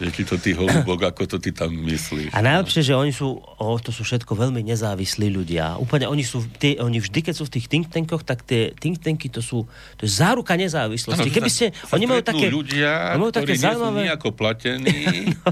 že 0.00 0.08
či 0.08 0.22
to 0.24 0.40
ty 0.40 0.56
holubok, 0.56 1.12
ako 1.12 1.28
to 1.28 1.36
ty 1.36 1.52
tam 1.52 1.76
myslíš. 1.76 2.32
A 2.32 2.40
najlepšie, 2.40 2.80
že 2.80 2.96
oni 2.96 3.12
sú, 3.12 3.36
oh, 3.36 3.76
to 3.76 3.92
sú 3.92 4.00
všetko 4.00 4.32
veľmi 4.32 4.64
nezávislí 4.64 5.28
ľudia. 5.28 5.76
Úplne 5.76 6.08
oni 6.08 6.24
sú, 6.24 6.40
tie, 6.56 6.80
oni 6.80 7.04
vždy, 7.04 7.20
keď 7.20 7.34
sú 7.36 7.44
v 7.44 7.60
tých 7.60 7.68
think 7.68 7.92
tankoch, 7.92 8.24
tak 8.24 8.40
tie 8.48 8.72
think 8.80 8.96
tanky 9.04 9.28
to 9.28 9.44
sú, 9.44 9.68
to 10.00 10.08
je 10.08 10.10
záruka 10.10 10.56
nezávislosti. 10.56 11.28
Ano, 11.28 11.36
Keby 11.36 11.50
ste, 11.52 11.76
sa 11.76 12.00
oni 12.00 12.08
majú 12.08 12.24
také, 12.24 12.48
ľudia, 12.48 13.20
majú 13.20 13.28
také 13.28 13.52
ktorí 13.52 13.60
zaujímavé... 13.60 13.92
nie 13.92 14.00
sú 14.00 14.08
nejako 14.08 14.28
platení, 14.32 14.96
no, 15.36 15.48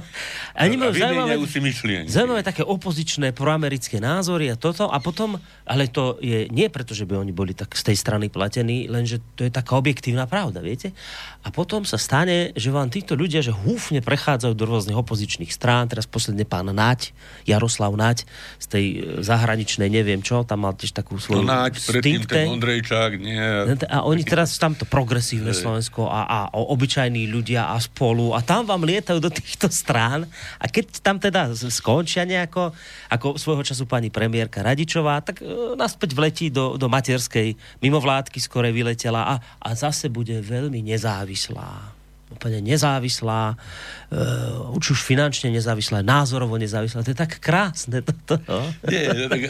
a 0.57 0.59
oni 0.64 0.76
majú 0.80 0.92
zaujímavé, 0.96 1.34
si 1.44 1.61
myšlienky. 1.61 2.09
zaujímavé 2.09 2.42
také 2.42 2.62
opozičné 2.64 3.36
proamerické 3.36 4.01
názory 4.01 4.49
a 4.49 4.57
toto, 4.57 4.88
a 4.88 4.96
potom, 4.96 5.36
ale 5.68 5.92
to 5.92 6.16
je 6.24 6.49
nie 6.49 6.72
preto, 6.72 6.96
že 6.96 7.05
by 7.05 7.20
oni 7.20 7.36
boli 7.36 7.53
tak 7.53 7.76
z 7.76 7.92
tej 7.92 7.96
strany 8.01 8.32
platení, 8.32 8.88
lenže 8.88 9.20
to 9.36 9.44
je 9.44 9.53
taká 9.53 9.76
objektívna 9.76 10.24
pravda, 10.24 10.64
viete? 10.64 10.96
A 11.44 11.53
potom 11.53 11.84
sa 11.84 12.01
stane, 12.01 12.57
že 12.57 12.72
vám 12.72 12.88
títo 12.88 13.12
ľudia, 13.12 13.44
že 13.44 13.53
húfne 13.53 14.01
prechádzajú 14.01 14.38
prechádzajú 14.39 14.55
do 14.55 14.64
rôznych 14.70 14.95
opozičných 14.95 15.51
strán. 15.51 15.91
Teraz 15.91 16.07
posledne 16.07 16.47
pán 16.47 16.70
Nať, 16.70 17.11
Jaroslav 17.43 17.91
Nať 17.99 18.22
z 18.62 18.66
tej 18.70 18.84
e, 18.86 18.99
zahraničnej, 19.26 19.91
neviem 19.91 20.22
čo, 20.22 20.47
tam 20.47 20.62
mal 20.62 20.78
tiež 20.78 20.95
takú 20.95 21.18
svoju... 21.18 21.43
No 21.43 21.51
Nať, 21.51 21.82
predtým 21.82 22.22
ten 22.22 22.47
Ondrejčák, 22.55 23.18
nie. 23.18 23.43
A 23.91 24.07
oni 24.07 24.22
teraz 24.22 24.55
tamto 24.55 24.86
progresívne 24.86 25.51
Slovensko 25.51 26.07
a, 26.07 26.22
a, 26.22 26.39
a 26.55 26.57
obyčajní 26.70 27.26
ľudia 27.26 27.74
a 27.74 27.76
spolu 27.82 28.30
a 28.30 28.47
tam 28.47 28.62
vám 28.62 28.86
lietajú 28.86 29.18
do 29.18 29.34
týchto 29.34 29.66
strán 29.74 30.30
a 30.62 30.70
keď 30.70 31.03
tam 31.03 31.18
teda 31.18 31.51
skončia 31.59 32.22
nejako, 32.22 32.70
ako 33.11 33.34
svojho 33.34 33.66
času 33.66 33.91
pani 33.91 34.14
premiérka 34.14 34.62
Radičová, 34.62 35.18
tak 35.18 35.43
e, 35.43 35.74
naspäť 35.74 36.14
vletí 36.14 36.47
do, 36.55 36.78
do 36.78 36.86
materskej 36.86 37.59
mimovládky, 37.82 38.39
skore 38.39 38.70
vyletela 38.70 39.26
a, 39.26 39.34
a 39.59 39.68
zase 39.74 40.07
bude 40.07 40.39
veľmi 40.39 40.78
nezávislá 40.86 41.97
úplne 42.29 42.61
nezávislá, 42.61 43.57
uh, 43.57 44.76
už 44.76 44.97
už 44.97 45.01
finančne 45.01 45.49
nezávislá, 45.49 46.05
názorovo 46.05 46.61
nezávislá. 46.61 47.01
To 47.01 47.12
je 47.12 47.18
tak 47.18 47.41
krásne. 47.41 48.05
Toto. 48.05 48.37
No. 48.45 48.68
Nie, 48.85 49.09
no, 49.12 49.26
tak, 49.33 49.41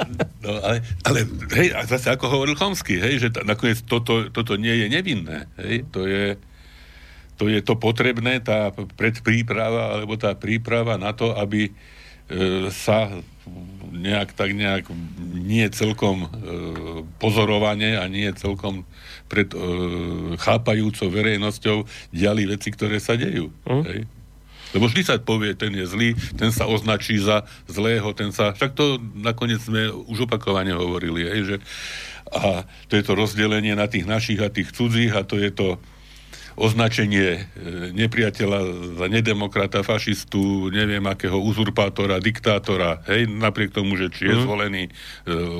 no, 0.43 0.51
ale, 0.63 0.77
ale 1.03 1.19
hej, 1.59 1.75
a 1.75 1.83
zase 1.85 2.15
ako 2.15 2.39
hovoril 2.39 2.55
Chomsky, 2.55 3.03
hej, 3.03 3.19
že 3.19 3.29
t- 3.35 3.43
nakoniec 3.43 3.83
toto, 3.83 4.31
toto 4.31 4.55
nie 4.55 4.73
je 4.73 4.87
nevinné. 4.87 5.51
Hej, 5.59 5.91
to 5.91 6.07
je, 6.07 6.39
to 7.35 7.51
je 7.51 7.61
to 7.63 7.75
potrebné, 7.79 8.43
tá 8.43 8.71
predpríprava, 8.95 9.99
alebo 9.99 10.15
tá 10.15 10.35
príprava 10.39 10.99
na 10.99 11.15
to, 11.15 11.35
aby 11.35 11.71
e, 11.71 11.73
sa 12.71 13.11
nejak 13.95 14.37
tak 14.37 14.53
nejak 14.55 14.91
nie 15.35 15.67
celkom 15.71 16.27
e, 16.27 16.29
pozorovane 17.19 17.99
a 17.99 18.05
nie 18.07 18.31
celkom 18.37 18.87
pred 19.29 19.53
e, 19.53 19.59
chápajúcou 20.41 21.13
verejnosťou 21.13 21.85
diali 22.11 22.49
veci, 22.49 22.73
ktoré 22.73 22.97
sa 22.99 23.15
dejú. 23.15 23.53
Mm. 23.69 23.85
Hej? 23.85 24.01
Lebo 24.77 24.85
vždy 24.85 25.03
sa 25.05 25.17
povie, 25.17 25.57
ten 25.57 25.73
je 25.73 25.89
zlý, 25.89 26.13
ten 26.37 26.53
sa 26.53 26.69
označí 26.69 27.17
za 27.17 27.49
zlého, 27.69 28.13
ten 28.13 28.33
sa... 28.37 28.53
Však 28.53 28.77
to 28.77 29.01
nakoniec 29.17 29.65
sme 29.65 29.89
už 29.89 30.29
opakovane 30.29 30.77
hovorili, 30.77 31.25
hej, 31.25 31.41
že 31.45 31.57
a 32.29 32.69
to 32.93 33.01
je 33.01 33.05
to 33.05 33.17
rozdelenie 33.17 33.73
na 33.73 33.89
tých 33.89 34.05
našich 34.05 34.37
a 34.45 34.53
tých 34.53 34.69
cudzích 34.77 35.17
a 35.17 35.25
to 35.25 35.41
je 35.41 35.49
to 35.49 35.81
označenie 36.59 37.29
e, 37.39 37.41
nepriateľa 37.95 38.61
za 38.99 39.07
nedemokrata, 39.07 39.87
fašistu, 39.87 40.75
neviem 40.75 41.07
akého 41.07 41.39
uzurpátora, 41.39 42.19
diktátora, 42.19 43.07
hej, 43.07 43.31
napriek 43.31 43.71
tomu, 43.71 43.95
že 43.95 44.11
či 44.11 44.27
je 44.27 44.35
mm. 44.35 44.43
zvolený 44.43 44.85
e, 44.87 44.91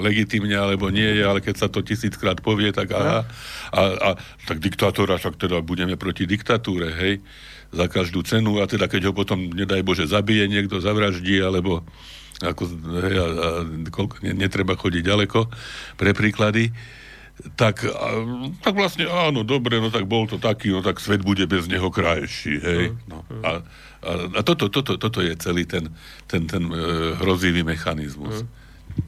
legitimne 0.03 0.59
alebo 0.59 0.91
nie 0.91 1.07
je, 1.07 1.23
ale 1.23 1.39
keď 1.39 1.55
sa 1.55 1.69
to 1.71 1.87
tisíckrát 1.87 2.43
povie, 2.43 2.75
tak 2.75 2.91
aha, 2.91 3.23
a, 3.71 3.83
a 3.95 4.11
tak 4.51 4.59
diktátora, 4.59 5.23
však 5.23 5.39
teda 5.39 5.63
budeme 5.63 5.95
proti 5.95 6.27
diktatúre, 6.27 6.91
hej. 6.99 7.23
za 7.71 7.87
každú 7.87 8.27
cenu 8.27 8.59
a 8.59 8.67
teda 8.67 8.91
keď 8.91 9.09
ho 9.09 9.13
potom, 9.15 9.55
nedaj 9.55 9.87
Bože, 9.87 10.11
zabije 10.11 10.51
niekto, 10.51 10.83
zavraždí, 10.83 11.39
alebo 11.39 11.87
ako, 12.43 12.63
hej, 13.07 13.15
a, 13.15 13.27
a, 13.27 13.49
koľko, 13.87 14.19
ne, 14.27 14.35
netreba 14.35 14.75
chodiť 14.75 15.03
ďaleko 15.07 15.47
pre 15.95 16.11
príklady, 16.11 16.75
tak, 17.55 17.87
tak 18.63 18.75
vlastne 18.75 19.07
áno, 19.07 19.47
dobre, 19.47 19.79
no 19.79 19.95
tak 19.95 20.11
bol 20.11 20.27
to 20.27 20.43
taký, 20.43 20.75
no 20.75 20.83
tak 20.83 20.99
svet 20.99 21.23
bude 21.23 21.47
bez 21.47 21.71
neho 21.71 21.87
krajší, 21.91 22.55
hej. 22.59 22.85
Mm. 22.91 22.99
No, 23.07 23.19
a, 23.47 23.51
a, 24.03 24.11
a 24.39 24.41
toto, 24.43 24.67
toto, 24.67 24.99
toto 24.99 25.23
je 25.23 25.35
celý 25.39 25.63
ten, 25.63 25.91
ten, 26.27 26.51
ten 26.51 26.67
e, 26.67 27.15
hrozivý 27.23 27.63
mechanizmus. 27.63 28.43
Mm. 28.43 28.51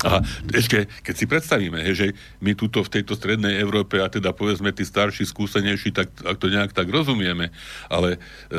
A 0.07 0.23
ešte, 0.55 0.87
keď 1.03 1.15
si 1.19 1.27
predstavíme, 1.27 1.83
he, 1.83 1.93
že 1.93 2.07
my 2.39 2.55
tuto 2.55 2.87
v 2.87 2.93
tejto 3.01 3.19
strednej 3.19 3.59
Európe, 3.59 3.99
a 3.99 4.07
teda 4.07 4.31
povedzme 4.31 4.71
tí 4.71 4.87
starší, 4.87 5.27
skúsenejší, 5.27 5.91
tak 5.91 6.15
ak 6.23 6.39
to 6.39 6.47
nejak 6.47 6.71
tak 6.71 6.87
rozumieme, 6.87 7.51
ale 7.91 8.23
e, 8.55 8.59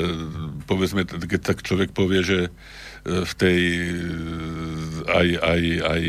povedzme, 0.68 1.08
keď 1.08 1.42
tak 1.56 1.64
človek 1.64 1.96
povie, 1.96 2.20
že 2.20 2.40
v 3.02 3.34
tej 3.34 3.62
e, 3.66 3.94
aj, 5.10 5.28
aj, 5.42 5.62
aj 5.82 6.02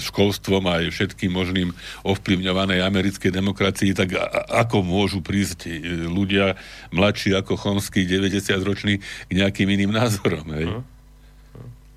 školstvom, 0.00 0.64
aj 0.64 0.84
všetkým 0.88 1.28
možným 1.28 1.68
ovplyvňovanej 2.00 2.80
americkej 2.80 3.28
demokracii, 3.28 3.92
tak 3.92 4.16
a, 4.16 4.24
ako 4.64 4.80
môžu 4.80 5.20
prísť 5.20 5.68
e, 5.68 5.72
ľudia 6.08 6.56
mladší 6.96 7.36
ako 7.36 7.60
Chomský, 7.60 8.08
90-roční 8.08 9.04
k 9.04 9.32
nejakým 9.36 9.68
iným 9.68 9.92
názorom, 9.92 10.48
hej? 10.56 10.66
Uh-huh. 10.72 10.82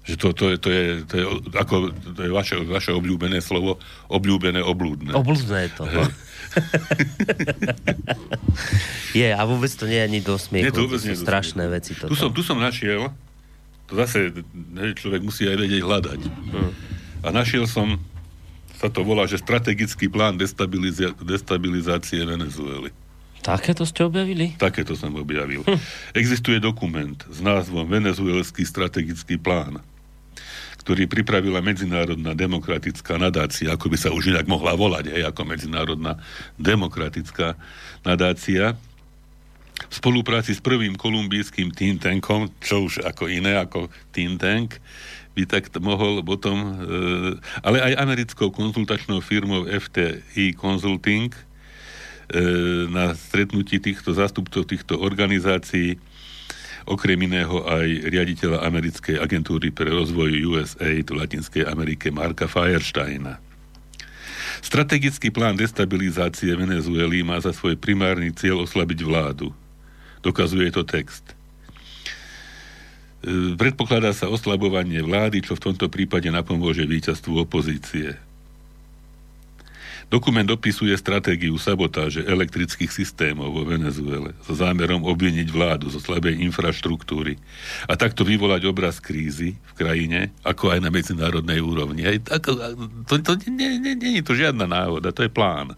Že 0.08 0.16
to, 0.24 0.28
to, 0.32 0.46
je, 0.48 0.56
to, 0.56 0.70
je, 0.72 0.84
to, 1.04 1.14
je, 1.20 1.26
ako, 1.52 1.76
to 1.92 2.22
je 2.24 2.32
vaše, 2.32 2.56
vaše 2.64 2.96
obľúbené 2.96 3.44
slovo, 3.44 3.76
obľúbené, 4.08 4.64
oblúdne. 4.64 5.12
Oblúdne 5.12 5.68
je 5.68 5.72
to. 5.76 5.84
No. 5.84 6.08
je, 9.20 9.28
a 9.36 9.42
vôbec 9.44 9.68
to 9.68 9.84
nie 9.84 10.00
je 10.00 10.08
ani 10.08 10.20
do 10.24 10.40
smiechu. 10.40 10.64
Nie, 10.64 10.72
to 10.72 10.88
vôbec 10.88 11.04
nie 11.04 11.12
strašné 11.12 11.68
veci. 11.68 11.92
Toto. 11.92 12.08
Tu 12.08 12.16
som, 12.16 12.32
tu 12.32 12.40
som 12.40 12.56
našiel, 12.56 13.12
to 13.88 13.96
zase 13.96 14.44
človek 15.00 15.24
musí 15.24 15.48
aj 15.48 15.58
vedieť 15.58 15.82
hľadať. 15.84 16.22
Hmm. 16.28 16.72
A 17.24 17.28
našiel 17.32 17.66
som, 17.66 17.98
sa 18.76 18.92
to 18.92 19.02
volá, 19.02 19.26
že 19.26 19.40
strategický 19.40 20.12
plán 20.12 20.36
destabilizia, 20.36 21.16
destabilizácie 21.18 22.22
Venezuely. 22.28 22.92
Takéto 23.42 23.88
ste 23.88 24.04
objavili? 24.04 24.60
Takéto 24.60 24.94
som 25.00 25.16
objavil. 25.16 25.64
Hm. 25.64 25.80
Existuje 26.14 26.60
dokument 26.60 27.16
s 27.32 27.40
názvom 27.40 27.88
Venezuelský 27.88 28.68
strategický 28.68 29.40
plán 29.40 29.80
ktorý 30.88 31.04
pripravila 31.04 31.60
Medzinárodná 31.60 32.32
demokratická 32.32 33.20
nadácia, 33.20 33.76
ako 33.76 33.92
by 33.92 33.98
sa 34.00 34.08
už 34.08 34.32
inak 34.32 34.48
mohla 34.48 34.72
volať, 34.72 35.12
hej, 35.12 35.28
ako 35.28 35.44
Medzinárodná 35.44 36.16
demokratická 36.56 37.60
nadácia, 38.08 38.80
v 39.78 39.94
spolupráci 39.94 40.58
s 40.58 40.62
prvým 40.62 40.98
kolumbijským 40.98 41.70
think 41.70 42.02
tankom, 42.02 42.50
čo 42.58 42.90
už 42.90 43.06
ako 43.06 43.30
iné 43.30 43.62
ako 43.62 43.94
think 44.10 44.42
tank, 44.42 44.82
by 45.38 45.46
tak 45.46 45.70
mohol 45.78 46.26
potom, 46.26 46.58
e, 46.58 46.72
ale 47.62 47.78
aj 47.78 48.02
americkou 48.02 48.50
konzultačnou 48.50 49.22
firmou 49.22 49.70
FTI 49.70 50.58
Consulting 50.58 51.30
e, 51.30 51.42
na 52.90 53.14
stretnutí 53.14 53.78
týchto 53.78 54.18
zástupcov 54.18 54.66
týchto 54.66 54.98
organizácií 54.98 56.02
okrem 56.88 57.20
iného 57.28 57.68
aj 57.68 57.88
riaditeľa 58.10 58.64
americkej 58.66 59.20
agentúry 59.20 59.70
pre 59.70 59.92
rozvoj 59.92 60.32
USAID 60.56 61.06
v 61.12 61.18
Latinskej 61.20 61.64
Amerike 61.68 62.10
Marka 62.10 62.48
Firesteina. 62.48 63.44
Strategický 64.64 65.30
plán 65.30 65.54
destabilizácie 65.54 66.50
Venezuely 66.58 67.22
má 67.22 67.38
za 67.38 67.54
svoj 67.54 67.78
primárny 67.78 68.34
cieľ 68.34 68.66
oslabiť 68.66 69.06
vládu. 69.06 69.54
Dokazuje 70.22 70.70
to 70.74 70.84
text. 70.88 71.38
E, 73.28 73.58
predpokladá 73.58 74.14
sa 74.14 74.30
oslabovanie 74.30 75.02
vlády, 75.02 75.42
čo 75.44 75.58
v 75.58 75.72
tomto 75.72 75.90
prípade 75.90 76.30
napomôže 76.30 76.86
víťazstvu 76.86 77.44
opozície. 77.44 78.18
Dokument 80.08 80.48
opisuje 80.48 80.96
stratégiu 80.96 81.52
sabotáže 81.60 82.24
elektrických 82.24 82.88
systémov 82.88 83.52
vo 83.52 83.68
Venezuele 83.68 84.32
so 84.40 84.56
zámerom 84.56 85.04
obviniť 85.04 85.52
vládu 85.52 85.92
zo 85.92 86.00
slabej 86.00 86.40
infraštruktúry 86.48 87.36
a 87.92 88.00
takto 88.00 88.24
vyvolať 88.24 88.72
obraz 88.72 89.04
krízy 89.04 89.60
v 89.60 89.74
krajine, 89.76 90.32
ako 90.48 90.72
aj 90.72 90.80
na 90.80 90.88
medzinárodnej 90.96 91.60
úrovni. 91.60 92.08
Aj, 92.08 92.40
ako, 92.40 92.56
to, 93.04 93.20
to, 93.20 93.32
nie, 93.52 93.84
nie, 93.84 94.00
nie 94.00 94.24
je 94.24 94.24
to 94.24 94.32
žiadna 94.32 94.64
náhoda, 94.64 95.12
to 95.12 95.28
je 95.28 95.32
plán. 95.32 95.76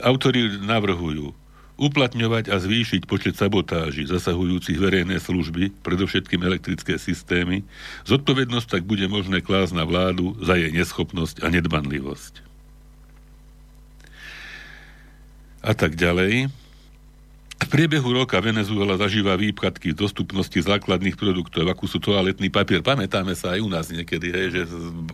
Autori 0.00 0.56
navrhujú 0.56 1.36
uplatňovať 1.76 2.48
a 2.48 2.56
zvýšiť 2.56 3.04
počet 3.04 3.36
sabotáží 3.36 4.08
zasahujúcich 4.08 4.80
verejné 4.80 5.20
služby, 5.20 5.76
predovšetkým 5.84 6.40
elektrické 6.40 6.96
systémy, 6.96 7.62
zodpovednosť 8.08 8.80
tak 8.80 8.82
bude 8.88 9.04
možné 9.06 9.44
klásť 9.44 9.76
na 9.76 9.84
vládu 9.84 10.36
za 10.40 10.56
jej 10.56 10.72
neschopnosť 10.72 11.44
a 11.44 11.52
nedbanlivosť. 11.52 12.46
a 15.66 15.72
tak 15.74 15.98
ďalej. 15.98 16.46
V 17.56 17.68
priebehu 17.72 18.12
roka 18.12 18.36
Venezuela 18.38 19.00
zažíva 19.00 19.34
výpadky 19.34 19.90
v 19.90 20.00
dostupnosti 20.06 20.54
základných 20.54 21.16
produktov, 21.16 21.66
ako 21.66 21.84
sú 21.88 21.98
toaletný 21.98 22.52
papier. 22.52 22.84
Pamätáme 22.84 23.32
sa 23.32 23.56
aj 23.56 23.60
u 23.64 23.68
nás 23.72 23.88
niekedy, 23.88 24.28
hej, 24.28 24.46
že 24.52 24.62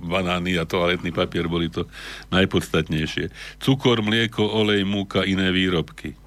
banány 0.02 0.58
a 0.58 0.66
toaletný 0.66 1.14
papier 1.14 1.46
boli 1.46 1.70
to 1.70 1.86
najpodstatnejšie. 2.34 3.30
Cukor, 3.62 4.02
mlieko, 4.02 4.42
olej, 4.42 4.82
múka, 4.82 5.22
iné 5.22 5.54
výrobky. 5.54 6.18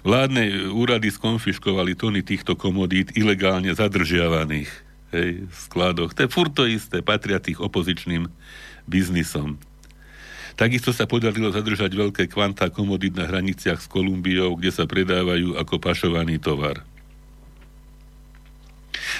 Vládne 0.00 0.72
úrady 0.72 1.12
skonfiškovali 1.12 1.92
tony 1.92 2.24
týchto 2.24 2.56
komodít 2.56 3.12
ilegálne 3.20 3.68
zadržiavaných 3.76 4.70
hej, 5.12 5.44
v 5.44 5.56
skladoch. 5.68 6.16
To 6.16 6.24
je 6.24 6.32
furt 6.32 6.52
to 6.56 6.64
isté, 6.64 7.04
patria 7.04 7.36
tých 7.36 7.60
opozičným 7.60 8.24
biznisom. 8.88 9.60
Takisto 10.56 10.92
sa 10.92 11.04
podarilo 11.04 11.52
zadržať 11.52 11.92
veľké 11.92 12.24
kvantá 12.28 12.68
komodít 12.72 13.16
na 13.16 13.24
hraniciach 13.28 13.80
s 13.80 13.88
Kolumbiou, 13.88 14.56
kde 14.56 14.72
sa 14.72 14.84
predávajú 14.84 15.56
ako 15.56 15.80
pašovaný 15.80 16.40
tovar. 16.40 16.84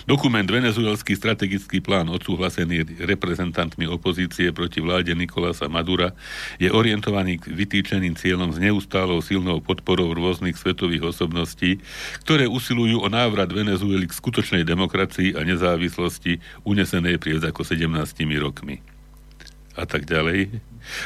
Dokument 0.07 0.47
Venezuelský 0.47 1.17
strategický 1.17 1.83
plán 1.83 2.09
odsúhlasený 2.09 3.03
reprezentantmi 3.05 3.87
opozície 3.91 4.51
proti 4.55 4.83
vláde 4.83 5.13
Nikolasa 5.15 5.67
Madura 5.67 6.13
je 6.57 6.71
orientovaný 6.73 7.39
k 7.43 7.53
vytýčeným 7.53 8.15
cieľom 8.15 8.55
s 8.55 8.59
neustálou 8.59 9.21
silnou 9.25 9.59
podporou 9.63 10.13
rôznych 10.15 10.57
svetových 10.57 11.15
osobností, 11.15 11.83
ktoré 12.25 12.47
usilujú 12.51 13.03
o 13.03 13.09
návrat 13.09 13.51
Venezuely 13.51 14.09
k 14.09 14.17
skutočnej 14.17 14.63
demokracii 14.67 15.35
a 15.37 15.45
nezávislosti 15.47 16.43
unesenej 16.67 17.19
pred 17.19 17.43
ako 17.43 17.63
17 17.63 17.87
rokmi. 18.41 18.83
A 19.79 19.87
tak 19.87 20.05
ďalej. 20.05 20.61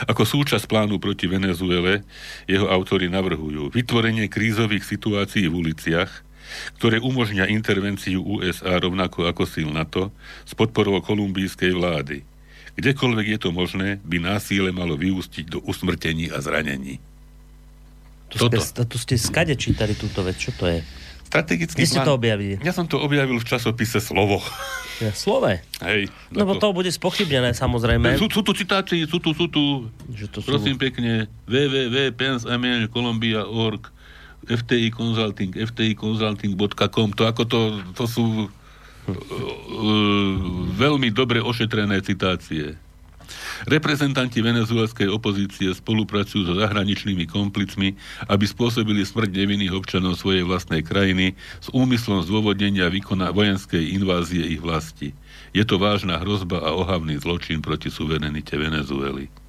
Ako 0.09 0.25
súčasť 0.25 0.67
plánu 0.67 0.97
proti 0.97 1.29
Venezuele 1.29 2.03
jeho 2.49 2.67
autory 2.71 3.13
navrhujú 3.13 3.71
vytvorenie 3.71 4.31
krízových 4.31 4.87
situácií 4.87 5.47
v 5.51 5.55
uliciach, 5.69 6.11
ktoré 6.81 7.01
umožňa 7.01 7.51
intervenciu 7.51 8.25
USA 8.25 8.77
rovnako 8.79 9.29
ako 9.29 9.45
síl 9.45 9.69
NATO 9.71 10.13
s 10.45 10.53
podporou 10.53 11.01
kolumbijskej 11.01 11.73
vlády. 11.75 12.17
Kdekoľvek 12.75 13.27
je 13.35 13.39
to 13.39 13.51
možné, 13.55 14.03
by 14.03 14.19
násilie 14.19 14.75
malo 14.75 14.99
vyústiť 14.99 15.47
do 15.47 15.59
usmrtení 15.63 16.35
a 16.35 16.43
zranení. 16.43 16.99
To 18.35 18.51
Toto. 18.51 18.59
Ste, 18.59 18.83
to 18.83 18.99
ste 18.99 19.15
skade 19.15 19.55
čítali 19.55 19.95
túto 19.95 20.27
vec, 20.27 20.35
čo 20.35 20.51
to 20.59 20.67
je? 20.67 20.83
Strategický 21.31 21.83
Kde 21.83 21.91
plán... 21.91 21.95
ste 21.95 22.07
to 22.07 22.15
objavili? 22.15 22.55
Ja 22.63 22.73
som 22.75 22.87
to 22.91 22.99
objavil 22.99 23.39
v 23.39 23.47
časopise 23.47 24.03
Slovo. 24.03 24.43
Ja, 25.03 25.11
slove? 25.11 25.59
Hej. 25.83 26.07
Lebo 26.31 26.55
to 26.55 26.71
bude 26.71 26.87
spochybnené, 26.87 27.51
samozrejme. 27.51 28.15
Sú, 28.15 28.31
sú 28.31 28.47
tu 28.47 28.55
citácie, 28.55 29.03
sú 29.11 29.19
tu, 29.19 29.35
sú 29.35 29.51
tu. 29.51 29.91
Že 30.15 30.27
to 30.31 30.39
sú... 30.39 30.55
Prosím 30.55 30.79
pekne, 30.79 31.27
www.pensamel.org 31.51 33.83
FTI 34.47 34.89
Consulting, 34.93 35.53
fticonsulting.com, 35.57 37.09
to 37.17 37.23
ako 37.25 37.43
to, 37.49 37.61
to 37.97 38.05
sú 38.05 38.25
uh, 38.47 38.49
veľmi 40.75 41.09
dobre 41.13 41.41
ošetrené 41.41 42.01
citácie. 42.05 42.77
Reprezentanti 43.65 44.45
venezuelskej 44.45 45.09
opozície 45.09 45.73
spolupracujú 45.73 46.45
so 46.45 46.55
zahraničnými 46.61 47.25
komplicmi, 47.25 47.97
aby 48.29 48.45
spôsobili 48.45 49.01
smrť 49.01 49.31
nevinných 49.33 49.73
občanov 49.73 50.21
svojej 50.21 50.45
vlastnej 50.45 50.85
krajiny 50.85 51.33
s 51.65 51.73
úmyslom 51.73 52.21
zdôvodnenia 52.29 52.93
výkona 52.93 53.33
vojenskej 53.33 53.97
invázie 53.97 54.45
ich 54.45 54.61
vlasti. 54.61 55.17
Je 55.57 55.65
to 55.65 55.81
vážna 55.81 56.21
hrozba 56.21 56.61
a 56.61 56.77
ohavný 56.77 57.17
zločin 57.17 57.65
proti 57.65 57.89
suverenite 57.89 58.59
Venezuely. 58.59 59.44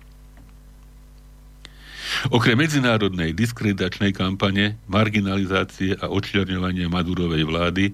Okrem 2.29 2.57
medzinárodnej 2.57 3.33
diskreditačnej 3.33 4.13
kampane, 4.13 4.77
marginalizácie 4.89 5.97
a 5.97 6.09
odčiarňovania 6.09 6.89
Madurovej 6.89 7.43
vlády, 7.45 7.85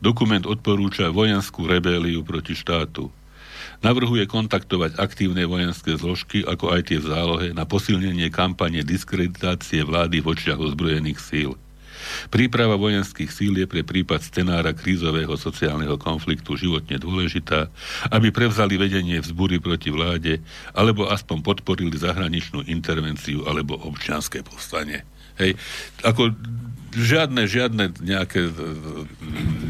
dokument 0.00 0.44
odporúča 0.44 1.12
vojenskú 1.12 1.68
rebéliu 1.68 2.24
proti 2.24 2.56
štátu. 2.56 3.12
Navrhuje 3.78 4.26
kontaktovať 4.26 4.98
aktívne 4.98 5.46
vojenské 5.46 5.94
zložky, 5.94 6.42
ako 6.42 6.74
aj 6.74 6.90
tie 6.90 6.98
v 6.98 7.06
zálohe, 7.06 7.48
na 7.54 7.62
posilnenie 7.62 8.26
kampane 8.26 8.82
diskreditácie 8.82 9.86
vlády 9.86 10.18
v 10.18 10.34
očiach 10.34 10.58
ozbrojených 10.58 11.20
síl. 11.22 11.54
Príprava 12.28 12.76
vojenských 12.76 13.30
síl 13.32 13.54
je 13.58 13.66
pre 13.66 13.82
prípad 13.82 14.20
scenára 14.22 14.74
krízového 14.76 15.34
sociálneho 15.34 15.96
konfliktu 15.96 16.58
životne 16.58 16.98
dôležitá, 17.00 17.70
aby 18.12 18.28
prevzali 18.30 18.76
vedenie 18.76 19.20
vzbury 19.20 19.58
proti 19.58 19.88
vláde, 19.88 20.40
alebo 20.72 21.08
aspoň 21.08 21.42
podporili 21.42 21.96
zahraničnú 21.96 22.66
intervenciu 22.68 23.46
alebo 23.46 23.78
občianské 23.78 24.44
povstanie. 24.44 25.04
Hej, 25.38 25.54
ako 26.02 26.34
žiadne, 26.98 27.44
žiadne 27.44 27.84
nejaké 28.00 28.48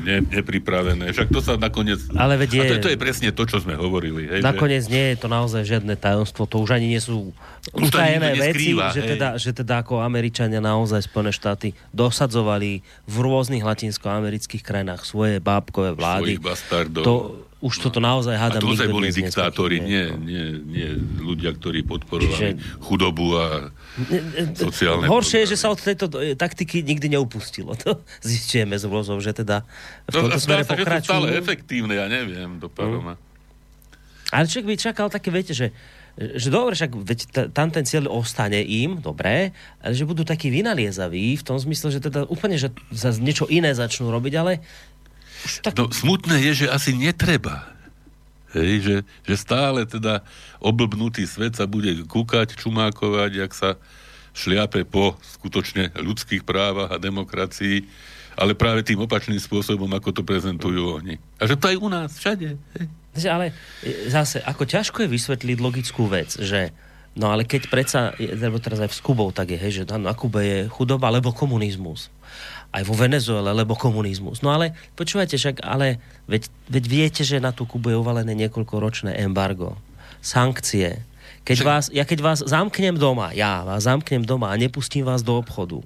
ne, 0.06 0.22
nepripravené. 0.22 1.10
Však 1.12 1.28
to 1.28 1.40
sa 1.42 1.58
nakoniec... 1.58 1.98
Ale 2.14 2.38
vedie... 2.38 2.62
A 2.62 2.78
to, 2.78 2.88
to 2.88 2.92
je 2.94 2.98
presne 3.00 3.34
to, 3.34 3.42
čo 3.44 3.60
sme 3.60 3.74
hovorili. 3.74 4.30
Hej, 4.30 4.40
nakoniec 4.40 4.86
že... 4.86 4.92
nie 4.92 5.04
je 5.14 5.16
to 5.18 5.28
naozaj 5.28 5.62
žiadne 5.66 5.94
tajomstvo. 5.98 6.46
To 6.46 6.56
už 6.62 6.78
ani 6.78 6.94
nie 6.94 7.02
sú 7.02 7.34
utajené 7.74 8.34
veci, 8.38 8.72
že 8.72 9.02
teda, 9.04 9.28
že 9.36 9.50
teda 9.52 9.84
ako 9.84 10.00
Američania 10.00 10.62
naozaj 10.62 11.04
Spojené 11.08 11.32
štáty 11.32 11.76
dosadzovali 11.92 12.80
v 13.04 13.16
rôznych 13.18 13.64
latinskoamerických 13.64 14.62
krajinách 14.64 15.04
svoje 15.04 15.42
bábkové 15.42 15.92
vlády. 15.92 16.36
Svojich 16.36 16.44
bastardov. 16.44 17.04
To, 17.04 17.14
už 17.58 17.82
toto 17.82 17.98
naozaj 17.98 18.38
hádam. 18.38 18.62
A 18.62 18.78
to 18.78 18.86
boli 18.86 19.10
diktátori, 19.10 19.82
nie, 19.82 20.14
nie, 20.14 20.44
nie 20.62 20.88
ľudia, 21.18 21.58
ktorí 21.58 21.82
podporovali 21.82 22.54
Čiže... 22.54 22.78
chudobu 22.78 23.34
a 23.34 23.74
sociálne... 24.54 25.10
Horšie 25.10 25.42
je, 25.42 25.54
že 25.54 25.56
sa 25.58 25.74
od 25.74 25.82
tejto 25.82 26.06
e, 26.22 26.38
taktiky 26.38 26.86
nikdy 26.86 27.18
neupustilo. 27.18 27.74
To 27.82 27.98
zistíme 28.22 28.78
z 28.78 28.86
vozov, 28.86 29.18
že 29.22 29.34
teda 29.34 29.66
v 30.06 30.12
tomto 30.12 30.38
smere 30.38 30.62
pokračujú. 30.66 31.08
stále 31.08 31.28
efektívne, 31.34 31.98
ja 31.98 32.06
neviem, 32.06 32.62
do 32.62 32.70
paroma. 32.70 33.18
Mm. 33.18 33.26
Ale 34.28 34.44
človek 34.44 34.66
by 34.68 34.76
čakal 34.76 35.06
také, 35.08 35.32
viete, 35.32 35.56
že 35.56 35.72
že 36.18 36.50
dobre, 36.50 36.74
však 36.74 36.92
veď 36.98 37.18
t- 37.30 37.48
tam 37.54 37.70
ten 37.70 37.86
cieľ 37.86 38.10
ostane 38.10 38.58
im, 38.58 38.98
dobré, 38.98 39.54
ale 39.78 39.94
že 39.94 40.02
budú 40.02 40.26
takí 40.26 40.50
vynaliezaví 40.50 41.38
v 41.38 41.46
tom 41.46 41.54
zmysle, 41.54 41.94
že 41.94 42.02
teda 42.02 42.26
úplne, 42.26 42.58
že 42.58 42.74
za 42.90 43.14
niečo 43.14 43.46
iné 43.46 43.70
začnú 43.70 44.10
robiť, 44.10 44.34
ale 44.34 44.52
tak... 45.62 45.78
No 45.78 45.86
smutné 45.94 46.42
je, 46.50 46.66
že 46.66 46.66
asi 46.66 46.90
netreba. 46.98 47.70
Hej, 48.50 48.72
že, 48.80 48.96
že 49.28 49.34
stále 49.38 49.84
teda 49.84 50.24
oblbnutý 50.58 51.28
svet 51.28 51.54
sa 51.54 51.68
bude 51.68 51.92
kúkať, 52.08 52.56
čumákovať, 52.56 53.30
jak 53.38 53.52
sa 53.54 53.70
šliape 54.34 54.88
po 54.88 55.14
skutočne 55.22 55.94
ľudských 55.94 56.42
právach 56.42 56.96
a 56.96 57.02
demokracii, 57.02 57.86
ale 58.38 58.58
práve 58.58 58.86
tým 58.86 59.02
opačným 59.04 59.38
spôsobom, 59.38 59.90
ako 59.94 60.10
to 60.14 60.22
prezentujú 60.22 60.98
oni. 60.98 61.18
A 61.38 61.46
že 61.46 61.58
to 61.58 61.70
aj 61.70 61.76
u 61.78 61.88
nás, 61.90 62.10
všade. 62.18 62.56
Hej. 62.56 62.86
Ale 63.26 63.50
e, 63.82 64.06
zase, 64.06 64.38
ako 64.38 64.62
ťažko 64.62 65.02
je 65.02 65.08
vysvetliť 65.10 65.58
logickú 65.58 66.06
vec, 66.06 66.38
že 66.38 66.70
no 67.18 67.34
ale 67.34 67.42
keď 67.42 67.66
predsa, 67.66 68.14
lebo 68.20 68.62
teraz 68.62 68.78
aj 68.78 68.94
v 68.94 69.02
Kubou 69.02 69.34
tak 69.34 69.50
je, 69.50 69.58
hej, 69.58 69.72
že 69.82 69.84
na 69.98 70.14
Kube 70.14 70.44
je 70.44 70.58
chudoba 70.70 71.10
alebo 71.10 71.34
komunizmus 71.34 72.14
aj 72.68 72.84
vo 72.84 72.94
Venezuele, 72.94 73.48
lebo 73.56 73.72
komunizmus. 73.72 74.44
No 74.44 74.52
ale 74.52 74.76
počúvajte, 74.92 75.40
však, 75.40 75.64
ale 75.64 75.96
veď, 76.28 76.52
veď 76.68 76.84
viete, 76.84 77.22
že 77.24 77.40
na 77.40 77.48
tú 77.48 77.64
Kubu 77.64 77.88
je 77.88 77.96
uvalené 77.96 78.36
niekoľkoročné 78.36 79.16
embargo, 79.24 79.80
sankcie. 80.20 81.00
Keď 81.48 81.58
vás, 81.64 81.84
ja 81.88 82.04
keď 82.04 82.20
vás 82.20 82.38
zamknem 82.44 83.00
doma, 83.00 83.32
ja 83.32 83.64
vás 83.64 83.88
zamknem 83.88 84.20
doma 84.20 84.52
a 84.52 84.60
nepustím 84.60 85.08
vás 85.08 85.24
do 85.24 85.40
obchodu, 85.40 85.80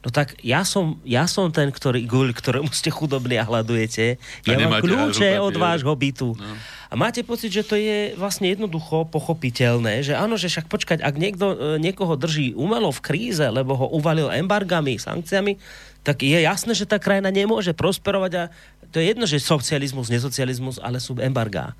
no 0.00 0.08
tak 0.08 0.36
ja 0.40 0.64
som, 0.64 0.96
ja 1.04 1.28
som 1.28 1.52
ten, 1.52 1.68
ktorý, 1.68 2.04
guľ, 2.08 2.32
ktorému 2.32 2.70
ste 2.72 2.88
chudobní 2.88 3.36
a 3.36 3.44
hľadujete. 3.44 4.16
Ja 4.48 4.56
mám 4.56 4.80
kľúče 4.80 5.36
od 5.40 5.54
vášho 5.56 5.92
bytu. 5.92 6.36
No. 6.36 6.54
A 6.90 6.98
máte 6.98 7.22
pocit, 7.22 7.54
že 7.54 7.62
to 7.62 7.78
je 7.78 8.18
vlastne 8.18 8.50
jednoducho 8.50 9.06
pochopiteľné, 9.14 10.02
že 10.02 10.18
áno, 10.18 10.34
že 10.34 10.50
však 10.50 10.66
počkať, 10.66 10.98
ak 11.06 11.14
niekto, 11.14 11.46
e, 11.54 11.56
niekoho 11.78 12.18
drží 12.18 12.50
umelo 12.58 12.90
v 12.90 12.98
kríze, 12.98 13.46
lebo 13.46 13.78
ho 13.78 13.86
uvalil 13.94 14.26
embargami, 14.26 14.98
sankciami, 14.98 15.54
tak 16.02 16.26
je 16.26 16.34
jasné, 16.42 16.74
že 16.74 16.90
tá 16.90 16.98
krajina 16.98 17.30
nemôže 17.30 17.70
prosperovať 17.76 18.32
a 18.34 18.44
to 18.90 18.98
je 18.98 19.14
jedno, 19.14 19.22
že 19.22 19.38
socializmus, 19.38 20.10
nesocializmus, 20.10 20.82
ale 20.82 20.98
sú 20.98 21.14
embargá. 21.22 21.78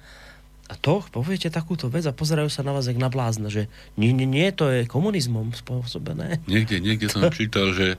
A 0.71 0.79
to, 0.79 1.03
poviete 1.11 1.51
takúto 1.51 1.91
vec 1.91 2.07
a 2.07 2.15
pozerajú 2.15 2.47
sa 2.47 2.63
na 2.63 2.71
vás 2.71 2.87
jak 2.87 2.95
na 2.95 3.11
blázna, 3.11 3.51
že 3.51 3.67
nie, 3.99 4.15
nie, 4.15 4.23
nie, 4.23 4.55
to 4.55 4.71
je 4.71 4.87
komunizmom 4.87 5.51
spôsobené. 5.51 6.39
Niekde, 6.47 6.79
niekde 6.79 7.11
som 7.11 7.27
čítal, 7.35 7.75
že 7.75 7.99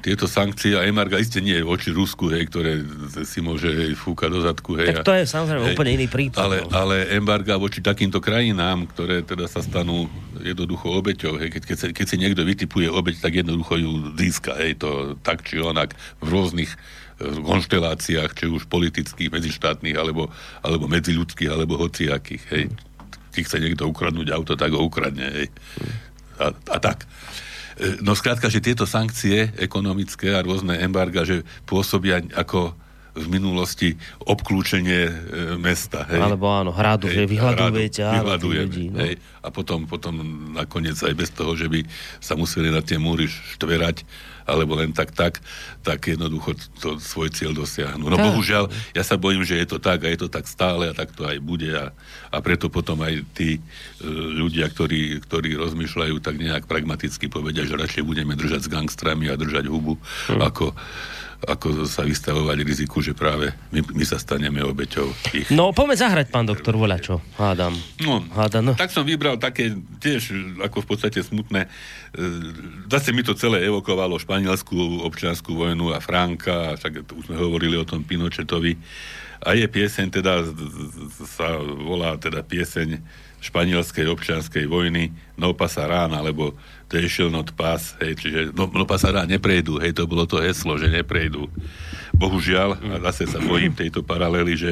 tieto 0.00 0.24
sankcie 0.24 0.74
a 0.74 0.88
embarga 0.88 1.20
isté 1.20 1.44
nie 1.44 1.54
je 1.60 1.64
voči 1.64 1.92
Rusku, 1.92 2.32
hej, 2.32 2.48
ktoré 2.48 2.80
si 3.28 3.44
môže 3.44 3.68
hej, 3.68 3.92
fúkať 3.92 4.30
do 4.32 4.40
zadku. 4.40 4.80
Hej, 4.80 4.96
tak 4.96 5.06
to 5.06 5.12
je 5.12 5.24
samozrejme 5.28 5.64
hej, 5.70 5.74
úplne 5.76 5.92
iný 6.00 6.06
prípad. 6.08 6.40
Ale, 6.40 6.56
no. 6.64 6.72
ale 6.72 6.96
embarga 7.14 7.60
voči 7.60 7.84
takýmto 7.84 8.18
krajinám, 8.18 8.88
ktoré 8.88 9.20
teda 9.22 9.44
sa 9.46 9.60
stanú 9.60 10.08
jednoducho 10.40 10.88
obeťou. 10.88 11.36
Hej, 11.36 11.52
keď, 11.52 11.62
keď, 11.68 11.76
sa, 11.76 11.86
keď 11.92 12.06
si 12.08 12.16
niekto 12.16 12.42
vytipuje 12.42 12.88
obeť, 12.88 13.20
tak 13.20 13.44
jednoducho 13.44 13.76
ju 13.76 13.90
získa. 14.16 14.56
Hej, 14.56 14.80
to 14.80 15.20
tak 15.20 15.44
či 15.44 15.60
onak 15.60 15.92
v 16.24 16.26
rôznych 16.32 16.72
konšteláciách, 17.20 18.32
či 18.32 18.46
už 18.48 18.64
politických, 18.66 19.28
medzištátnych, 19.28 19.96
alebo, 19.96 20.32
alebo 20.64 20.88
medziľudských, 20.88 21.50
alebo 21.52 21.76
hociakých. 21.76 22.44
Hej. 22.56 22.64
Keď 23.36 23.42
chce 23.44 23.58
niekto 23.60 23.84
ukradnúť 23.86 24.32
auto, 24.32 24.56
tak 24.56 24.72
ho 24.72 24.80
ukradne. 24.80 25.28
Hej. 25.28 25.48
A, 26.40 26.50
a 26.56 26.78
tak. 26.80 27.04
E, 27.76 28.00
no 28.00 28.16
skrátka, 28.16 28.48
že 28.48 28.64
tieto 28.64 28.88
sankcie 28.88 29.52
ekonomické 29.60 30.32
a 30.32 30.44
rôzne 30.44 30.80
embarga, 30.80 31.28
že 31.28 31.44
pôsobia 31.68 32.24
ako 32.32 32.72
v 33.20 33.28
minulosti 33.28 33.88
obklúčenie 34.24 35.02
e, 35.06 35.12
mesta. 35.60 36.08
Hej. 36.08 36.20
Alebo 36.20 36.48
áno, 36.48 36.72
hradu, 36.72 37.06
hej, 37.06 37.22
že 37.22 37.22
vyhľadujete. 37.28 38.00
Vyhľadujeme, 38.02 38.64
ľudí, 38.66 38.86
no. 38.90 38.98
hej. 39.04 39.14
A 39.40 39.48
potom, 39.48 39.84
potom 39.84 40.20
nakoniec 40.56 40.96
aj 41.00 41.14
bez 41.16 41.30
toho, 41.32 41.52
že 41.56 41.68
by 41.68 41.84
sa 42.20 42.36
museli 42.36 42.72
na 42.72 42.80
tie 42.80 42.96
múry 42.96 43.28
štverať, 43.28 44.04
alebo 44.50 44.74
len 44.74 44.90
tak 44.90 45.14
tak, 45.14 45.38
tak 45.86 46.02
jednoducho 46.10 46.58
to 46.82 46.98
svoj 46.98 47.30
cieľ 47.30 47.54
dosiahnu. 47.54 48.10
No 48.10 48.18
tak. 48.18 48.26
bohužiaľ, 48.26 48.66
ja 48.92 49.06
sa 49.06 49.14
bojím, 49.14 49.46
že 49.46 49.62
je 49.62 49.66
to 49.70 49.78
tak 49.78 50.02
a 50.02 50.10
je 50.10 50.26
to 50.26 50.28
tak 50.28 50.50
stále 50.50 50.90
a 50.90 50.92
tak 50.96 51.14
to 51.14 51.22
aj 51.22 51.38
bude 51.38 51.70
a, 51.70 51.94
a 52.34 52.36
preto 52.42 52.66
potom 52.66 52.98
aj 53.00 53.22
tí 53.32 53.56
e, 53.56 53.60
ľudia, 54.10 54.66
ktorí, 54.66 55.22
ktorí 55.22 55.54
rozmýšľajú 55.54 56.18
tak 56.18 56.36
nejak 56.42 56.66
pragmaticky 56.66 57.30
povedia, 57.30 57.62
že 57.62 57.78
radšej 57.78 58.02
budeme 58.02 58.34
držať 58.34 58.66
s 58.66 58.72
gangstrami 58.72 59.30
a 59.30 59.38
držať 59.38 59.70
hubu, 59.70 59.96
hmm. 60.28 60.42
ako 60.42 60.74
ako 61.48 61.88
sa 61.88 62.04
vystavovať 62.04 62.58
riziku, 62.60 63.00
že 63.00 63.16
práve 63.16 63.52
my, 63.72 63.80
my 63.96 64.04
sa 64.04 64.20
staneme 64.20 64.60
obeťou 64.60 65.08
ich. 65.32 65.48
No, 65.48 65.72
poďme 65.72 65.96
zahrať, 65.96 66.28
pán 66.28 66.44
doktor, 66.44 66.76
voľa 66.76 67.00
čo, 67.00 67.24
hádam. 67.40 67.72
No, 68.04 68.20
hádam, 68.36 68.72
no. 68.72 68.72
tak 68.76 68.92
som 68.92 69.08
vybral 69.08 69.40
také 69.40 69.72
tiež 70.00 70.32
ako 70.60 70.84
v 70.84 70.88
podstate 70.88 71.20
smutné. 71.24 71.64
E, 71.64 71.68
zase 72.92 73.16
mi 73.16 73.24
to 73.24 73.32
celé 73.32 73.64
evokovalo 73.64 74.20
španielskú 74.20 75.04
občianskú 75.08 75.56
vojnu 75.56 75.96
a 75.96 75.98
Franka, 76.04 76.76
však 76.76 77.08
už 77.08 77.24
sme 77.32 77.36
hovorili 77.40 77.80
o 77.80 77.88
tom 77.88 78.04
Pinochetovi. 78.04 78.76
A 79.40 79.56
je 79.56 79.64
pieseň, 79.64 80.06
teda 80.12 80.44
sa 81.24 81.56
volá 81.64 82.20
teda 82.20 82.44
pieseň 82.44 83.00
španielskej 83.40 84.06
občianskej 84.06 84.68
vojny 84.68 85.10
No 85.40 85.56
pasa 85.56 85.88
rána, 85.88 86.20
alebo 86.20 86.52
they 86.92 87.08
shall 87.08 87.32
not 87.32 87.56
pass, 87.56 87.96
hej, 88.04 88.12
čiže 88.20 88.40
no, 88.52 88.68
no 88.68 88.84
pasa 88.84 89.08
rána 89.08 89.40
neprejdú, 89.40 89.80
hej, 89.80 89.96
to 89.96 90.04
bolo 90.04 90.28
to 90.28 90.36
heslo, 90.36 90.76
že 90.76 90.92
neprejdú. 90.92 91.48
Bohužiaľ, 92.12 92.76
a 92.76 92.96
zase 93.08 93.24
sa 93.24 93.40
bojím 93.40 93.72
tejto 93.72 94.04
paralely, 94.04 94.52
že 94.52 94.70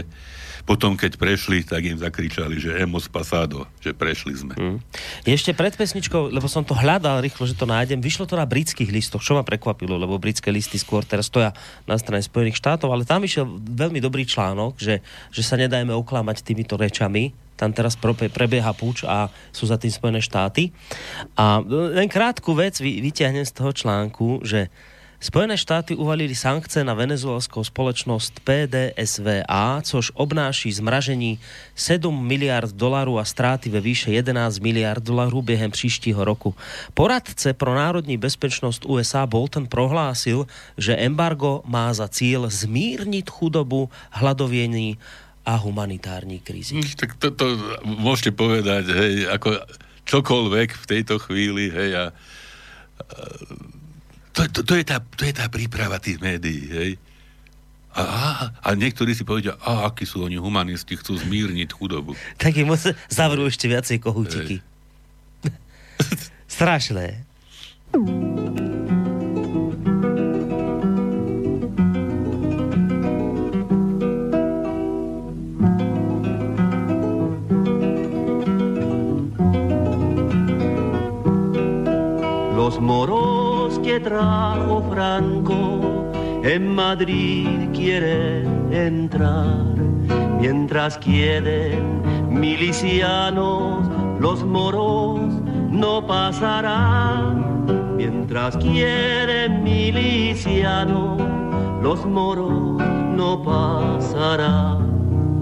potom, 0.68 1.00
keď 1.00 1.16
prešli, 1.16 1.64
tak 1.64 1.80
im 1.88 1.96
zakričali, 1.96 2.60
že 2.60 2.76
hemos 2.76 3.08
pasado, 3.08 3.64
že 3.80 3.96
prešli 3.96 4.36
sme. 4.36 4.52
Mm. 4.60 4.78
Ešte 5.24 5.56
pred 5.56 5.72
pesničkou, 5.72 6.28
lebo 6.28 6.44
som 6.44 6.60
to 6.60 6.76
hľadal 6.76 7.24
rýchlo, 7.24 7.48
že 7.48 7.56
to 7.56 7.64
nájdem, 7.64 8.04
vyšlo 8.04 8.28
to 8.28 8.36
na 8.36 8.44
britských 8.44 8.92
listoch, 8.92 9.24
čo 9.24 9.32
ma 9.32 9.40
prekvapilo, 9.40 9.96
lebo 9.96 10.20
britské 10.20 10.52
listy 10.52 10.76
skôr 10.76 11.08
teraz 11.08 11.32
stoja 11.32 11.56
na 11.88 11.96
strane 11.96 12.20
Spojených 12.20 12.60
štátov, 12.60 12.92
ale 12.92 13.08
tam 13.08 13.24
vyšiel 13.24 13.48
veľmi 13.48 14.04
dobrý 14.04 14.28
článok, 14.28 14.76
že, 14.76 15.00
že 15.32 15.40
sa 15.40 15.56
nedajme 15.56 15.96
oklamať 15.96 16.44
týmito 16.44 16.76
rečami, 16.76 17.47
tam 17.58 17.74
teraz 17.74 17.98
prebieha 17.98 18.70
púč 18.70 19.02
a 19.02 19.26
sú 19.50 19.66
za 19.66 19.74
tým 19.74 19.90
Spojené 19.90 20.22
štáty. 20.22 20.70
A 21.34 21.58
len 21.66 22.06
krátku 22.06 22.54
vec 22.54 22.78
vyťahnem 22.78 23.42
z 23.42 23.52
toho 23.52 23.74
článku, 23.74 24.46
že 24.46 24.70
Spojené 25.18 25.58
štáty 25.58 25.98
uvalili 25.98 26.30
sankce 26.30 26.86
na 26.86 26.94
venezuelskou 26.94 27.66
společnosť 27.66 28.38
PDSVA, 28.46 29.82
což 29.82 30.14
obnáší 30.14 30.70
zmražení 30.70 31.42
7 31.74 32.06
miliard 32.14 32.70
dolarů 32.70 33.18
a 33.18 33.26
ztráty 33.26 33.66
ve 33.66 33.82
výše 33.82 34.14
11 34.14 34.62
miliard 34.62 35.02
dolarů 35.02 35.42
během 35.42 35.74
příštího 35.74 36.22
roku. 36.24 36.54
Poradce 36.94 37.50
pro 37.50 37.74
národní 37.74 38.14
bezpečnost 38.16 38.86
USA 38.86 39.26
Bolton 39.26 39.66
prohlásil, 39.66 40.46
že 40.78 40.94
embargo 40.96 41.66
má 41.66 41.90
za 41.90 42.08
cíl 42.08 42.46
zmírnit 42.46 43.30
chudobu, 43.30 43.90
hladovění 44.10 44.98
a 45.48 45.56
humanitární 45.56 46.44
krízy. 46.44 46.76
Hm, 46.76 46.92
tak 46.92 47.16
to, 47.16 47.32
to 47.32 47.56
môžete 47.88 48.36
povedať, 48.36 48.92
hej, 48.92 49.24
ako 49.32 49.64
čokoľvek 50.04 50.68
v 50.76 50.84
tejto 50.84 51.16
chvíli, 51.24 51.72
hej, 51.72 51.90
a, 51.96 52.04
a 52.12 53.16
to, 54.36 54.44
to, 54.52 54.60
to, 54.60 54.74
je 54.76 54.84
tá, 54.84 55.00
to 55.00 55.24
je 55.24 55.32
tá 55.32 55.48
príprava 55.48 55.96
tých 55.96 56.20
médií, 56.20 56.68
hej. 56.68 56.90
A, 57.96 58.52
a 58.60 58.68
niektorí 58.76 59.16
si 59.16 59.24
povedia, 59.24 59.56
a 59.64 59.88
akí 59.88 60.04
sú 60.04 60.22
oni 60.22 60.36
humanisti, 60.36 60.94
chcú 60.94 61.16
zmírniť 61.16 61.72
chudobu. 61.72 62.12
Tak 62.36 62.54
im 62.60 62.70
zavrú 63.08 63.48
ešte 63.48 63.66
viacej 63.66 63.98
kohútiky. 64.04 64.60
Strašné. 66.60 67.24
Los 82.68 82.80
moros 82.80 83.78
que 83.78 83.98
trajo 83.98 84.84
Franco 84.90 85.80
en 86.42 86.74
Madrid 86.74 87.70
quieren 87.72 88.70
entrar, 88.70 89.64
mientras 90.38 90.98
quieren 90.98 92.02
milicianos, 92.28 93.88
los 94.20 94.44
moros 94.44 95.18
no 95.70 96.06
pasarán, 96.06 97.64
mientras 97.96 98.54
quieren 98.58 99.64
milicianos, 99.64 101.22
los 101.82 102.04
moros 102.04 102.82
no 103.16 103.42
pasarán, 103.44 105.40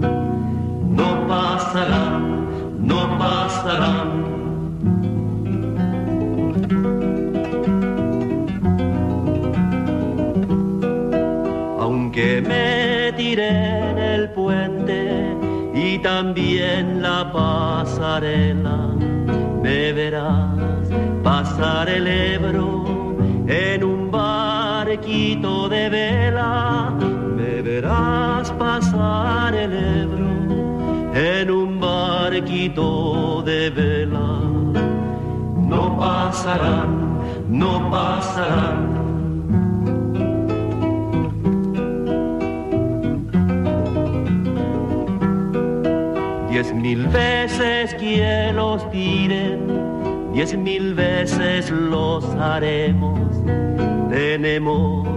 no 0.95 1.27
pasarán, 1.27 2.47
no 2.87 3.17
pasarán 3.19 4.36
que 12.17 12.41
me 12.41 13.13
tiré 13.15 13.91
en 13.91 13.99
el 13.99 14.29
puente 14.31 15.37
y 15.75 15.99
también 15.99 16.99
la 16.99 17.31
pasarela. 17.31 18.87
Me 19.61 19.93
verás 19.93 20.87
pasar 21.23 21.87
el 21.87 22.07
Ebro 22.07 22.85
en 23.47 23.83
un 23.83 24.09
barquito 24.09 25.69
de 25.69 25.89
vela. 25.89 26.91
Me 27.37 27.61
verás 27.61 28.49
pasar 28.53 29.53
el 29.53 29.73
Ebro 30.01 30.31
en 31.13 31.51
un 31.51 31.79
barquito 31.79 33.43
de 33.43 33.69
vela. 33.69 34.29
No 35.71 35.99
pasarán, 35.99 37.19
no 37.47 37.91
pasarán 37.91 38.96
Diez 46.57 46.73
mil 46.73 47.05
veces 47.09 47.93
que 47.93 48.51
los 48.51 48.89
tiren, 48.89 50.31
diez 50.33 50.57
mil 50.57 50.95
veces 50.95 51.69
los 51.69 52.25
haremos. 52.33 53.19
Tenemos 54.09 55.07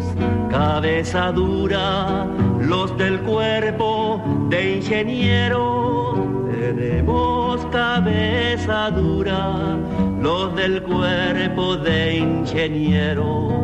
cabeza 0.51 1.33
dura, 1.33 2.27
los 2.61 2.95
del 2.99 3.21
cuerpo 3.21 4.23
de 4.51 4.77
ingeniero. 4.77 6.45
Tenemos 6.51 7.65
cabeza 7.73 8.91
dura, 8.91 9.79
los 10.21 10.55
del 10.57 10.83
cuerpo 10.83 11.75
de 11.79 12.19
ingenieros. 12.19 13.55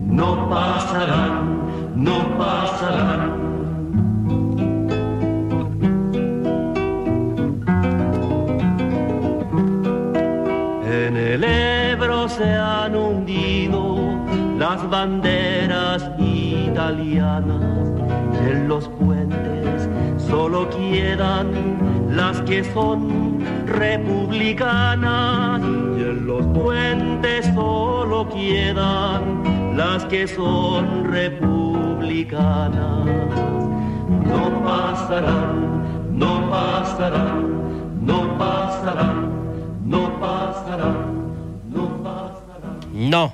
No 0.00 0.48
pasarán, 0.50 1.60
no 1.94 2.36
pasarán 2.36 3.31
las 14.72 14.88
banderas 14.88 16.10
italianas 16.18 17.88
en 18.40 18.68
los 18.68 18.88
puentes 18.88 19.86
solo 20.16 20.70
quedan 20.70 22.16
las 22.16 22.40
que 22.42 22.62
son 22.64 23.44
republicanas 23.66 25.60
y 25.60 26.04
en 26.04 26.26
los 26.26 26.46
puentes 26.58 27.44
solo 27.54 28.26
quedan 28.30 29.76
las 29.76 30.06
que 30.06 30.26
son 30.26 31.04
republicanas. 31.04 33.04
No 34.24 34.64
pasarán, 34.64 36.18
no 36.18 36.48
pasarán, 36.48 38.06
no 38.06 38.38
pasarán 38.38 39.32
No, 39.84 41.11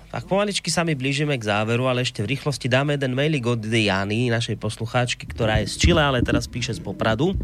tak 0.09 0.25
pomaličky 0.25 0.73
sa 0.73 0.81
my 0.81 0.97
blížime 0.97 1.37
k 1.37 1.45
záveru, 1.45 1.93
ale 1.93 2.01
ešte 2.01 2.25
v 2.25 2.33
rýchlosti 2.33 2.73
dáme 2.73 2.97
jeden 2.97 3.13
mailik 3.13 3.45
od 3.45 3.61
Diany, 3.61 4.33
našej 4.33 4.57
poslucháčky, 4.57 5.29
ktorá 5.29 5.61
je 5.61 5.69
z 5.69 5.75
Chile, 5.77 6.01
ale 6.01 6.25
teraz 6.25 6.49
píše 6.49 6.73
z 6.73 6.81
Popradu. 6.81 7.37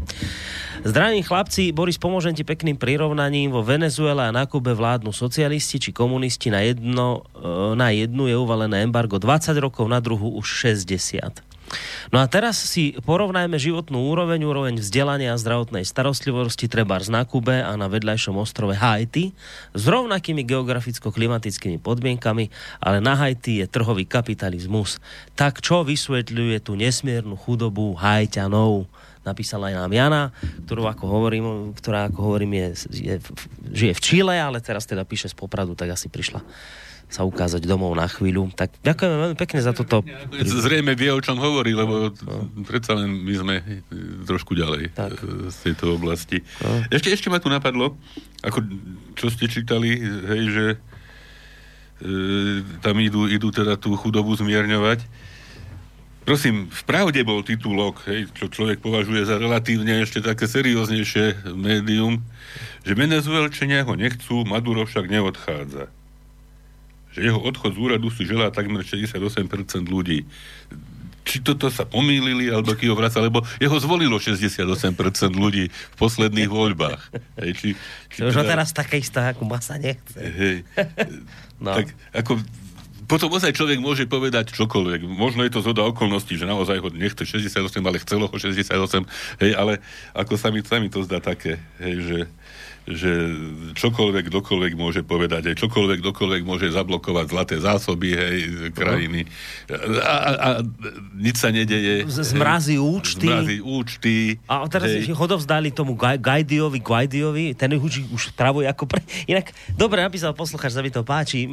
Zdravím 0.81 1.21
chlapci, 1.21 1.69
Boris, 1.69 2.01
pomôžem 2.01 2.33
ti 2.33 2.41
pekným 2.41 2.81
prirovnaním. 2.81 3.53
Vo 3.53 3.61
Venezuele 3.61 4.25
a 4.25 4.33
na 4.33 4.49
Kube 4.49 4.73
vládnu 4.73 5.13
socialisti 5.13 5.77
či 5.77 5.93
komunisti 5.93 6.49
na, 6.49 6.65
jedno, 6.65 7.29
e, 7.37 7.77
na 7.77 7.93
jednu 7.93 8.25
je 8.25 8.37
uvalené 8.37 8.81
embargo 8.81 9.21
20 9.21 9.53
rokov, 9.61 9.85
na 9.85 10.01
druhú 10.01 10.33
už 10.33 10.65
60. 10.65 11.54
No 12.13 12.21
a 12.21 12.25
teraz 12.29 12.57
si 12.61 12.95
porovnajme 13.03 13.57
životnú 13.57 14.11
úroveň, 14.11 14.45
úroveň 14.45 14.79
vzdelania 14.79 15.33
a 15.33 15.41
zdravotnej 15.41 15.83
starostlivosti 15.83 16.69
treba 16.69 16.97
na 17.09 17.27
Kube 17.27 17.59
a 17.59 17.73
na 17.75 17.91
vedľajšom 17.91 18.35
ostrove 18.39 18.77
Haiti 18.77 19.35
s 19.75 19.83
rovnakými 19.85 20.47
geograficko-klimatickými 20.47 21.81
podmienkami, 21.81 22.47
ale 22.79 22.97
na 23.03 23.19
Haiti 23.19 23.59
je 23.59 23.67
trhový 23.67 24.07
kapitalizmus. 24.07 25.03
Tak 25.35 25.59
čo 25.59 25.83
vysvetľuje 25.83 26.63
tú 26.63 26.79
nesmiernu 26.79 27.35
chudobu 27.35 27.97
Haitianov? 27.97 28.87
napísala 29.25 29.73
aj 29.73 29.75
nám 29.81 29.91
Jana, 29.97 30.23
ktorú 30.69 30.85
ako 30.85 31.05
hovorím, 31.09 31.45
ktorá 31.73 32.13
ako 32.13 32.29
hovorím 32.29 32.61
je, 32.61 32.67
je, 32.93 33.15
žije 33.73 33.93
v 33.97 34.03
Čile, 34.05 34.37
ale 34.37 34.61
teraz 34.61 34.85
teda 34.85 35.01
píše 35.01 35.33
z 35.33 35.35
Popradu, 35.35 35.73
tak 35.73 35.97
asi 35.97 36.13
prišla 36.13 36.45
sa 37.09 37.21
ukázať 37.23 37.63
domov 37.63 37.93
na 37.93 38.09
chvíľu. 38.09 38.49
Tak 38.53 38.81
ďakujeme 38.81 39.15
veľmi 39.15 39.37
pekne 39.37 39.59
za 39.61 39.71
toto. 39.71 40.01
Zrejme 40.41 40.97
vie, 40.97 41.13
o 41.13 41.21
čom 41.21 41.37
hovorí, 41.37 41.77
lebo 41.77 42.11
no. 42.11 42.49
predsa 42.65 42.97
len 42.97 43.07
my 43.23 43.33
sme 43.37 43.55
trošku 44.25 44.57
ďalej 44.57 44.91
tak. 44.91 45.21
E, 45.21 45.49
z 45.53 45.57
tejto 45.71 45.95
oblasti. 45.95 46.41
No. 46.59 46.81
Ešte, 46.89 47.13
ešte 47.13 47.27
ma 47.29 47.37
tu 47.37 47.47
napadlo, 47.47 47.95
ako 48.41 48.65
čo 49.13 49.29
ste 49.29 49.45
čítali, 49.45 50.01
hej, 50.01 50.43
že 50.49 50.65
e, 50.73 50.77
tam 52.81 52.97
idú, 52.97 53.29
idú 53.29 53.53
teda 53.53 53.77
tú 53.77 53.93
chudobu 53.95 54.33
zmierňovať. 54.35 55.05
Prosím, 56.25 56.73
v 56.73 56.83
pravde 56.89 57.21
bol 57.21 57.45
titulok, 57.45 58.01
hej, 58.09 58.33
čo 58.33 58.49
človek 58.49 58.81
považuje 58.81 59.29
za 59.29 59.37
relatívne 59.37 60.01
ešte 60.01 60.25
také 60.25 60.49
serióznejšie 60.49 61.53
médium, 61.53 62.25
že 62.81 62.97
Venezuelčania 62.97 63.85
ho 63.85 63.93
nechcú, 63.93 64.41
Maduro 64.41 64.89
však 64.89 65.05
neodchádza 65.05 65.85
že 67.15 67.23
jeho 67.23 67.39
odchod 67.39 67.71
z 67.73 67.79
úradu 67.79 68.11
si 68.11 68.27
želá 68.27 68.51
takmer 68.51 68.83
68% 68.83 69.15
ľudí. 69.87 70.27
Či 71.25 71.41
toto 71.41 71.73
sa 71.73 71.87
pomýlili, 71.89 72.53
alebo 72.53 72.77
ký 72.77 72.91
ho 72.91 72.95
vraca, 72.99 73.17
lebo 73.17 73.41
jeho 73.57 73.73
zvolilo 73.81 74.21
68% 74.21 74.61
ľudí 75.33 75.71
v 75.71 75.95
posledných 75.97 76.51
voľbách. 76.51 77.01
Hej, 77.41 77.51
či, 77.57 77.69
či 78.13 78.19
Už 78.27 78.35
teda... 78.35 78.53
teraz 78.53 78.69
také 78.75 79.01
istá, 79.01 79.33
ako 79.33 79.47
masa 79.49 79.79
nechce. 79.81 80.19
Hej. 80.21 80.67
no. 81.63 81.73
Tak 81.73 81.89
ako 82.13 82.37
potom 83.05 83.29
ozaj 83.37 83.53
človek 83.53 83.77
môže 83.77 84.09
povedať 84.09 84.49
čokoľvek. 84.53 85.05
Možno 85.05 85.45
je 85.45 85.53
to 85.53 85.61
zhoda 85.61 85.85
okolností, 85.85 86.41
že 86.41 86.49
naozaj 86.49 86.81
ho 86.81 86.89
nechce 86.89 87.21
68, 87.21 87.61
ale 87.85 88.01
chcelo 88.01 88.25
ho 88.25 88.35
68, 88.35 88.65
hej, 89.45 89.51
ale 89.53 89.77
ako 90.17 90.33
sa 90.41 90.49
mi, 90.49 90.65
sa 90.65 90.81
mi 90.81 90.89
to 90.89 91.05
zdá 91.05 91.21
také, 91.21 91.61
hej, 91.77 91.95
že 92.01 92.17
že 92.85 93.33
čokoľvek, 93.73 94.29
kdokoľvek 94.29 94.73
môže 94.77 95.01
povedať, 95.01 95.49
aj 95.49 95.55
čokoľvek, 95.57 96.05
kdokoľvek 96.05 96.41
môže 96.45 96.69
zablokovať 96.69 97.25
zlaté 97.33 97.55
zásoby, 97.57 98.13
hej, 98.13 98.37
krajiny. 98.77 99.25
A, 100.05 100.05
a, 100.05 100.31
a 100.37 100.49
nič 101.17 101.41
sa 101.41 101.49
nedeje. 101.49 102.05
Zmrazí 102.05 102.77
účty. 102.77 103.25
Zmrazí 103.25 103.57
účty. 103.57 104.37
A 104.45 104.69
teraz 104.69 104.93
hej. 104.93 105.09
hodovzdali 105.17 105.73
tomu 105.73 105.97
Gajdiovi, 105.97 106.77
Guaidiovi, 106.77 107.57
ten 107.57 107.73
už, 107.73 108.05
už 108.13 108.37
travuje 108.37 108.69
ako 108.69 108.85
pre... 108.85 109.01
Inak, 109.25 109.49
dobre 109.73 110.05
napísal 110.05 110.37
poslucháč, 110.37 110.77
sa 110.77 110.85
mi 110.85 110.93
to 110.93 111.01
páči. 111.01 111.49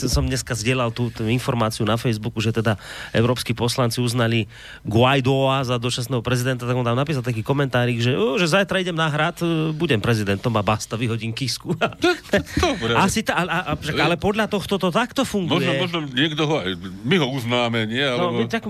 Som 0.00 0.32
dneska 0.32 0.56
zdieľal 0.56 0.96
tú, 0.96 1.12
tú 1.12 1.28
informáciu 1.28 1.84
na 1.84 2.00
Facebooku, 2.00 2.40
že 2.40 2.56
teda 2.56 2.80
európsky 3.12 3.52
poslanci 3.52 4.00
uznali 4.00 4.48
Guaidoa 4.88 5.60
za 5.68 5.76
dočasného 5.76 6.24
prezidenta, 6.24 6.64
tak 6.64 6.72
on 6.72 6.88
tam 6.88 6.96
napísal 6.96 7.20
taký 7.20 7.44
komentárik, 7.44 8.00
že, 8.00 8.16
že 8.16 8.48
zajtra 8.48 8.80
idem 8.80 8.96
na 8.96 9.12
hrad, 9.12 9.36
budem 9.76 10.00
prezidentom 10.00 10.53
a 10.56 10.62
basta, 10.62 10.94
vyhodím 10.94 11.34
kisku. 11.34 11.74
Dobre. 12.62 12.92
Asi 12.94 13.26
ta, 13.26 13.42
a, 13.42 13.44
a, 13.44 13.72
ale 13.76 14.16
podľa 14.16 14.46
tohto 14.48 14.78
to 14.78 14.88
takto 14.94 15.26
funguje. 15.26 15.66
Možno, 15.66 15.72
možno 15.82 15.98
niekto 16.14 16.42
ho, 16.46 16.56
my 17.04 17.16
ho 17.18 17.28
uznáme, 17.30 17.86
nie? 17.90 18.02
No, 18.02 18.30
alebo... 18.30 18.44
No, 18.44 18.50
tak, 18.50 18.64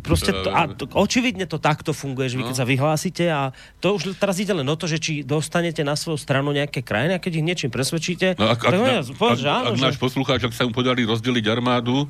proste 0.00 0.32
to, 0.32 0.48
a 0.48 0.66
to, 0.72 0.88
očividne 0.96 1.44
to 1.44 1.60
takto 1.60 1.92
funguje, 1.92 2.32
že 2.32 2.36
vy 2.40 2.48
keď 2.48 2.56
no. 2.56 2.60
sa 2.60 2.66
vyhlásite 2.66 3.24
a 3.28 3.40
to 3.78 4.00
už 4.00 4.16
teraz 4.16 4.40
ide 4.40 4.56
len 4.56 4.66
o 4.66 4.76
to, 4.76 4.88
že 4.88 4.98
či 4.98 5.12
dostanete 5.22 5.84
na 5.84 5.94
svoju 5.94 6.16
stranu 6.16 6.50
nejaké 6.50 6.80
krajiny 6.80 7.16
a 7.16 7.22
keď 7.22 7.32
ich 7.36 7.46
niečím 7.46 7.70
presvedčíte, 7.70 8.40
no, 8.40 8.48
ak, 8.48 8.58
tak 8.64 8.72
ak, 8.74 9.14
povedz, 9.14 9.42
ak, 9.44 9.52
áno, 9.52 9.68
ak, 9.72 9.76
že... 9.76 9.84
náš 9.84 9.96
poslucháč, 10.00 10.40
ak 10.48 10.54
sa 10.56 10.64
mu 10.64 10.72
podarí 10.72 11.04
rozdeliť 11.04 11.44
armádu, 11.52 12.08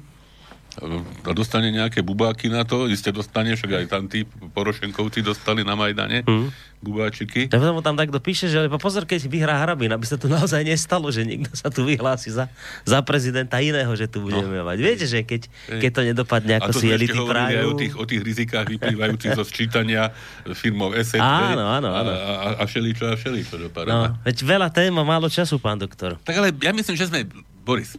a 1.24 1.30
dostane 1.36 1.68
nejaké 1.68 2.00
bubáky 2.00 2.48
na 2.48 2.64
to, 2.64 2.88
iste 2.88 3.12
dostane, 3.12 3.52
však 3.52 3.84
aj 3.84 3.86
tam 3.86 4.08
tí 4.08 4.24
Porošenkovci 4.26 5.20
dostali 5.20 5.60
na 5.60 5.76
Majdane 5.76 6.24
mm. 6.24 6.80
bubáčiky. 6.80 7.52
Ja 7.52 7.60
potom 7.60 7.84
tam 7.84 7.96
takto 8.00 8.16
píše, 8.18 8.48
že 8.48 8.64
pozor, 8.80 9.04
keď 9.04 9.28
vyhrá 9.28 9.60
Harabin, 9.60 9.92
aby 9.92 10.08
sa 10.08 10.16
to 10.16 10.26
naozaj 10.26 10.64
nestalo, 10.64 11.12
že 11.12 11.28
niekto 11.28 11.52
sa 11.52 11.68
tu 11.68 11.84
vyhlási 11.84 12.32
za, 12.32 12.48
za 12.88 12.98
prezidenta 13.04 13.60
iného, 13.60 13.92
že 13.92 14.08
tu 14.08 14.24
budeme 14.24 14.60
no. 14.60 14.64
mať. 14.64 14.78
Viete, 14.80 15.04
že 15.04 15.20
keď, 15.20 15.52
keď 15.68 15.90
to 15.92 16.00
nedopadne, 16.02 16.52
ako 16.56 16.72
si 16.72 16.88
elity. 16.88 17.16
Aj 17.20 17.68
o 17.68 17.76
tých, 17.76 17.94
o 17.94 18.04
tých 18.08 18.22
rizikách 18.24 18.66
vyplývajúcich 18.80 19.36
zo 19.36 19.44
sčítania 19.44 20.10
firmov 20.56 20.96
ESET. 20.96 21.20
Áno, 21.20 21.68
áno, 21.68 21.92
áno. 21.92 22.10
A, 22.10 22.16
a, 22.16 22.48
a 22.60 22.64
všeličo 22.64 23.04
a 23.06 23.14
všeličo 23.14 23.60
dopadá. 23.70 23.90
No, 23.92 24.00
veď 24.24 24.36
veľa 24.42 24.68
tém 24.72 24.90
a 24.90 25.04
málo 25.04 25.28
času, 25.28 25.60
pán 25.60 25.76
doktor. 25.76 26.16
Tak 26.24 26.34
ale 26.34 26.48
ja 26.56 26.72
myslím, 26.72 26.96
že 26.96 27.06
sme, 27.06 27.28
Boris, 27.62 27.94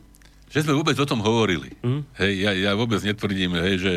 že 0.52 0.68
sme 0.68 0.76
vôbec 0.76 1.00
o 1.00 1.08
tom 1.08 1.24
hovorili. 1.24 1.72
Mm. 1.80 2.04
Hej, 2.20 2.34
ja, 2.44 2.52
ja 2.52 2.72
vôbec 2.76 3.00
netvrdím, 3.00 3.56
hej, 3.56 3.76
že, 3.80 3.94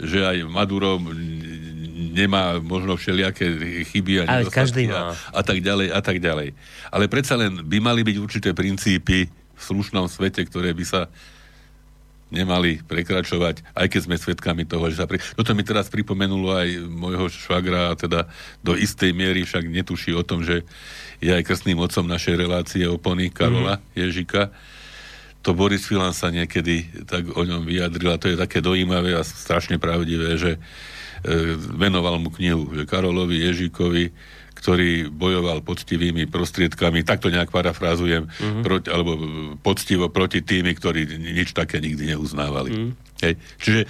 že 0.00 0.18
aj 0.24 0.48
Maduro 0.48 0.96
nemá 2.16 2.56
možno 2.58 2.96
všelijaké 2.96 3.46
chyby 3.92 4.24
a 4.24 4.48
každý 4.48 4.88
má. 4.88 5.12
A, 5.12 5.40
a 5.40 5.42
tak 5.44 5.60
ďalej, 5.60 5.92
a 5.92 6.00
tak 6.00 6.16
ďalej. 6.18 6.56
Ale 6.88 7.04
predsa 7.12 7.36
len 7.36 7.60
by 7.68 7.78
mali 7.84 8.00
byť 8.00 8.16
určité 8.16 8.50
princípy 8.56 9.28
v 9.28 9.62
slušnom 9.62 10.08
svete, 10.08 10.40
ktoré 10.48 10.72
by 10.72 10.84
sa 10.88 11.12
nemali 12.30 12.78
prekračovať, 12.86 13.74
aj 13.74 13.86
keď 13.90 14.00
sme 14.06 14.16
svedkami 14.16 14.62
toho, 14.62 14.86
že 14.88 15.02
sa... 15.02 15.04
Pre... 15.10 15.18
Toto 15.18 15.52
mi 15.52 15.66
teraz 15.66 15.90
pripomenulo 15.90 16.54
aj 16.54 16.86
môjho 16.86 17.26
švagra, 17.26 17.98
teda 17.98 18.30
do 18.62 18.78
istej 18.78 19.10
miery 19.10 19.42
však 19.42 19.66
netuší 19.66 20.14
o 20.14 20.22
tom, 20.22 20.46
že 20.46 20.62
je 21.18 21.30
aj 21.34 21.42
krstným 21.42 21.82
otcom 21.82 22.06
našej 22.06 22.38
relácie 22.38 22.86
opony 22.86 23.34
Karola 23.34 23.82
mm. 23.82 23.84
Ježika 23.98 24.54
to 25.40 25.56
Boris 25.56 25.88
Filan 25.88 26.12
sa 26.12 26.28
niekedy 26.28 27.04
tak 27.08 27.32
o 27.32 27.42
ňom 27.44 27.64
vyjadril 27.64 28.12
a 28.12 28.20
to 28.20 28.28
je 28.28 28.36
také 28.36 28.60
dojímavé 28.60 29.16
a 29.16 29.24
strašne 29.24 29.80
pravdivé, 29.80 30.36
že 30.36 30.56
e, 30.56 30.60
venoval 31.56 32.20
mu 32.20 32.28
knihu, 32.28 32.68
že 32.76 32.84
Karolovi 32.84 33.40
Ježíkovi, 33.48 34.12
ktorý 34.60 35.08
bojoval 35.08 35.64
poctivými 35.64 36.28
prostriedkami, 36.28 37.00
tak 37.00 37.24
to 37.24 37.32
nejak 37.32 37.48
parafrázujem, 37.48 38.28
mm-hmm. 38.28 38.60
proti, 38.60 38.88
alebo 38.92 39.16
poctivo 39.64 40.12
proti 40.12 40.44
tými, 40.44 40.76
ktorí 40.76 41.08
nič 41.16 41.56
také 41.56 41.80
nikdy 41.80 42.12
neuznávali. 42.12 42.70
Mm. 42.76 42.92
Hej. 43.24 43.34
Čiže 43.56 43.80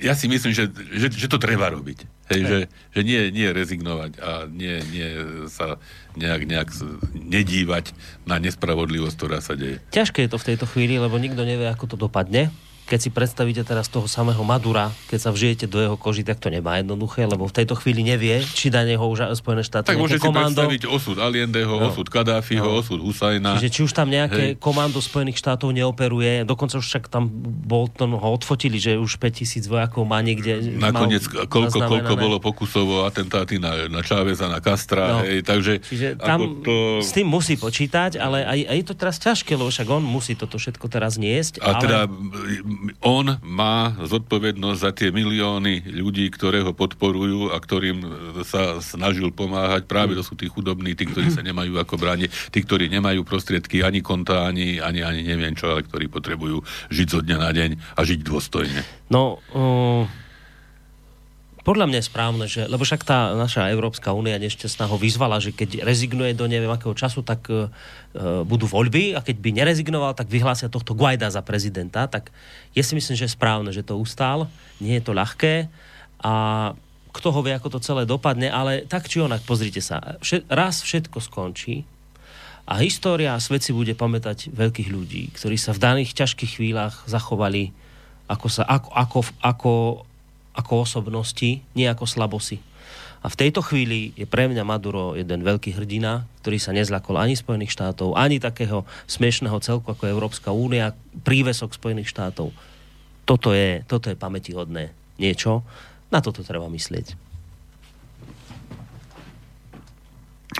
ja 0.00 0.16
si 0.16 0.32
myslím, 0.32 0.56
že, 0.56 0.72
že, 0.96 1.12
že 1.12 1.28
to 1.28 1.36
treba 1.36 1.68
robiť. 1.68 2.08
Hej, 2.30 2.42
že, 2.46 2.58
že 2.94 3.00
nie, 3.02 3.34
nie 3.34 3.50
rezignovať 3.50 4.22
a 4.22 4.46
nie, 4.46 4.78
nie 4.94 5.08
sa 5.50 5.82
nejak, 6.14 6.46
nejak 6.46 6.70
nedívať 7.10 7.90
na 8.22 8.38
nespravodlivosť, 8.38 9.16
ktorá 9.18 9.42
sa 9.42 9.58
deje. 9.58 9.82
Ťažké 9.90 10.24
je 10.24 10.30
to 10.30 10.38
v 10.38 10.48
tejto 10.54 10.66
chvíli, 10.70 10.94
lebo 11.02 11.18
nikto 11.18 11.42
nevie, 11.42 11.66
ako 11.66 11.90
to 11.90 11.96
dopadne 11.98 12.54
keď 12.90 12.98
si 12.98 13.10
predstavíte 13.14 13.62
teraz 13.62 13.86
toho 13.86 14.10
samého 14.10 14.42
Madura, 14.42 14.90
keď 15.06 15.18
sa 15.22 15.30
vžijete 15.30 15.70
do 15.70 15.78
jeho 15.78 15.94
koži, 15.94 16.26
tak 16.26 16.42
to 16.42 16.50
nemá 16.50 16.82
jednoduché, 16.82 17.22
lebo 17.22 17.46
v 17.46 17.54
tejto 17.54 17.78
chvíli 17.78 18.02
nevie, 18.02 18.42
či 18.42 18.74
na 18.74 18.82
neho 18.82 19.06
už 19.06 19.30
Spojené 19.38 19.62
štáty 19.62 19.94
Tak 19.94 20.02
môže 20.02 20.18
si 20.18 20.26
komando... 20.26 20.58
predstaviť 20.58 20.90
osud 20.90 21.22
Aliendeho, 21.22 21.70
no. 21.78 21.94
osud 21.94 22.10
Kadáfiho, 22.10 22.66
no. 22.66 22.82
osud 22.82 22.98
Husajna. 22.98 23.62
Čiže 23.62 23.70
či 23.70 23.80
už 23.86 23.94
tam 23.94 24.10
nejaké 24.10 24.58
Hej. 24.58 24.58
komando 24.58 24.98
Spojených 24.98 25.38
štátov 25.38 25.70
neoperuje, 25.70 26.42
dokonca 26.42 26.82
už 26.82 26.86
však 26.90 27.06
tam 27.06 27.30
bol, 27.62 27.86
to, 27.86 28.10
ho 28.10 28.28
odfotili, 28.34 28.82
že 28.82 28.98
už 28.98 29.22
5000 29.22 29.70
vojakov 29.70 30.02
má 30.02 30.18
niekde. 30.18 30.58
Nakoniec, 30.58 31.22
koľko, 31.46 31.86
koľko 31.86 32.14
bolo 32.18 32.42
pokusovo 32.42 33.06
atentáty 33.06 33.62
na, 33.62 33.86
na 33.86 34.02
Čáveza, 34.02 34.50
na 34.50 34.58
Kastra, 34.58 35.22
no. 35.22 35.30
hej, 35.30 35.46
takže... 35.46 35.78
Čiže 35.78 36.18
tam 36.18 36.58
to... 36.66 36.98
s 36.98 37.14
tým 37.14 37.30
musí 37.30 37.54
počítať, 37.54 38.18
ale 38.18 38.42
aj, 38.42 38.60
aj 38.66 38.76
je 38.82 38.86
to 38.90 38.94
teraz 38.98 39.16
ťažké, 39.22 39.54
lebo 39.54 39.70
však 39.70 39.86
on 39.86 40.02
musí 40.02 40.34
toto 40.34 40.58
všetko 40.58 40.90
teraz 40.90 41.14
niesť. 41.20 41.62
A 41.62 41.78
ale... 41.78 41.82
teda 41.86 41.98
on 43.04 43.36
má 43.44 43.92
zodpovednosť 44.00 44.80
za 44.80 44.90
tie 44.96 45.08
milióny 45.12 45.84
ľudí, 45.92 46.28
ktoré 46.32 46.64
ho 46.64 46.72
podporujú 46.72 47.52
a 47.52 47.60
ktorým 47.60 48.02
sa 48.42 48.80
snažil 48.80 49.28
pomáhať. 49.30 49.84
Práve 49.84 50.16
to 50.16 50.24
sú 50.24 50.34
tí 50.36 50.48
chudobní, 50.48 50.96
tí, 50.96 51.04
ktorí 51.04 51.28
sa 51.28 51.44
nemajú 51.44 51.76
ako 51.76 52.00
brániť, 52.00 52.52
tí, 52.52 52.58
ktorí 52.64 52.88
nemajú 52.88 53.22
prostriedky 53.22 53.84
ani 53.84 54.00
konta, 54.00 54.48
ani, 54.48 54.80
ani, 54.80 55.04
ani 55.04 55.20
neviem 55.24 55.52
čo, 55.52 55.72
ale 55.72 55.84
ktorí 55.84 56.08
potrebujú 56.08 56.64
žiť 56.88 57.08
zo 57.08 57.20
dňa 57.20 57.36
na 57.36 57.50
deň 57.52 57.70
a 57.96 58.00
žiť 58.00 58.20
dôstojne. 58.24 58.80
No, 59.12 59.42
uh 59.52 60.29
podľa 61.70 61.86
mňa 61.86 61.98
je 62.02 62.10
správne, 62.10 62.44
že, 62.50 62.66
lebo 62.66 62.82
však 62.82 63.06
tá 63.06 63.30
naša 63.38 63.70
Európska 63.70 64.10
únia 64.10 64.42
nešťastná 64.42 64.90
ho 64.90 64.98
vyzvala, 64.98 65.38
že 65.38 65.54
keď 65.54 65.86
rezignuje 65.86 66.34
do 66.34 66.50
neviem 66.50 66.66
akého 66.66 66.98
času, 66.98 67.22
tak 67.22 67.46
uh, 67.46 67.70
budú 68.42 68.66
voľby 68.66 69.14
a 69.14 69.22
keď 69.22 69.36
by 69.38 69.50
nerezignoval, 69.54 70.18
tak 70.18 70.26
vyhlásia 70.26 70.66
tohto 70.66 70.98
Guaida 70.98 71.30
za 71.30 71.46
prezidenta. 71.46 72.10
Tak 72.10 72.34
ja 72.74 72.82
si 72.82 72.98
myslím, 72.98 73.14
že 73.14 73.30
je 73.30 73.36
správne, 73.38 73.70
že 73.70 73.86
to 73.86 73.94
ustál. 73.94 74.50
Nie 74.82 74.98
je 74.98 75.06
to 75.06 75.14
ľahké 75.14 75.70
a 76.18 76.34
kto 77.14 77.28
ho 77.30 77.40
vie, 77.46 77.54
ako 77.54 77.78
to 77.78 77.86
celé 77.86 78.02
dopadne, 78.02 78.50
ale 78.50 78.82
tak 78.90 79.06
či 79.06 79.22
onak, 79.22 79.46
pozrite 79.46 79.78
sa, 79.78 80.18
všet, 80.18 80.50
raz 80.50 80.82
všetko 80.82 81.22
skončí 81.22 81.86
a 82.66 82.82
história 82.82 83.38
a 83.38 83.42
svet 83.42 83.62
si 83.62 83.70
bude 83.70 83.94
pamätať 83.94 84.50
veľkých 84.50 84.90
ľudí, 84.90 85.30
ktorí 85.38 85.54
sa 85.54 85.70
v 85.70 85.82
daných 85.86 86.18
ťažkých 86.18 86.58
chvíľach 86.58 87.06
zachovali 87.06 87.70
ako, 88.30 88.46
sa, 88.46 88.62
ako, 88.66 88.90
ako, 88.94 89.18
ako 89.42 89.72
ako 90.60 90.84
osobnosti, 90.84 91.64
nie 91.72 91.86
ako 91.88 92.04
slabosi. 92.04 92.60
A 93.20 93.28
v 93.28 93.36
tejto 93.36 93.60
chvíli 93.60 94.16
je 94.16 94.24
pre 94.24 94.48
mňa 94.48 94.64
Maduro 94.64 95.12
jeden 95.12 95.44
veľký 95.44 95.76
hrdina, 95.76 96.24
ktorý 96.40 96.56
sa 96.56 96.72
nezlakol 96.72 97.20
ani 97.20 97.36
Spojených 97.36 97.76
štátov, 97.76 98.16
ani 98.16 98.40
takého 98.40 98.88
smiešného 99.04 99.60
celku 99.60 99.92
ako 99.92 100.08
Európska 100.08 100.56
únia, 100.56 100.96
prívesok 101.20 101.76
Spojených 101.76 102.08
štátov. 102.08 102.48
Toto 103.28 103.52
je, 103.52 103.84
toto 103.84 104.08
je 104.08 104.16
pamätihodné 104.16 104.96
niečo. 105.20 105.60
Na 106.08 106.24
toto 106.24 106.40
treba 106.40 106.64
myslieť. 106.72 107.12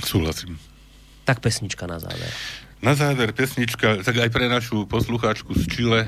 Súhlasím. 0.05 0.61
Tak 1.24 1.40
pesnička 1.40 1.88
na 1.88 1.96
záver. 1.96 2.30
Na 2.84 2.92
záver 2.92 3.32
pesnička, 3.32 4.05
tak 4.05 4.20
aj 4.20 4.30
pre 4.32 4.53
našu 4.53 4.84
poslucháčku 4.84 5.53
z 5.57 5.64
Čile, 5.68 6.01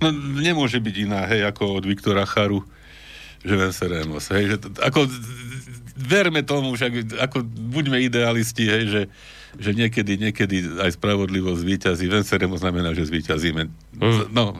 No, 0.00 0.08
nemôže 0.40 0.80
byť 0.80 0.94
iná, 1.04 1.28
hej, 1.28 1.44
ako 1.44 1.80
od 1.80 1.84
Viktora 1.84 2.24
Charu, 2.24 2.64
že 3.44 3.54
venceremos, 3.56 4.28
hej, 4.32 4.44
že 4.52 4.56
to, 4.60 4.68
ako 4.80 5.08
verme 6.00 6.40
tomu, 6.40 6.72
však 6.72 7.20
ako 7.20 7.44
buďme 7.44 8.00
idealisti, 8.00 8.64
hej, 8.64 8.84
že, 8.88 9.02
že 9.60 9.70
niekedy, 9.76 10.16
niekedy 10.16 10.80
aj 10.80 10.96
spravodlivosť 10.96 11.60
zvýťazí. 11.60 12.04
Venceremos 12.08 12.64
znamená, 12.64 12.96
že 12.96 13.04
zvýťazíme. 13.08 13.62
Mm. 14.00 14.32
No, 14.32 14.56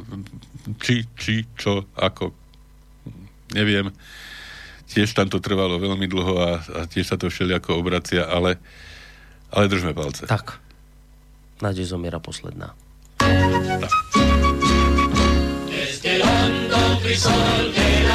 či, 0.85 1.09
či, 1.17 1.49
čo, 1.57 1.89
ako, 1.97 2.37
neviem. 3.57 3.89
Tiež 4.91 5.15
tam 5.15 5.31
to 5.31 5.39
trvalo 5.39 5.79
veľmi 5.79 6.05
dlho 6.11 6.35
a, 6.43 6.51
a 6.61 6.81
tiež 6.85 7.15
sa 7.15 7.17
to 7.17 7.31
všelijako 7.31 7.79
obracia, 7.79 8.27
ale, 8.27 8.59
ale 9.55 9.71
držme 9.71 9.95
palce. 9.95 10.27
Tak. 10.27 10.59
Nádej 11.63 11.95
zomiera 11.95 12.19
posledná. 12.19 12.75
Tak. 13.21 14.70
every 17.11 17.15
eh. 17.15 17.19
Sunday. 17.19 18.10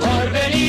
por 0.00 0.30
venir. 0.32 0.59